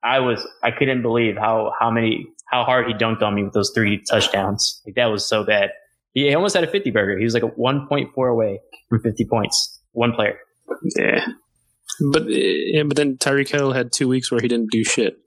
I 0.03 0.19
was 0.19 0.45
I 0.63 0.71
couldn't 0.71 1.01
believe 1.01 1.37
how 1.37 1.71
how 1.79 1.89
many 1.89 2.27
how 2.51 2.63
hard 2.65 2.87
he 2.87 2.93
dunked 2.93 3.21
on 3.21 3.33
me 3.35 3.43
with 3.45 3.53
those 3.53 3.71
three 3.73 4.03
touchdowns. 4.09 4.81
Like 4.85 4.95
that 4.95 5.07
was 5.07 5.23
so 5.25 5.43
bad. 5.45 5.69
He 6.13 6.33
almost 6.35 6.55
had 6.55 6.63
a 6.65 6.71
fifty 6.75 6.91
burger. 6.91 7.17
He 7.17 7.23
was 7.23 7.33
like 7.33 7.43
a 7.43 7.53
one 7.55 7.87
point 7.87 8.09
four 8.13 8.27
away 8.27 8.59
from 8.89 8.99
fifty 9.01 9.23
points. 9.25 9.81
One 9.93 10.11
player. 10.11 10.37
Yeah. 10.95 11.25
But 12.11 12.23
yeah, 12.27 12.83
but 12.83 12.97
then 12.97 13.17
Tyreek 13.17 13.49
Hill 13.49 13.71
had 13.71 13.93
two 13.93 14.07
weeks 14.07 14.31
where 14.31 14.41
he 14.41 14.47
didn't 14.47 14.71
do 14.71 14.83
shit. 14.83 15.17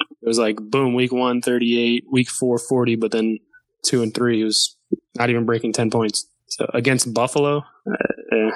It 0.00 0.28
was 0.28 0.38
like 0.38 0.56
boom, 0.56 0.94
week 0.94 1.12
one, 1.12 1.42
38, 1.42 2.04
week 2.10 2.30
four, 2.30 2.58
40, 2.58 2.96
but 2.96 3.10
then 3.10 3.38
two 3.84 4.02
and 4.02 4.14
three, 4.14 4.38
he 4.38 4.44
was 4.44 4.76
not 5.16 5.30
even 5.30 5.44
breaking 5.44 5.72
10 5.72 5.90
points. 5.90 6.28
So 6.46 6.70
against 6.74 7.12
Buffalo, 7.12 7.64
uh. 7.86 8.50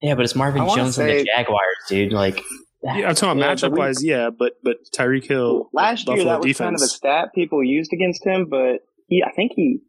Yeah, 0.00 0.14
but 0.14 0.24
it's 0.24 0.36
Marvin 0.36 0.60
I 0.60 0.64
wanna 0.64 0.82
Jones 0.82 0.98
and 0.98 1.08
the 1.10 1.24
Jaguars, 1.24 1.76
dude. 1.88 2.12
Like 2.12 2.40
yeah, 2.84 3.08
I'm 3.08 3.14
talking 3.16 3.40
Yeah, 3.40 3.54
matchup 3.54 3.70
but 3.70 3.78
wise, 3.78 4.04
yeah, 4.04 4.30
but 4.30 4.52
but 4.62 4.76
Tyreek 4.96 5.24
Hill 5.24 5.70
Last 5.72 6.06
year, 6.06 6.18
Buffalo 6.18 6.32
that 6.34 6.38
was 6.38 6.46
defense. 6.46 6.66
kind 6.66 6.76
of 6.76 6.82
a 6.82 6.86
stat 6.86 7.28
people 7.34 7.64
used 7.64 7.92
against 7.92 8.24
him, 8.24 8.46
but 8.48 8.80
he, 9.08 9.24
I 9.26 9.32
think 9.32 9.52
he, 9.56 9.80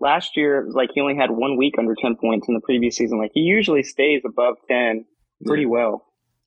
last 0.00 0.36
year, 0.36 0.60
it 0.60 0.66
was 0.66 0.74
like 0.74 0.90
he 0.94 1.00
only 1.00 1.16
had 1.16 1.30
one 1.30 1.56
week 1.56 1.74
under 1.78 1.94
10 2.00 2.16
points 2.20 2.48
in 2.48 2.54
the 2.54 2.60
previous 2.60 2.96
season. 2.96 3.18
Like 3.18 3.30
he 3.34 3.40
usually 3.40 3.82
stays 3.82 4.22
above 4.24 4.56
10 4.68 5.04
pretty 5.44 5.66
well. 5.66 6.04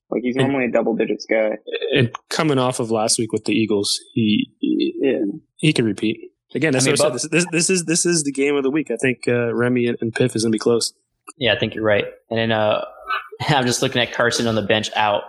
Like 0.10 0.22
he's 0.24 0.36
normally 0.36 0.66
a 0.66 0.72
double 0.72 0.96
digits 0.96 1.26
guy. 1.30 1.52
and 1.96 2.10
coming 2.30 2.58
off 2.58 2.80
of 2.80 2.90
last 2.90 3.20
week 3.20 3.32
with 3.32 3.46
the 3.46 3.54
Eagles, 3.54 4.00
he 4.14 4.52
he, 4.60 4.94
Yeah. 5.02 5.20
he 5.58 5.74
can 5.74 5.86
repeat. 5.86 6.18
Again, 6.56 6.74
that's 6.74 6.86
I 6.88 6.92
mean, 6.92 6.98
what 6.98 7.14
I 7.14 7.18
said. 7.18 7.30
This, 7.32 7.44
this, 7.44 7.46
this 7.52 7.70
is 7.70 7.86
this 7.86 8.06
is 8.08 8.24
the 8.24 8.32
game 8.32 8.56
of 8.56 8.64
the 8.64 8.72
week. 8.72 8.90
I 8.90 8.96
think 8.96 9.28
uh, 9.28 9.54
Remy 9.54 9.86
and, 9.86 9.98
and 10.02 10.14
Piff 10.14 10.36
is 10.36 10.44
gonna 10.44 10.52
be 10.52 10.58
close. 10.58 10.94
Yeah, 11.38 11.54
I 11.54 11.60
think 11.60 11.76
you're 11.76 11.84
right. 11.84 12.06
And 12.32 12.40
then 12.40 12.52
uh, 12.52 12.84
I'm 13.50 13.68
just 13.68 13.84
looking 13.84 14.02
at 14.02 14.12
Carson 14.12 14.48
on 14.48 14.56
the 14.56 14.64
bench 14.64 14.90
out. 14.96 15.22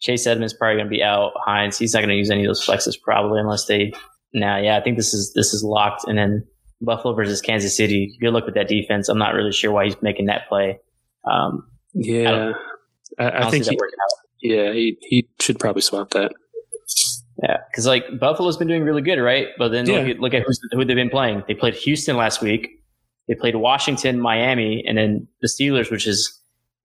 Chase 0.00 0.26
Edmonds 0.26 0.52
probably 0.52 0.74
going 0.76 0.86
to 0.86 0.90
be 0.90 1.02
out. 1.02 1.32
Hines, 1.46 1.78
he's 1.78 1.94
not 1.94 2.00
going 2.00 2.10
to 2.10 2.16
use 2.16 2.28
any 2.28 2.44
of 2.44 2.48
those 2.48 2.66
flexes 2.66 2.94
probably 3.02 3.40
unless 3.40 3.64
they. 3.66 3.92
Now, 4.34 4.58
yeah, 4.58 4.76
I 4.76 4.82
think 4.82 4.98
this 4.98 5.14
is 5.14 5.32
this 5.34 5.54
is 5.54 5.62
locked. 5.62 6.04
And 6.06 6.18
then 6.18 6.44
Buffalo 6.84 7.14
versus 7.14 7.40
Kansas 7.40 7.76
City. 7.76 8.16
Good 8.20 8.32
luck 8.32 8.44
with 8.46 8.54
that 8.54 8.68
defense. 8.68 9.08
I'm 9.08 9.18
not 9.18 9.34
really 9.34 9.52
sure 9.52 9.72
why 9.72 9.84
he's 9.86 9.96
making 10.02 10.26
that 10.26 10.48
play. 10.48 10.78
Um, 11.30 11.66
Yeah, 11.94 12.52
I, 13.18 13.24
I, 13.24 13.46
I, 13.46 13.50
think 13.50 13.64
he, 13.64 13.70
that 13.70 13.76
working 13.80 13.98
out. 14.02 14.10
yeah 14.42 14.72
he 14.72 14.96
he 15.00 15.28
should 15.40 15.58
probably 15.58 15.82
swap 15.82 16.10
that. 16.10 16.32
Yeah, 17.42 17.56
because 17.70 17.86
like 17.86 18.04
Buffalo's 18.20 18.56
been 18.56 18.68
doing 18.68 18.82
really 18.84 19.02
good, 19.02 19.18
right? 19.18 19.48
But 19.58 19.70
then 19.70 19.86
look 19.86 20.06
Yeah. 20.06 20.12
at, 20.12 20.20
look 20.20 20.34
at 20.34 20.42
who's, 20.46 20.60
who 20.72 20.84
they've 20.84 20.94
been 20.96 21.10
playing. 21.10 21.42
They 21.48 21.54
played 21.54 21.74
Houston 21.74 22.16
last 22.16 22.40
week. 22.40 22.68
They 23.26 23.34
played 23.34 23.56
Washington, 23.56 24.20
Miami, 24.20 24.84
and 24.86 24.96
then 24.98 25.26
the 25.40 25.48
Steelers, 25.48 25.90
which 25.90 26.04
has 26.04 26.30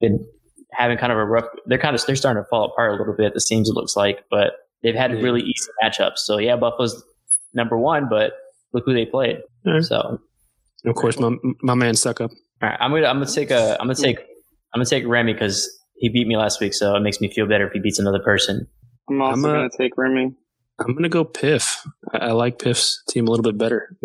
been 0.01 0.25
having 0.71 0.97
kind 0.97 1.11
of 1.11 1.17
a 1.17 1.25
rough. 1.25 1.45
They're 1.65 1.77
kind 1.77 1.95
of 1.95 2.03
they're 2.05 2.15
starting 2.15 2.41
to 2.43 2.47
fall 2.49 2.65
apart 2.65 2.93
a 2.93 2.95
little 2.95 3.13
bit. 3.15 3.33
The 3.33 3.41
seems 3.41 3.69
it 3.69 3.73
looks 3.75 3.95
like, 3.95 4.23
but 4.31 4.53
they've 4.81 4.95
had 4.95 5.11
Yeah. 5.11 5.21
really 5.21 5.41
easy 5.41 5.69
matchups. 5.83 6.19
So 6.19 6.37
yeah, 6.37 6.55
Buffalo's 6.55 7.03
number 7.53 7.77
one, 7.77 8.07
but 8.09 8.33
look 8.73 8.83
who 8.85 8.93
they 8.93 9.05
played. 9.05 9.37
Yeah. 9.65 9.81
So 9.81 10.19
of 10.85 10.95
course, 10.95 11.19
my 11.19 11.35
my 11.61 11.73
man 11.75 11.95
suck 11.95 12.21
up. 12.21 12.31
right, 12.61 12.77
I'm 12.79 12.91
gonna 12.91 13.07
I'm 13.07 13.17
gonna 13.17 13.25
take 13.31 13.51
a 13.51 13.73
I'm 13.79 13.87
gonna 13.87 13.95
take 13.95 14.19
I'm 14.73 14.79
gonna 14.79 14.85
take 14.85 15.05
Remy 15.07 15.33
because 15.33 15.69
he 15.95 16.09
beat 16.09 16.27
me 16.27 16.37
last 16.37 16.61
week, 16.61 16.73
so 16.73 16.95
it 16.95 17.01
makes 17.01 17.19
me 17.19 17.31
feel 17.33 17.47
better 17.47 17.67
if 17.67 17.73
he 17.73 17.79
beats 17.79 17.99
another 17.99 18.19
person. 18.23 18.67
I'm 19.09 19.21
also 19.21 19.33
I'm 19.33 19.45
a- 19.45 19.47
going 19.57 19.69
to 19.69 19.77
take 19.77 19.97
Remy. 19.97 20.33
I'm 20.79 20.93
gonna 20.93 21.09
go 21.09 21.25
Piff. 21.25 21.83
I, 22.13 22.17
I 22.27 22.31
like 22.31 22.57
Piff's 22.59 23.03
team 23.09 23.27
a 23.27 23.31
little 23.31 23.43
bit 23.43 23.57
better. 23.57 23.97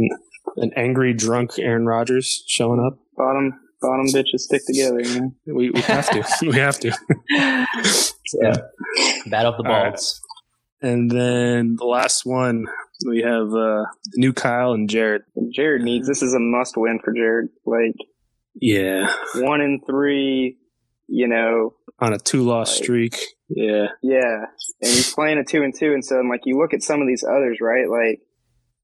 An 0.56 0.70
angry, 0.76 1.12
drunk 1.14 1.52
Aaron 1.58 1.86
Rodgers 1.86 2.42
showing 2.48 2.80
up. 2.84 2.98
Bottom, 3.16 3.52
bottom 3.80 4.06
bitches 4.06 4.40
stick 4.40 4.62
together, 4.66 5.00
you 5.00 5.20
know? 5.20 5.34
We, 5.54 5.70
we 5.70 5.80
have 5.82 6.10
to. 6.10 6.24
we 6.46 6.54
have 6.58 6.80
to. 6.80 6.92
So, 8.26 8.38
Yeah. 8.42 8.56
Battle 9.26 9.52
of 9.52 9.62
the 9.62 9.68
All 9.68 9.74
right. 9.84 9.90
balls. 9.90 10.20
And 10.82 11.10
then 11.10 11.76
the 11.76 11.84
last 11.84 12.24
one, 12.24 12.64
we 13.04 13.22
have 13.22 13.52
uh, 13.54 13.84
new 14.16 14.32
Kyle 14.32 14.72
and 14.72 14.88
Jared. 14.88 15.22
Jared 15.52 15.82
needs, 15.82 16.06
this 16.08 16.22
is 16.22 16.34
a 16.34 16.38
must 16.40 16.74
win 16.76 16.98
for 17.04 17.12
Jared. 17.12 17.48
Like, 17.64 17.94
Yeah, 18.54 19.12
one 19.36 19.60
in 19.60 19.80
three, 19.86 20.58
you 21.08 21.28
know, 21.28 21.74
on 22.00 22.12
a 22.12 22.18
two 22.18 22.42
loss 22.42 22.74
Like- 22.76 22.84
streak. 22.84 23.18
Yeah, 23.48 23.88
Yeah, 24.02 24.46
and 24.80 24.90
he's 24.90 25.12
playing 25.12 25.38
a 25.38 25.44
two 25.44 25.62
and 25.62 25.74
two, 25.74 25.92
and 25.92 26.04
so 26.04 26.16
like 26.22 26.40
you 26.44 26.58
look 26.58 26.72
at 26.74 26.82
some 26.82 27.00
of 27.02 27.06
these 27.06 27.24
others, 27.24 27.58
right? 27.60 27.88
Like 27.88 28.20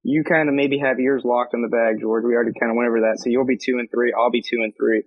you 0.02 0.22
kind 0.22 0.48
of 0.48 0.54
maybe 0.54 0.78
have 0.78 0.98
yours 1.00 1.22
locked 1.24 1.54
in 1.54 1.62
the 1.62 1.68
bag, 1.68 1.96
George. 2.00 2.24
We 2.24 2.34
already 2.34 2.52
kind 2.58 2.70
of 2.70 2.76
went 2.76 2.88
over 2.88 3.00
that, 3.00 3.18
so 3.18 3.30
you'll 3.30 3.46
be 3.46 3.56
two 3.56 3.78
and 3.78 3.88
three. 3.90 4.12
I'll 4.16 4.30
be 4.30 4.42
two 4.42 4.58
and 4.62 4.72
three. 4.78 5.04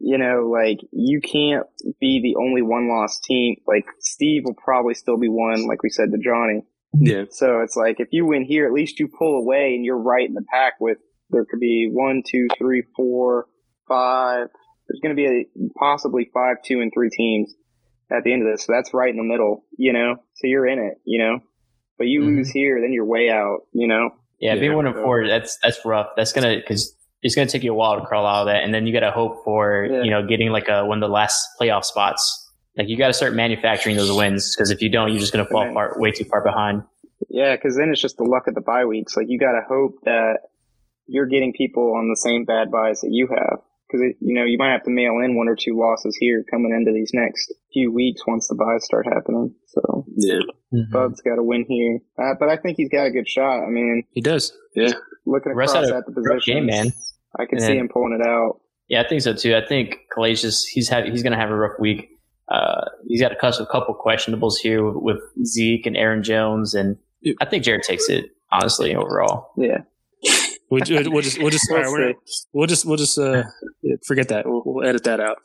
You 0.00 0.16
know, 0.18 0.48
like 0.50 0.78
you 0.90 1.20
can't 1.20 1.66
be 2.00 2.20
the 2.22 2.40
only 2.42 2.62
one 2.62 2.88
loss 2.88 3.20
team. 3.20 3.56
Like 3.66 3.84
Steve 4.00 4.42
will 4.46 4.54
probably 4.54 4.94
still 4.94 5.18
be 5.18 5.28
one, 5.28 5.66
like 5.68 5.82
we 5.82 5.90
said 5.90 6.10
to 6.12 6.18
Johnny. 6.18 6.62
Yeah, 6.98 7.24
So 7.30 7.60
it's 7.60 7.76
like 7.76 7.96
if 8.00 8.08
you 8.12 8.26
win 8.26 8.44
here, 8.44 8.66
at 8.66 8.72
least 8.72 8.98
you 9.00 9.08
pull 9.08 9.38
away 9.38 9.74
and 9.74 9.84
you're 9.84 9.98
right 9.98 10.26
in 10.28 10.34
the 10.34 10.44
pack 10.52 10.74
with. 10.80 10.98
There 11.30 11.46
could 11.50 11.60
be 11.60 11.88
one, 11.90 12.22
two, 12.30 12.46
three, 12.58 12.82
four, 12.94 13.46
five. 13.88 14.48
There's 14.86 15.00
going 15.02 15.16
to 15.16 15.20
be 15.20 15.26
a, 15.26 15.68
possibly 15.78 16.30
five, 16.34 16.56
two, 16.64 16.80
and 16.82 16.92
three 16.92 17.08
teams 17.08 17.54
at 18.10 18.22
the 18.24 18.32
end 18.34 18.46
of 18.46 18.52
this. 18.52 18.66
So 18.66 18.72
that's 18.74 18.92
right 18.92 19.08
in 19.10 19.16
the 19.16 19.22
middle, 19.22 19.64
you 19.78 19.92
know. 19.94 20.16
So 20.34 20.46
you're 20.46 20.66
in 20.66 20.78
it, 20.78 20.98
you 21.06 21.18
know. 21.24 21.38
But 21.96 22.08
you 22.08 22.20
Mhm. 22.22 22.36
lose 22.36 22.50
here, 22.50 22.80
then 22.82 22.92
you're 22.92 23.06
way 23.06 23.30
out. 23.30 23.60
You 23.72 23.88
know. 23.88 24.10
Yeah, 24.40 24.56
being 24.56 24.74
one 24.74 24.86
and 24.86 24.96
four, 24.96 25.26
that's 25.26 25.56
that's 25.62 25.84
rough. 25.86 26.08
That's 26.16 26.32
gonna 26.32 26.56
because 26.56 26.94
it's 27.22 27.34
gonna 27.34 27.46
take 27.46 27.62
you 27.62 27.70
a 27.72 27.74
while 27.76 27.98
to 27.98 28.04
crawl 28.04 28.26
out 28.26 28.40
of 28.42 28.46
that, 28.48 28.64
and 28.64 28.74
then 28.74 28.86
you 28.86 28.92
got 28.92 29.00
to 29.00 29.12
hope 29.12 29.44
for 29.44 29.86
Yeah. 29.90 30.02
you 30.02 30.10
know 30.10 30.26
getting 30.26 30.50
like 30.50 30.68
a 30.68 30.84
one 30.84 31.02
of 31.02 31.08
the 31.08 31.12
last 31.14 31.46
playoff 31.60 31.84
spots. 31.84 32.41
Like 32.76 32.88
you 32.88 32.96
got 32.96 33.08
to 33.08 33.12
start 33.12 33.34
manufacturing 33.34 33.96
those 33.96 34.12
wins 34.12 34.54
because 34.54 34.70
if 34.70 34.80
you 34.80 34.88
don't, 34.90 35.10
you're 35.10 35.20
just 35.20 35.32
gonna 35.32 35.46
fall 35.46 35.64
Right. 35.66 35.74
far, 35.74 35.94
way 35.98 36.10
too 36.10 36.24
far 36.24 36.42
behind. 36.42 36.82
Yeah, 37.28 37.54
because 37.54 37.76
then 37.76 37.90
it's 37.90 38.00
just 38.00 38.16
the 38.16 38.24
luck 38.24 38.46
of 38.48 38.54
the 38.54 38.60
bye 38.62 38.84
weeks. 38.84 39.16
Like 39.16 39.26
you 39.28 39.38
got 39.38 39.52
to 39.52 39.60
hope 39.68 39.96
that 40.04 40.38
you're 41.06 41.26
getting 41.26 41.52
people 41.52 41.94
on 41.96 42.08
the 42.08 42.16
same 42.16 42.44
bad 42.44 42.70
byes 42.70 43.00
that 43.02 43.10
you 43.10 43.28
have. 43.28 43.58
Because 43.88 44.14
you 44.20 44.34
know 44.34 44.44
you 44.44 44.56
might 44.56 44.72
have 44.72 44.84
to 44.84 44.90
mail 44.90 45.20
in 45.22 45.36
one 45.36 45.48
or 45.48 45.54
two 45.56 45.78
losses 45.78 46.16
here 46.18 46.42
coming 46.50 46.72
into 46.72 46.92
these 46.92 47.10
next 47.12 47.52
few 47.74 47.92
weeks 47.92 48.22
once 48.26 48.48
the 48.48 48.54
byes 48.54 48.84
start 48.86 49.04
happening. 49.06 49.54
So 49.66 50.06
Yeah, 50.16 50.38
Bub's 50.90 51.20
got 51.20 51.34
to 51.36 51.42
win 51.42 51.66
here, 51.68 51.98
uh, 52.18 52.34
but 52.40 52.48
I 52.48 52.56
think 52.56 52.78
he's 52.78 52.88
got 52.88 53.04
a 53.06 53.10
good 53.10 53.28
shot. 53.28 53.62
I 53.62 53.68
mean, 53.68 54.04
he 54.12 54.22
does. 54.22 54.56
Yeah, 54.74 54.92
looking 55.26 55.52
across 55.52 55.74
had 55.74 55.84
at 55.84 56.06
the 56.06 56.12
position, 56.12 56.54
game, 56.54 56.66
man. 56.66 56.92
I 57.38 57.44
can 57.44 57.58
And 57.58 57.60
see 57.60 57.66
then- 57.68 57.76
him 57.80 57.88
pulling 57.92 58.18
it 58.18 58.26
out. 58.26 58.60
Yeah, 58.88 59.02
I 59.02 59.08
think 59.08 59.20
so 59.22 59.34
too. 59.34 59.54
I 59.54 59.64
think 59.64 59.96
Kalacious, 60.14 60.64
he's 60.64 60.88
have, 60.88 61.04
he's 61.04 61.22
going 61.22 61.32
to 61.32 61.38
have 61.38 61.50
a 61.50 61.54
rough 61.56 61.78
week. 61.78 62.08
Uh, 62.52 62.84
he's 63.08 63.20
got 63.20 63.32
a 63.32 63.36
couple, 63.36 63.64
couple 63.66 63.94
questionables 63.94 64.54
here 64.62 64.84
with 64.90 65.18
Zeke 65.44 65.86
and 65.86 65.96
Aaron 65.96 66.22
Jones, 66.22 66.74
and 66.74 66.96
I 67.40 67.46
think 67.46 67.64
Jared 67.64 67.82
takes 67.82 68.08
it 68.10 68.26
honestly 68.50 68.94
overall. 68.94 69.52
Yeah, 69.56 69.78
we'll, 70.70 70.82
ju- 70.84 71.10
we'll 71.10 71.22
just 71.22 71.38
we'll 71.38 71.50
just 71.50 71.66
We'll 71.70 71.80
right, 71.82 71.90
we're- 71.92 72.14
we'll 72.52 72.66
just 72.66 72.84
we'll 72.84 72.96
just 72.98 73.18
uh 73.18 73.44
forget 74.06 74.28
that. 74.28 74.44
We'll, 74.46 74.62
we'll 74.66 74.86
edit 74.86 75.04
that 75.04 75.20
out. 75.20 75.38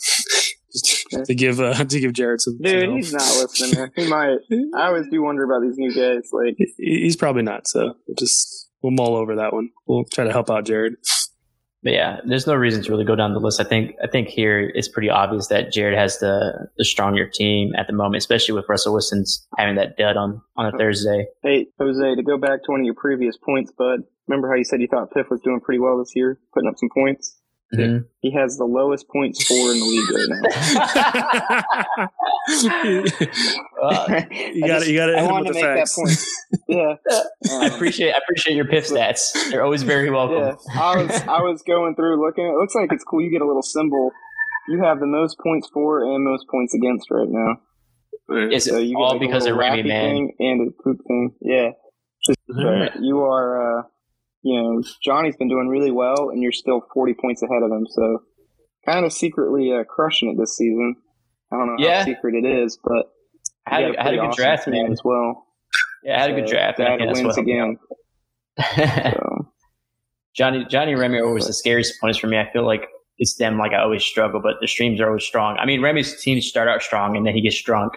To 1.26 1.34
give 1.34 1.60
uh, 1.62 1.74
to 1.86 2.00
give 2.00 2.14
Jared 2.14 2.42
some. 2.42 2.56
some 2.56 2.62
dude, 2.62 2.84
help. 2.84 2.96
he's 2.98 3.14
not 3.14 3.22
listening. 3.22 3.80
Man. 3.80 3.92
He 3.96 4.08
might. 4.10 4.38
I 4.76 4.88
always 4.88 5.08
do 5.10 5.24
wonder 5.24 5.44
about 5.46 5.62
these 5.66 5.78
new 5.78 5.90
guys. 5.94 6.30
Like, 6.34 6.58
He's 6.78 7.16
probably 7.16 7.42
not. 7.44 7.68
So 7.68 7.96
we'll 8.06 8.16
just 8.20 8.70
we'll 8.82 8.92
mull 8.92 9.16
over 9.16 9.38
that 9.38 9.54
one. 9.54 9.70
We'll 9.88 10.04
try 10.04 10.26
to 10.26 10.32
help 10.32 10.50
out 10.52 10.66
Jared. 10.66 10.96
But 11.88 11.94
yeah, 11.94 12.20
there's 12.26 12.46
no 12.46 12.54
reason 12.54 12.84
to 12.84 12.92
really 12.92 13.06
go 13.06 13.16
down 13.16 13.32
the 13.32 13.40
list. 13.40 13.62
I 13.62 13.64
think 13.64 13.96
I 14.04 14.08
think 14.08 14.28
here 14.28 14.60
it's 14.76 14.90
pretty 14.90 15.10
obvious 15.10 15.48
that 15.48 15.72
Jared 15.72 15.98
has 15.98 16.20
the 16.20 16.68
the 16.78 16.84
stronger 16.84 17.30
team 17.30 17.74
at 17.78 17.88
the 17.88 17.94
moment, 17.94 18.18
especially 18.18 18.56
with 18.56 18.66
Russell 18.68 18.92
Wilson's 18.92 19.48
having 19.58 19.76
that 19.76 19.96
dud 19.96 20.18
on 20.18 20.42
on 20.58 20.66
a 20.66 20.78
Thursday. 20.78 21.28
hey, 21.44 21.68
Jose, 21.80 22.16
to 22.16 22.24
go 22.24 22.38
back 22.38 22.66
to 22.66 22.72
one 22.72 22.82
of 22.82 22.86
your 22.86 22.94
previous 22.94 23.38
points, 23.38 23.72
bud. 23.72 24.02
Remember 24.28 24.50
how 24.50 24.56
you 24.56 24.66
said 24.66 24.82
you 24.82 24.90
thought 24.90 25.14
Piff 25.14 25.28
was 25.32 25.40
doing 25.40 25.62
pretty 25.62 25.80
well 25.80 25.98
this 25.98 26.12
year, 26.14 26.38
putting 26.54 26.68
up 26.68 26.76
some 26.78 26.90
points? 26.94 27.37
Mhm. 27.76 28.06
He 28.22 28.32
has 28.32 28.58
the 28.58 28.64
lowest 28.64 29.10
point 29.10 29.36
score 29.36 29.72
in 29.74 29.80
the 29.80 29.86
league 29.86 30.10
right 30.10 30.30
Uh, 33.84 34.06
now. 34.10 34.26
you 34.54 34.66
got 34.68 34.82
it. 34.84 34.88
you 34.88 34.96
got 34.98 35.10
it. 35.10 35.16
I 35.18 35.22
hit 35.22 35.32
wanted 35.32 35.48
to 35.50 35.54
make 35.54 35.64
facts. 35.64 35.96
that 35.96 36.02
point. 36.02 36.18
Yeah. 36.70 36.96
I 37.52 37.66
Um, 37.68 37.74
appreciate 37.74 38.14
I 38.14 38.18
appreciate 38.20 38.56
your 38.56 38.66
piff 38.66 38.88
stats. 38.88 39.32
They're 39.52 39.64
always 39.64 39.84
very 39.84 40.10
welcome. 40.10 40.38
Yeah, 40.38 40.56
I 40.82 40.96
was 41.04 41.12
I 41.28 41.42
was 41.42 41.62
going 41.64 41.96
through 41.96 42.24
looking. 42.26 42.46
It 42.46 42.56
looks 42.58 42.74
like 42.76 42.92
it's 42.94 43.04
cool. 43.04 43.22
You 43.22 43.30
get 43.32 43.42
a 43.42 43.48
little 43.48 43.62
symbol. 43.62 44.12
You 44.70 44.82
have 44.84 45.00
the 45.00 45.06
most 45.06 45.38
points 45.40 45.70
for 45.74 46.04
and 46.04 46.24
most 46.24 46.46
points 46.50 46.74
against 46.74 47.10
right 47.12 47.28
now. 47.30 47.58
Is 48.50 48.66
So 48.66 48.78
it 48.78 48.84
you 48.88 48.98
all 48.98 49.12
like 49.14 49.18
a 49.18 49.26
because 49.26 49.44
of 49.46 49.56
little 49.56 49.60
Remy, 49.60 49.84
man? 49.84 50.16
thing 50.16 50.36
and 50.40 50.68
a 50.70 50.72
poop 50.84 51.00
thing. 51.08 51.34
Yeah, 51.42 51.72
Alright. 52.58 52.92
but 52.94 53.02
you 53.04 53.20
are. 53.22 53.80
Uh, 53.80 53.84
you 54.48 54.62
know, 54.62 54.84
Johnny's 55.04 55.36
been 55.36 55.50
doing 55.50 55.68
really 55.68 55.92
well, 55.92 56.30
and 56.30 56.42
you're 56.42 56.52
still 56.52 56.82
40 56.94 57.16
points 57.22 57.42
ahead 57.44 57.64
of 57.64 57.72
him. 57.72 57.86
So, 57.90 58.20
kind 58.86 59.06
of 59.06 59.12
secretly 59.12 59.74
uh, 59.74 59.84
crushing 59.84 60.30
it 60.32 60.38
this 60.40 60.56
season. 60.56 60.96
I 61.52 61.58
don't 61.58 61.68
know 61.68 61.76
Yeah. 61.80 62.00
how 62.00 62.06
secret 62.06 62.36
it 62.36 62.46
is, 62.46 62.80
but 62.84 63.06
I 63.66 63.76
had, 63.82 63.84
a, 63.96 64.02
had 64.04 64.14
a 64.14 64.18
good 64.18 64.26
awesome 64.28 64.44
draft, 64.44 64.68
man. 64.68 64.92
as 64.92 65.02
well. 65.04 65.46
Yeah, 66.04 66.18
I 66.18 66.22
had 66.22 66.32
a 66.32 66.34
good 66.36 66.48
draft. 66.48 66.80
I 66.80 66.98
Dad 66.98 67.12
wins 67.12 67.24
what 67.26 67.38
again. 67.38 67.78
So. 68.76 69.52
Johnny 70.36 70.66
Johnny 70.70 70.92
and 70.92 71.02
Remy 71.02 71.18
are 71.18 71.26
always 71.26 71.48
the 71.48 71.54
scariest 71.54 71.96
opponents 71.98 72.20
for 72.20 72.28
me. 72.28 72.38
I 72.38 72.50
feel 72.54 72.66
like 72.66 72.88
it's 73.18 73.36
them 73.38 73.58
like 73.58 73.74
I 73.74 73.82
always 73.82 74.04
struggle, 74.04 74.40
but 74.42 74.54
the 74.62 74.68
streams 74.68 75.02
are 75.02 75.08
always 75.08 75.24
strong. 75.24 75.58
I 75.58 75.66
mean, 75.66 75.82
Remy's 75.82 76.22
teams 76.22 76.46
start 76.46 76.68
out 76.70 76.82
strong 76.84 77.18
and 77.18 77.26
then 77.26 77.34
he 77.34 77.42
gets 77.42 77.62
drunk, 77.62 77.94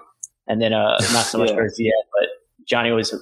and 0.46 0.60
then 0.60 0.72
uh 0.72 0.98
not 1.12 1.26
so 1.26 1.38
much 1.38 1.50
Yeah. 1.50 1.56
towards 1.56 1.76
the 1.76 1.86
end. 1.86 2.04
But 2.18 2.28
Johnny 2.66 2.90
always 2.90 3.14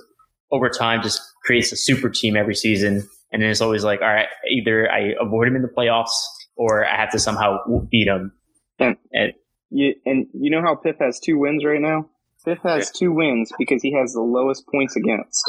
over 0.52 0.68
time 0.70 1.02
just 1.02 1.20
creates 1.44 1.72
a 1.72 1.76
super 1.76 2.08
team 2.08 2.36
every 2.36 2.54
season, 2.54 3.08
and 3.32 3.42
then 3.42 3.50
it's 3.50 3.60
always 3.60 3.84
like, 3.84 4.00
all 4.00 4.08
right, 4.08 4.28
either 4.50 4.90
I 4.90 5.12
avoid 5.20 5.48
him 5.48 5.56
in 5.56 5.62
the 5.62 5.68
playoffs 5.68 6.10
or 6.56 6.84
I 6.86 6.96
have 6.96 7.10
to 7.12 7.18
somehow 7.18 7.58
beat 7.90 8.08
him. 8.08 8.32
And- 8.78 8.96
And 9.12 9.32
You, 9.70 9.94
and 10.06 10.26
you 10.32 10.50
know 10.50 10.62
how 10.62 10.76
Piff 10.76 10.96
has 11.00 11.20
two 11.20 11.38
wins 11.38 11.64
right 11.64 11.80
now? 11.80 12.08
Piff 12.44 12.58
has 12.62 12.90
two 12.90 13.12
wins 13.12 13.52
because 13.58 13.82
he 13.82 13.92
has 13.92 14.12
the 14.14 14.22
lowest 14.22 14.64
points 14.72 14.96
against. 14.96 15.42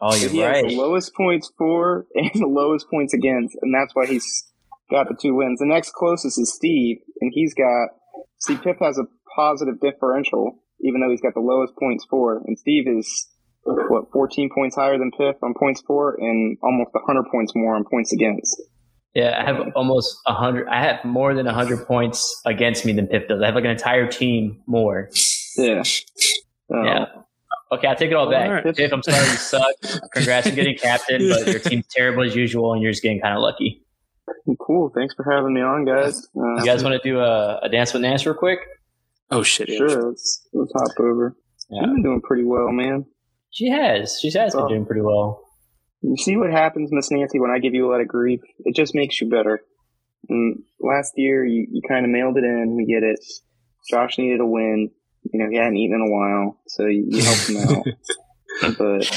oh, 0.00 0.14
you're 0.16 0.30
has 0.30 0.62
right. 0.62 0.68
the 0.68 0.76
lowest 0.76 1.14
points 1.14 1.50
for 1.58 2.06
and 2.14 2.30
the 2.34 2.46
lowest 2.46 2.88
points 2.90 3.12
against, 3.12 3.56
and 3.60 3.74
that's 3.74 3.94
why 3.94 4.06
he's 4.06 4.24
got 4.90 5.08
the 5.08 5.16
two 5.20 5.34
wins. 5.34 5.58
The 5.60 5.66
next 5.66 5.92
closest 5.92 6.38
is 6.38 6.54
Steve, 6.54 6.98
and 7.20 7.32
he's 7.34 7.52
got. 7.54 7.88
See, 8.38 8.56
Piff 8.56 8.76
has 8.80 8.98
a 8.98 9.04
positive 9.36 9.80
differential, 9.80 10.62
even 10.82 11.00
though 11.00 11.10
he's 11.10 11.20
got 11.22 11.34
the 11.34 11.40
lowest 11.40 11.74
points 11.76 12.06
for, 12.08 12.42
and 12.46 12.58
Steve 12.58 12.86
is 12.88 13.28
what 13.64 14.10
14 14.12 14.50
points 14.54 14.76
higher 14.76 14.98
than 14.98 15.10
Piff 15.10 15.36
on 15.42 15.54
points 15.58 15.82
for, 15.86 16.14
and 16.20 16.56
almost 16.62 16.90
100 16.92 17.24
points 17.30 17.52
more 17.54 17.74
on 17.76 17.84
points 17.84 18.12
against. 18.12 18.60
Yeah, 19.14 19.40
I 19.40 19.44
have 19.44 19.72
almost 19.76 20.16
a 20.26 20.34
hundred. 20.34 20.66
I 20.68 20.82
have 20.84 21.04
more 21.04 21.34
than 21.34 21.46
a 21.46 21.52
hundred 21.54 21.86
points 21.86 22.42
against 22.44 22.84
me 22.84 22.92
than 22.92 23.06
Piff 23.06 23.28
does. 23.28 23.40
I 23.40 23.46
have 23.46 23.54
like 23.54 23.64
an 23.64 23.70
entire 23.70 24.08
team 24.08 24.60
more. 24.66 25.08
Yeah. 25.56 25.82
Uh, 26.72 26.82
Yeah. 26.82 27.04
Okay, 27.72 27.88
I 27.88 27.94
take 27.94 28.10
it 28.10 28.14
all 28.14 28.28
back. 28.30 28.46
All 28.48 28.54
right. 28.54 28.76
Pip, 28.76 28.92
I'm 28.92 29.02
sorry 29.04 29.18
you 29.18 29.36
suck. 29.36 29.64
Congrats 30.12 30.48
on 30.48 30.54
getting 30.56 30.76
captain, 30.76 31.28
but 31.28 31.46
your 31.46 31.58
team's 31.60 31.86
terrible 31.90 32.24
as 32.24 32.34
usual, 32.34 32.72
and 32.72 32.82
you're 32.82 32.90
just 32.92 33.02
getting 33.02 33.20
kind 33.20 33.34
of 33.36 33.40
lucky. 33.42 33.82
Cool. 34.60 34.90
Thanks 34.94 35.14
for 35.14 35.24
having 35.30 35.54
me 35.54 35.60
on, 35.60 35.84
guys. 35.84 36.26
Uh, 36.36 36.56
You 36.56 36.64
guys 36.64 36.82
want 36.82 37.00
to 37.00 37.08
do 37.08 37.20
a, 37.20 37.58
a 37.62 37.68
dance 37.68 37.92
with 37.92 38.02
Nance 38.02 38.26
real 38.26 38.34
quick? 38.34 38.58
Oh 39.30 39.42
shit! 39.42 39.68
yeah. 39.68 39.78
Sure. 39.78 40.08
Let's, 40.10 40.46
let's 40.52 40.72
hop 40.74 40.90
over. 41.00 41.36
Yeah. 41.70 41.82
You've 41.82 41.94
been 41.94 42.02
doing 42.02 42.20
pretty 42.20 42.44
well, 42.44 42.70
man. 42.72 43.06
She 43.54 43.70
has. 43.70 44.18
She 44.20 44.30
has 44.38 44.52
been 44.54 44.64
Oh. 44.64 44.68
doing 44.68 44.84
pretty 44.84 45.00
well. 45.00 45.40
You 46.02 46.16
see 46.18 46.36
what 46.36 46.50
happens, 46.50 46.90
Miss 46.92 47.10
Nancy, 47.10 47.40
when 47.40 47.50
I 47.50 47.58
give 47.60 47.72
you 47.72 47.88
a 47.88 47.90
lot 47.90 48.02
of 48.02 48.08
grief? 48.08 48.40
It 48.66 48.74
just 48.76 48.94
makes 48.94 49.20
you 49.20 49.28
better. 49.30 49.60
And 50.28 50.62
last 50.80 51.12
year, 51.16 51.44
you, 51.46 51.66
you 51.70 51.80
kind 51.88 52.04
of 52.04 52.10
mailed 52.10 52.36
it 52.36 52.44
in. 52.44 52.76
We 52.76 52.84
get 52.84 53.02
it. 53.02 53.18
Josh 53.90 54.18
needed 54.18 54.40
a 54.40 54.46
win. 54.46 54.90
You 55.32 55.42
know, 55.42 55.50
he 55.50 55.56
hadn't 55.56 55.76
eaten 55.76 55.94
in 55.96 56.06
a 56.06 56.10
while, 56.10 56.60
so 56.66 56.84
you, 56.86 57.04
you 57.08 57.22
helped 57.22 57.48
him 57.48 57.56
out. 57.78 57.86
But 58.78 59.10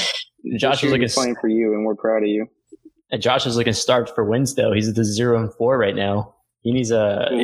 Josh 0.58 0.82
is 0.82 0.90
looking. 0.90 1.08
playing 1.10 1.36
for 1.40 1.48
you, 1.48 1.74
and 1.74 1.84
we're 1.84 1.94
proud 1.94 2.22
of 2.22 2.28
you. 2.28 2.46
and 3.12 3.22
Josh 3.22 3.46
is 3.46 3.56
looking 3.56 3.72
starved 3.72 4.10
for 4.14 4.24
wins 4.24 4.54
though. 4.56 4.72
He's 4.72 4.88
at 4.88 4.94
the 4.96 5.04
zero 5.04 5.38
and 5.40 5.52
four 5.54 5.78
right 5.78 5.94
now. 5.94 6.34
He 6.62 6.72
needs 6.72 6.90
uh, 6.90 7.28
a. 7.30 7.36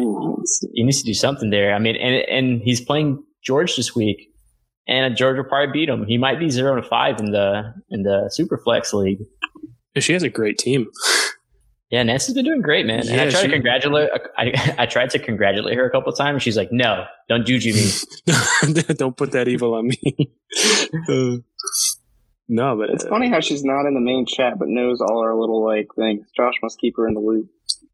He 0.73 0.83
needs 0.83 1.01
to 1.03 1.07
do 1.07 1.15
something 1.15 1.51
there. 1.51 1.73
I 1.75 1.79
mean, 1.79 1.95
and 1.97 2.15
and 2.29 2.63
he's 2.63 2.81
playing 2.81 3.23
George 3.45 3.77
this 3.77 3.95
week, 3.95 4.29
and 4.87 5.17
George 5.17 5.37
will 5.37 5.45
probably 5.45 5.73
beat 5.73 5.89
him. 5.89 6.07
He 6.07 6.19
might 6.19 6.39
be 6.39 6.51
zero 6.51 6.77
and 6.77 6.87
five 6.87 7.19
in 7.21 7.31
the 7.33 7.75
in 7.91 8.03
the 8.03 8.31
Superflex 8.39 8.93
league. 8.93 9.21
She 9.99 10.13
has 10.13 10.23
a 10.23 10.29
great 10.29 10.59
team. 10.59 10.87
Yeah, 11.91 12.03
Nancy's 12.03 12.35
been 12.35 12.45
doing 12.45 12.63
great, 12.63 12.87
man. 12.87 13.07
and 13.09 13.21
I 13.21 13.31
tried 13.31 13.43
she- 13.43 13.47
to 13.47 13.53
congratulate. 13.53 14.11
I, 14.37 14.75
I 14.79 14.87
tried 14.87 15.11
to 15.11 15.19
congratulate 15.19 15.77
her 15.77 15.87
a 15.87 15.91
couple 15.91 16.11
of 16.13 16.19
times. 16.19 16.43
She's 16.43 16.57
like, 16.57 16.73
"No, 16.73 17.05
don't 17.29 17.47
juju 17.47 17.73
me." 17.73 17.91
Don't 18.97 19.17
put 19.17 19.33
that 19.33 19.47
evil 19.47 19.75
on 19.75 19.89
me. 19.89 20.33
Uh, 21.09 21.37
no, 22.49 22.77
but 22.77 22.91
It's 22.91 23.05
uh, 23.05 23.09
funny 23.09 23.29
how 23.29 23.41
she's 23.41 23.65
not 23.65 23.87
in 23.87 23.95
the 23.95 24.01
main 24.01 24.27
chat, 24.27 24.59
but 24.59 24.69
knows 24.69 25.01
all 25.01 25.19
our 25.21 25.35
little 25.35 25.65
like 25.65 25.89
things. 25.97 26.27
Josh 26.37 26.55
must 26.63 26.79
keep 26.79 26.95
her 26.97 27.07
in 27.09 27.15
the 27.15 27.21
loop 27.21 27.49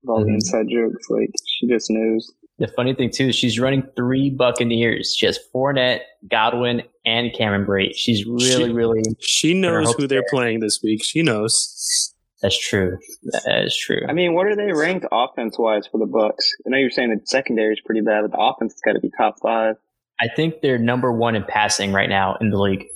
of 0.04 0.08
all 0.10 0.20
the 0.20 0.26
Mhm. 0.30 0.34
inside 0.34 0.66
jokes. 0.68 1.08
Like 1.10 1.30
she 1.46 1.66
just 1.68 1.90
knows. 1.90 2.32
The 2.58 2.68
funny 2.68 2.94
thing 2.94 3.10
too 3.10 3.28
is 3.28 3.36
she's 3.36 3.58
running 3.58 3.82
three 3.96 4.28
Buccaneers. 4.28 5.14
She 5.16 5.24
has 5.26 5.38
Fournette, 5.54 6.00
Godwin, 6.30 6.82
and 7.06 7.32
Cameron 7.32 7.64
Brate. 7.64 7.94
She's 7.94 8.26
really, 8.26 8.66
She- 8.68 8.72
really. 8.72 9.02
she 9.20 9.54
knows 9.54 9.94
who 9.94 10.06
they're 10.06 10.20
there. 10.20 10.28
playing 10.30 10.60
this 10.60 10.80
week. 10.82 11.02
She 11.02 11.22
knows. 11.22 12.12
That's 12.42 12.58
true. 12.58 12.96
That 13.44 13.64
is 13.64 13.76
true. 13.76 14.00
I 14.08 14.12
mean, 14.14 14.34
what 14.34 14.46
are 14.46 14.56
they 14.56 14.72
ranked 14.72 15.06
offense 15.12 15.58
wise 15.58 15.86
for 15.86 15.98
the 15.98 16.06
Bucs? 16.06 16.44
I 16.66 16.70
know 16.70 16.78
you're 16.78 16.90
saying 16.90 17.10
the 17.10 17.20
secondary 17.26 17.72
is 17.74 17.80
pretty 17.84 18.00
bad, 18.00 18.22
but 18.22 18.32
the 18.32 18.38
offense 18.40 18.72
has 18.74 18.80
got 18.84 18.92
to 18.92 19.00
be 19.00 19.10
top 19.16 19.36
five. 19.42 19.76
I 20.22 20.28
think 20.34 20.60
they're 20.62 20.78
number 20.78 21.12
one 21.12 21.36
in 21.36 21.44
passing 21.44 21.92
right 21.92 22.08
now 22.08 22.36
in 22.40 22.50
the 22.50 22.58
league. 22.58 22.86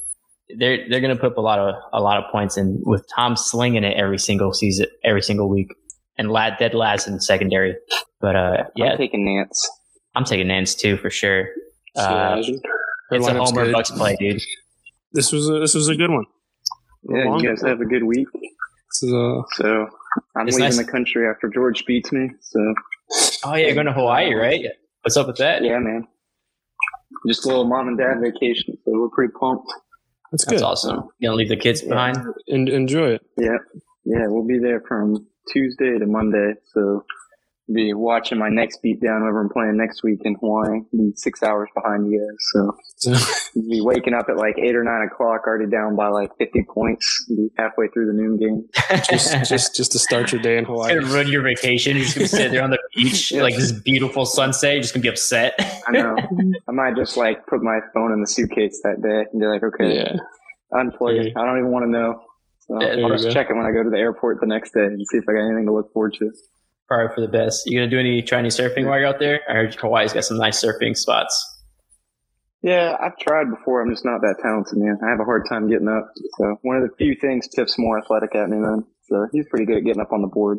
They're 0.58 0.88
they're 0.88 1.00
going 1.00 1.14
to 1.14 1.20
put 1.20 1.32
up 1.32 1.38
a 1.38 1.40
lot 1.40 1.58
of 1.58 1.74
a 1.92 2.00
lot 2.00 2.22
of 2.22 2.30
points 2.30 2.56
and 2.56 2.80
with 2.84 3.06
Tom 3.14 3.36
slinging 3.36 3.84
it 3.84 3.96
every 3.96 4.18
single 4.18 4.52
season, 4.52 4.86
every 5.04 5.22
single 5.22 5.48
week, 5.48 5.74
and 6.18 6.30
lad 6.30 6.56
dead 6.58 6.74
last 6.74 7.06
in 7.08 7.20
secondary. 7.20 7.76
But 8.20 8.36
uh, 8.36 8.64
yeah, 8.76 8.92
I'm 8.92 8.96
taking 8.98 9.24
Nance. 9.24 9.68
I'm 10.14 10.24
taking 10.24 10.48
Nance 10.48 10.74
too 10.74 10.96
for 10.96 11.10
sure. 11.10 11.48
Uh, 11.96 12.36
it's 13.10 13.26
a 13.26 13.34
homer 13.34 13.66
good. 13.66 13.74
Bucs 13.74 13.96
play, 13.96 14.16
dude. 14.18 14.40
This 15.12 15.30
was 15.32 15.48
a, 15.48 15.60
this 15.60 15.74
was 15.74 15.88
a 15.88 15.94
good 15.94 16.10
one. 16.10 16.24
Yeah, 17.08 17.24
Long- 17.24 17.40
you 17.40 17.48
guys 17.48 17.62
have 17.62 17.80
a 17.80 17.84
good 17.84 18.02
week. 18.02 18.28
This 18.32 19.10
a, 19.12 19.42
So 19.52 19.88
I'm 20.36 20.46
leaving 20.46 20.60
nice. 20.60 20.76
the 20.76 20.84
country 20.84 21.28
after 21.28 21.48
George 21.48 21.84
beats 21.86 22.12
me. 22.12 22.30
So 22.40 22.74
Oh 23.44 23.54
yeah, 23.54 23.66
you're 23.66 23.74
going 23.74 23.86
to 23.86 23.92
Hawaii, 23.92 24.34
right? 24.34 24.64
What's 25.02 25.16
up 25.16 25.26
with 25.26 25.36
that? 25.36 25.62
yeah, 25.62 25.78
man. 25.78 26.06
Just 27.28 27.44
a 27.44 27.48
little 27.48 27.64
mom 27.66 27.88
and 27.88 27.98
dad 27.98 28.20
vacation. 28.20 28.76
So 28.84 28.92
we're 28.92 29.08
pretty 29.08 29.32
pumped. 29.38 29.66
That's 30.34 30.44
good. 30.46 30.54
That's 30.54 30.62
awesome. 30.62 31.08
You 31.20 31.28
gonna 31.28 31.36
leave 31.36 31.48
the 31.48 31.56
kids 31.56 31.80
behind? 31.80 32.18
En- 32.48 32.66
enjoy 32.66 33.10
it. 33.10 33.22
Yeah, 33.38 33.58
yeah, 34.04 34.26
we'll 34.26 34.44
be 34.44 34.58
there 34.58 34.80
from 34.80 35.28
Tuesday 35.52 35.96
to 35.96 36.06
Monday. 36.06 36.54
So 36.72 37.04
be 37.72 37.94
watching 37.94 38.38
my 38.38 38.50
next 38.50 38.82
beat 38.82 39.00
down 39.00 39.20
whenever 39.22 39.40
I'm 39.40 39.48
playing 39.48 39.76
next 39.78 40.02
week 40.02 40.20
in 40.24 40.34
Hawaii. 40.34 40.80
Be 40.92 41.12
six 41.16 41.42
hours 41.42 41.68
behind 41.74 42.10
you 42.10 42.20
guys. 42.20 42.36
So 42.52 42.76
So, 42.96 43.60
be 43.68 43.80
waking 43.80 44.12
up 44.12 44.26
at 44.28 44.36
like 44.36 44.58
eight 44.58 44.76
or 44.76 44.84
nine 44.84 45.08
o'clock, 45.10 45.42
already 45.46 45.70
down 45.70 45.96
by 45.96 46.08
like 46.08 46.30
50 46.36 46.62
points. 46.74 47.24
Be 47.28 47.48
halfway 47.56 47.88
through 47.88 48.06
the 48.08 48.12
noon 48.12 48.36
game. 48.36 48.68
just, 49.08 49.48
just, 49.48 49.74
just 49.74 49.92
to 49.92 49.98
start 49.98 50.30
your 50.30 50.42
day 50.42 50.58
in 50.58 50.64
Hawaii. 50.66 50.94
gonna 50.94 51.06
ruin 51.06 51.28
your 51.28 51.40
vacation. 51.42 51.96
You're 51.96 52.04
just 52.04 52.16
gonna 52.16 52.28
sit 52.28 52.50
there 52.52 52.62
on 52.62 52.70
the 52.70 52.78
beach, 52.94 53.32
like 53.32 53.56
this 53.56 53.72
beautiful 53.72 54.26
sunset. 54.26 54.74
You're 54.74 54.82
just 54.82 54.92
gonna 54.92 55.02
be 55.02 55.08
upset. 55.08 55.54
I 55.86 55.90
know. 55.92 56.16
I 56.68 56.72
might 56.72 56.96
just 56.96 57.16
like 57.16 57.46
put 57.46 57.62
my 57.62 57.78
phone 57.94 58.12
in 58.12 58.20
the 58.20 58.26
suitcase 58.26 58.80
that 58.84 59.00
day 59.00 59.24
and 59.32 59.40
be 59.40 59.46
like, 59.46 59.62
okay, 59.62 59.96
Yeah. 59.96 60.16
unplug 60.72 61.24
it. 61.24 61.32
I 61.36 61.46
don't 61.46 61.58
even 61.60 61.70
want 61.70 61.84
to 61.86 61.90
know. 61.90 62.20
So 62.66 62.74
I'll 62.76 63.08
just 63.10 63.24
you 63.24 63.30
go. 63.30 63.34
check 63.34 63.48
it 63.50 63.54
when 63.56 63.64
I 63.64 63.72
go 63.72 63.82
to 63.82 63.90
the 63.90 63.98
airport 63.98 64.40
the 64.40 64.46
next 64.46 64.72
day 64.74 64.84
and 64.84 65.00
see 65.08 65.16
if 65.18 65.24
I 65.28 65.32
got 65.32 65.46
anything 65.46 65.64
to 65.66 65.72
look 65.72 65.92
forward 65.94 66.14
to. 66.18 66.30
Probably 66.88 67.14
for 67.14 67.20
the 67.22 67.28
best. 67.28 67.62
You 67.66 67.78
gonna 67.78 67.90
do 67.90 67.98
any 67.98 68.20
try 68.22 68.38
any 68.40 68.50
surfing 68.50 68.86
while 68.86 68.98
you're 68.98 69.08
out 69.08 69.18
there? 69.18 69.40
I 69.48 69.52
heard 69.54 69.74
Hawaii's 69.74 70.12
got 70.12 70.24
some 70.24 70.36
nice 70.36 70.62
surfing 70.62 70.96
spots. 70.96 71.50
Yeah, 72.62 72.96
I've 73.00 73.16
tried 73.18 73.50
before. 73.50 73.82
I'm 73.82 73.90
just 73.90 74.04
not 74.04 74.20
that 74.22 74.36
talented, 74.42 74.78
man. 74.78 74.98
I 75.04 75.10
have 75.10 75.20
a 75.20 75.24
hard 75.24 75.46
time 75.48 75.68
getting 75.68 75.88
up. 75.88 76.06
So 76.38 76.56
one 76.62 76.76
of 76.76 76.82
the 76.82 76.94
few 76.96 77.14
things 77.20 77.48
Tiff's 77.48 77.78
more 77.78 77.98
athletic 77.98 78.34
at 78.34 78.48
me 78.48 78.58
than. 78.58 78.84
So 79.08 79.26
he's 79.32 79.46
pretty 79.48 79.66
good 79.66 79.78
at 79.78 79.84
getting 79.84 80.00
up 80.00 80.12
on 80.12 80.22
the 80.22 80.28
board. 80.28 80.58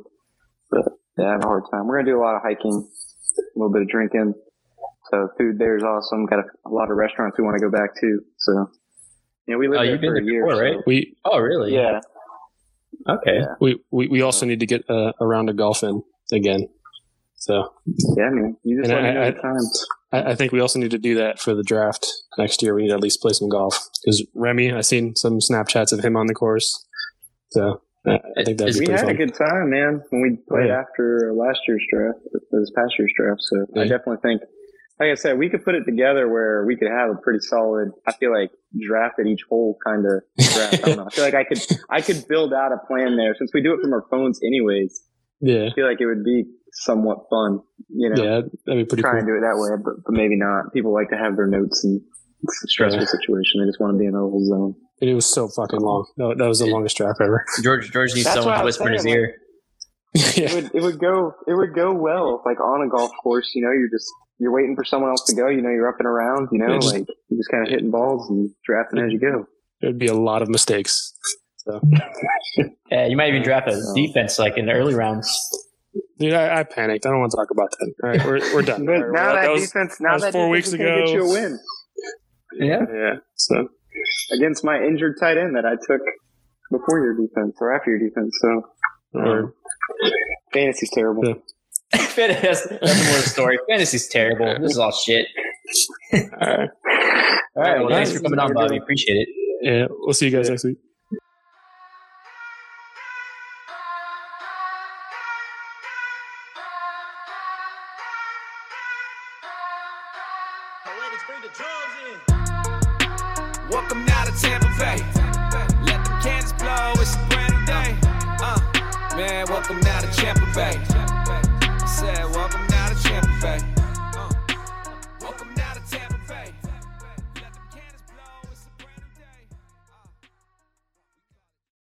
But 0.72 0.84
yeah, 1.18 1.30
I 1.30 1.32
have 1.34 1.44
a 1.44 1.48
hard 1.48 1.64
time. 1.72 1.88
We're 1.88 1.98
gonna 2.00 2.12
do 2.12 2.20
a 2.20 2.24
lot 2.24 2.36
of 2.36 2.42
hiking, 2.42 2.88
a 3.38 3.42
little 3.60 3.72
bit 3.74 3.84
of 3.84 3.88
drinking. 3.90 4.34
So 5.12 5.30
food 5.38 5.60
there 5.60 5.78
is 5.78 5.84
awesome. 5.84 6.26
Got 6.26 6.40
a, 6.40 6.44
a 6.66 6.70
lot 6.70 6.90
of 6.90 6.98
restaurants 6.98 7.38
we 7.38 7.44
want 7.44 7.58
to 7.60 7.64
go 7.64 7.72
back 7.72 7.96
to. 8.02 8.20
So 8.38 8.70
yeah, 9.48 9.56
we 9.58 9.68
lived 9.68 9.80
Oh, 9.82 9.84
there 9.84 9.92
you've 9.92 10.02
been 10.02 10.10
for 10.12 10.18
a 10.18 10.24
year. 10.24 10.44
before, 10.46 10.56
so- 10.56 10.62
right? 10.62 10.78
We, 10.88 11.16
Oh, 11.24 11.38
really? 11.40 11.74
Yeah, 11.76 12.02
Okay. 13.08 13.38
Yeah. 13.40 13.54
we, 13.62 13.80
we, 13.92 14.08
we 14.08 14.22
also 14.22 14.46
need 14.48 14.60
to 14.62 14.66
get 14.66 14.90
uh, 14.90 15.12
a 15.20 15.26
round 15.28 15.50
of 15.50 15.56
golf 15.58 15.84
in 15.84 16.02
again. 16.32 16.68
So 17.36 17.74
yeah, 18.18 18.30
man. 18.30 18.58
You 18.64 18.82
just 18.82 18.92
And 18.92 19.20
I-. 19.20 19.34
I, 20.12 20.32
I 20.32 20.36
think 20.36 20.52
we 20.52 20.60
also 20.60 20.80
need 20.80 20.92
to 20.92 20.98
do 20.98 21.16
that 21.16 21.40
for 21.40 21.54
the 21.54 21.64
draft 21.64 22.08
next 22.38 22.62
year. 22.64 22.74
We 22.74 22.84
need 22.84 22.90
to 22.90 22.96
at 22.96 23.02
least 23.02 23.22
play 23.22 23.34
some 23.34 23.50
golf 23.50 23.78
because 24.04 24.26
Remy, 24.34 24.72
I 24.74 24.82
seen 24.82 25.16
some 25.16 25.40
Snapchats 25.40 25.92
of 25.92 26.04
him 26.04 26.16
on 26.16 26.28
the 26.28 26.34
course. 26.34 26.86
So 27.50 27.82
I, 28.08 28.20
I 28.38 28.44
think 28.44 28.58
that'd 28.58 28.76
We 28.80 28.88
had 28.92 29.02
fun. 29.02 29.10
a 29.10 29.14
good 29.14 29.34
time, 29.36 29.70
man, 29.70 30.02
when 30.10 30.22
we 30.22 30.38
played 30.50 30.68
Yeah. 30.68 30.80
after 30.82 31.34
last 31.36 31.60
year's 31.68 31.84
draft, 31.92 32.20
this 32.52 32.72
past 32.76 32.94
year's 32.98 33.12
draft. 33.18 33.42
So 33.42 33.66
I 33.80 33.84
definitely 33.84 34.18
think, 34.22 34.42
like 35.00 35.10
I 35.12 35.16
said, 35.16 35.38
we 35.38 35.50
could 35.50 35.64
put 35.66 35.76
it 35.76 35.84
together 35.86 36.30
where 36.30 36.66
we 36.66 36.78
could 36.78 36.88
have 36.90 37.10
a 37.10 37.16
pretty 37.16 37.40
solid. 37.40 37.90
I 38.08 38.14
feel 38.14 38.32
like 38.32 38.52
draft 38.88 39.20
at 39.20 39.26
each 39.28 39.42
hole 39.50 39.78
kind 39.86 40.06
of 40.06 40.22
draft. 40.40 40.74
I 40.74 40.78
don't 40.78 40.98
know. 40.98 41.06
I 41.06 41.10
feel 41.10 41.26
like 41.26 41.34
I 41.36 41.44
could 41.44 41.60
I 41.90 42.02
could 42.02 42.26
build 42.28 42.54
out 42.54 42.72
a 42.72 42.78
plan 42.88 43.18
there 43.18 43.36
since 43.38 43.52
we 43.54 43.62
do 43.62 43.74
it 43.74 43.82
from 43.82 43.92
our 43.94 44.06
phones 44.10 44.40
anyways. 44.44 45.02
Yeah, 45.46 45.70
I 45.70 45.74
feel 45.76 45.86
like 45.88 46.02
it 46.02 46.08
would 46.08 46.24
be 46.26 46.46
somewhat 46.74 47.20
fun, 47.30 47.62
you 47.90 48.10
know, 48.10 48.18
yeah, 48.24 48.42
that'd 48.66 48.82
be 48.82 48.86
pretty 48.90 49.02
try 49.04 49.12
cool. 49.12 49.20
and 49.20 49.28
do 49.28 49.36
it 49.38 49.42
that 49.42 49.56
way, 49.56 49.78
but, 49.84 49.94
but 50.06 50.14
maybe 50.14 50.36
not. 50.36 50.74
People 50.74 50.92
like 50.94 51.10
to 51.10 51.18
have 51.18 51.36
their 51.38 51.48
notes 51.48 51.84
and 51.86 52.02
a 52.02 52.68
stressful 52.68 53.00
Yeah. 53.00 53.08
situation. 53.08 53.62
They 53.62 53.68
just 53.70 53.80
want 53.80 53.94
to 53.94 53.98
be 53.98 54.06
in 54.06 54.14
a 54.16 54.24
little 54.24 54.44
zone. 54.46 54.76
And 55.02 55.10
it 55.10 55.14
was 55.14 55.26
so 55.26 55.48
fucking 55.48 55.80
long. 55.80 56.06
No, 56.18 56.34
that 56.36 56.48
was 56.48 56.60
the 56.60 56.66
longest 56.68 56.98
draft 56.98 57.20
ever. 57.22 57.46
George 57.64 57.92
George 57.92 58.14
needs 58.14 58.26
That's 58.26 58.38
someone 58.38 58.56
to 58.56 58.62
I 58.62 58.64
was 58.64 58.78
whisper 58.80 58.88
in 58.90 58.94
his 58.94 59.04
saying, 59.04 59.16
ear. 59.16 59.36
it 60.14 60.38
yeah, 60.38 60.54
would 60.56 60.72
it 60.74 60.82
would 60.82 61.00
go 61.00 61.34
it 61.48 61.54
would 61.54 61.74
go 61.76 61.94
well 61.94 62.42
like 62.46 62.60
on 62.60 62.86
a 62.86 62.90
golf 62.90 63.12
course. 63.22 63.52
You 63.56 63.64
know, 63.66 63.72
you're 63.72 63.90
just 63.90 64.10
you're 64.40 64.52
waiting 64.54 64.76
for 64.76 64.84
someone 64.86 65.10
else 65.12 65.24
to 65.26 65.36
go. 65.36 65.48
You 65.50 65.62
know, 65.62 65.70
you're 65.70 65.88
up 65.90 65.96
and 66.00 66.08
around. 66.08 66.50
You 66.52 66.60
know, 66.60 66.74
Yeah, 66.74 66.80
just- 66.80 66.94
like 66.94 67.08
you're 67.30 67.40
just 67.40 67.50
kind 67.52 67.64
of 67.66 67.70
hitting 67.72 67.92
balls 67.92 68.30
and 68.30 68.50
drafting 68.66 69.00
as 69.00 69.12
you 69.12 69.20
go. 69.20 69.46
there'd 69.82 70.00
be 70.00 70.08
a 70.08 70.14
lot 70.14 70.42
of 70.42 70.48
mistakes. 70.50 71.14
So, 71.68 71.82
Yeah, 72.92 73.08
you 73.08 73.18
might 73.18 73.30
even 73.30 73.42
draft 73.44 73.68
a 73.68 73.80
So- 73.82 73.94
defense 73.96 74.38
like 74.40 74.58
in 74.58 74.66
the 74.68 74.74
early 74.74 74.94
rounds. 74.94 75.28
dude, 76.20 76.34
I, 76.34 76.60
I 76.60 76.64
panicked. 76.64 77.06
I 77.06 77.10
don't 77.10 77.20
want 77.20 77.32
to 77.32 77.38
talk 77.38 77.52
about 77.52 77.70
that. 77.72 77.94
All 78.04 78.10
right, 78.10 78.26
we're, 78.26 78.54
we're 78.54 78.62
done. 78.62 78.86
But 78.86 79.00
now 79.00 79.12
well, 79.12 79.36
that, 79.36 79.52
was- 79.52 79.62
defense, 79.64 79.98
now 80.00 80.14
was 80.14 80.22
that 80.24 80.32
four 80.34 80.54
defense 80.56 80.74
weeks 80.74 80.74
ago. 80.74 81.06
get 81.06 81.14
you 81.14 81.26
a 81.26 81.30
win 81.30 81.60
Yeah. 82.54 82.82
yeah. 82.94 83.14
So 83.36 83.70
against 84.34 84.64
my 84.64 84.78
injured 84.78 85.16
tight 85.20 85.38
end 85.38 85.56
that 85.56 85.66
I 85.66 85.72
took 85.76 86.02
before 86.72 87.00
your 87.00 87.14
defense 87.16 87.56
or 87.60 87.76
after 87.76 87.92
your 87.92 88.00
defense. 88.00 88.36
So 88.42 88.62
or, 89.14 89.54
fantasy's 90.54 90.90
terrible. 90.94 91.24
Yeah. 91.26 91.34
that's, 91.94 92.16
that's 92.16 92.72
more 92.72 92.80
the 92.82 93.24
story. 93.26 93.60
Fantasy's 93.70 94.08
terrible. 94.08 94.58
This 94.60 94.72
is 94.72 94.78
all 94.78 94.92
shit. 94.92 95.28
all 96.14 96.20
right. 96.42 96.70
All 97.56 97.64
right. 97.64 97.80
Well, 97.80 97.90
thanks 97.90 98.12
for 98.12 98.20
coming 98.20 98.40
on, 98.40 98.54
Bobby. 98.54 98.78
Appreciate 98.78 99.16
it. 99.16 99.30
Yeah, 99.62 99.86
we'll 99.90 100.14
see 100.14 100.26
you 100.28 100.32
guys 100.32 100.50
next 100.50 100.66
week. 100.66 100.78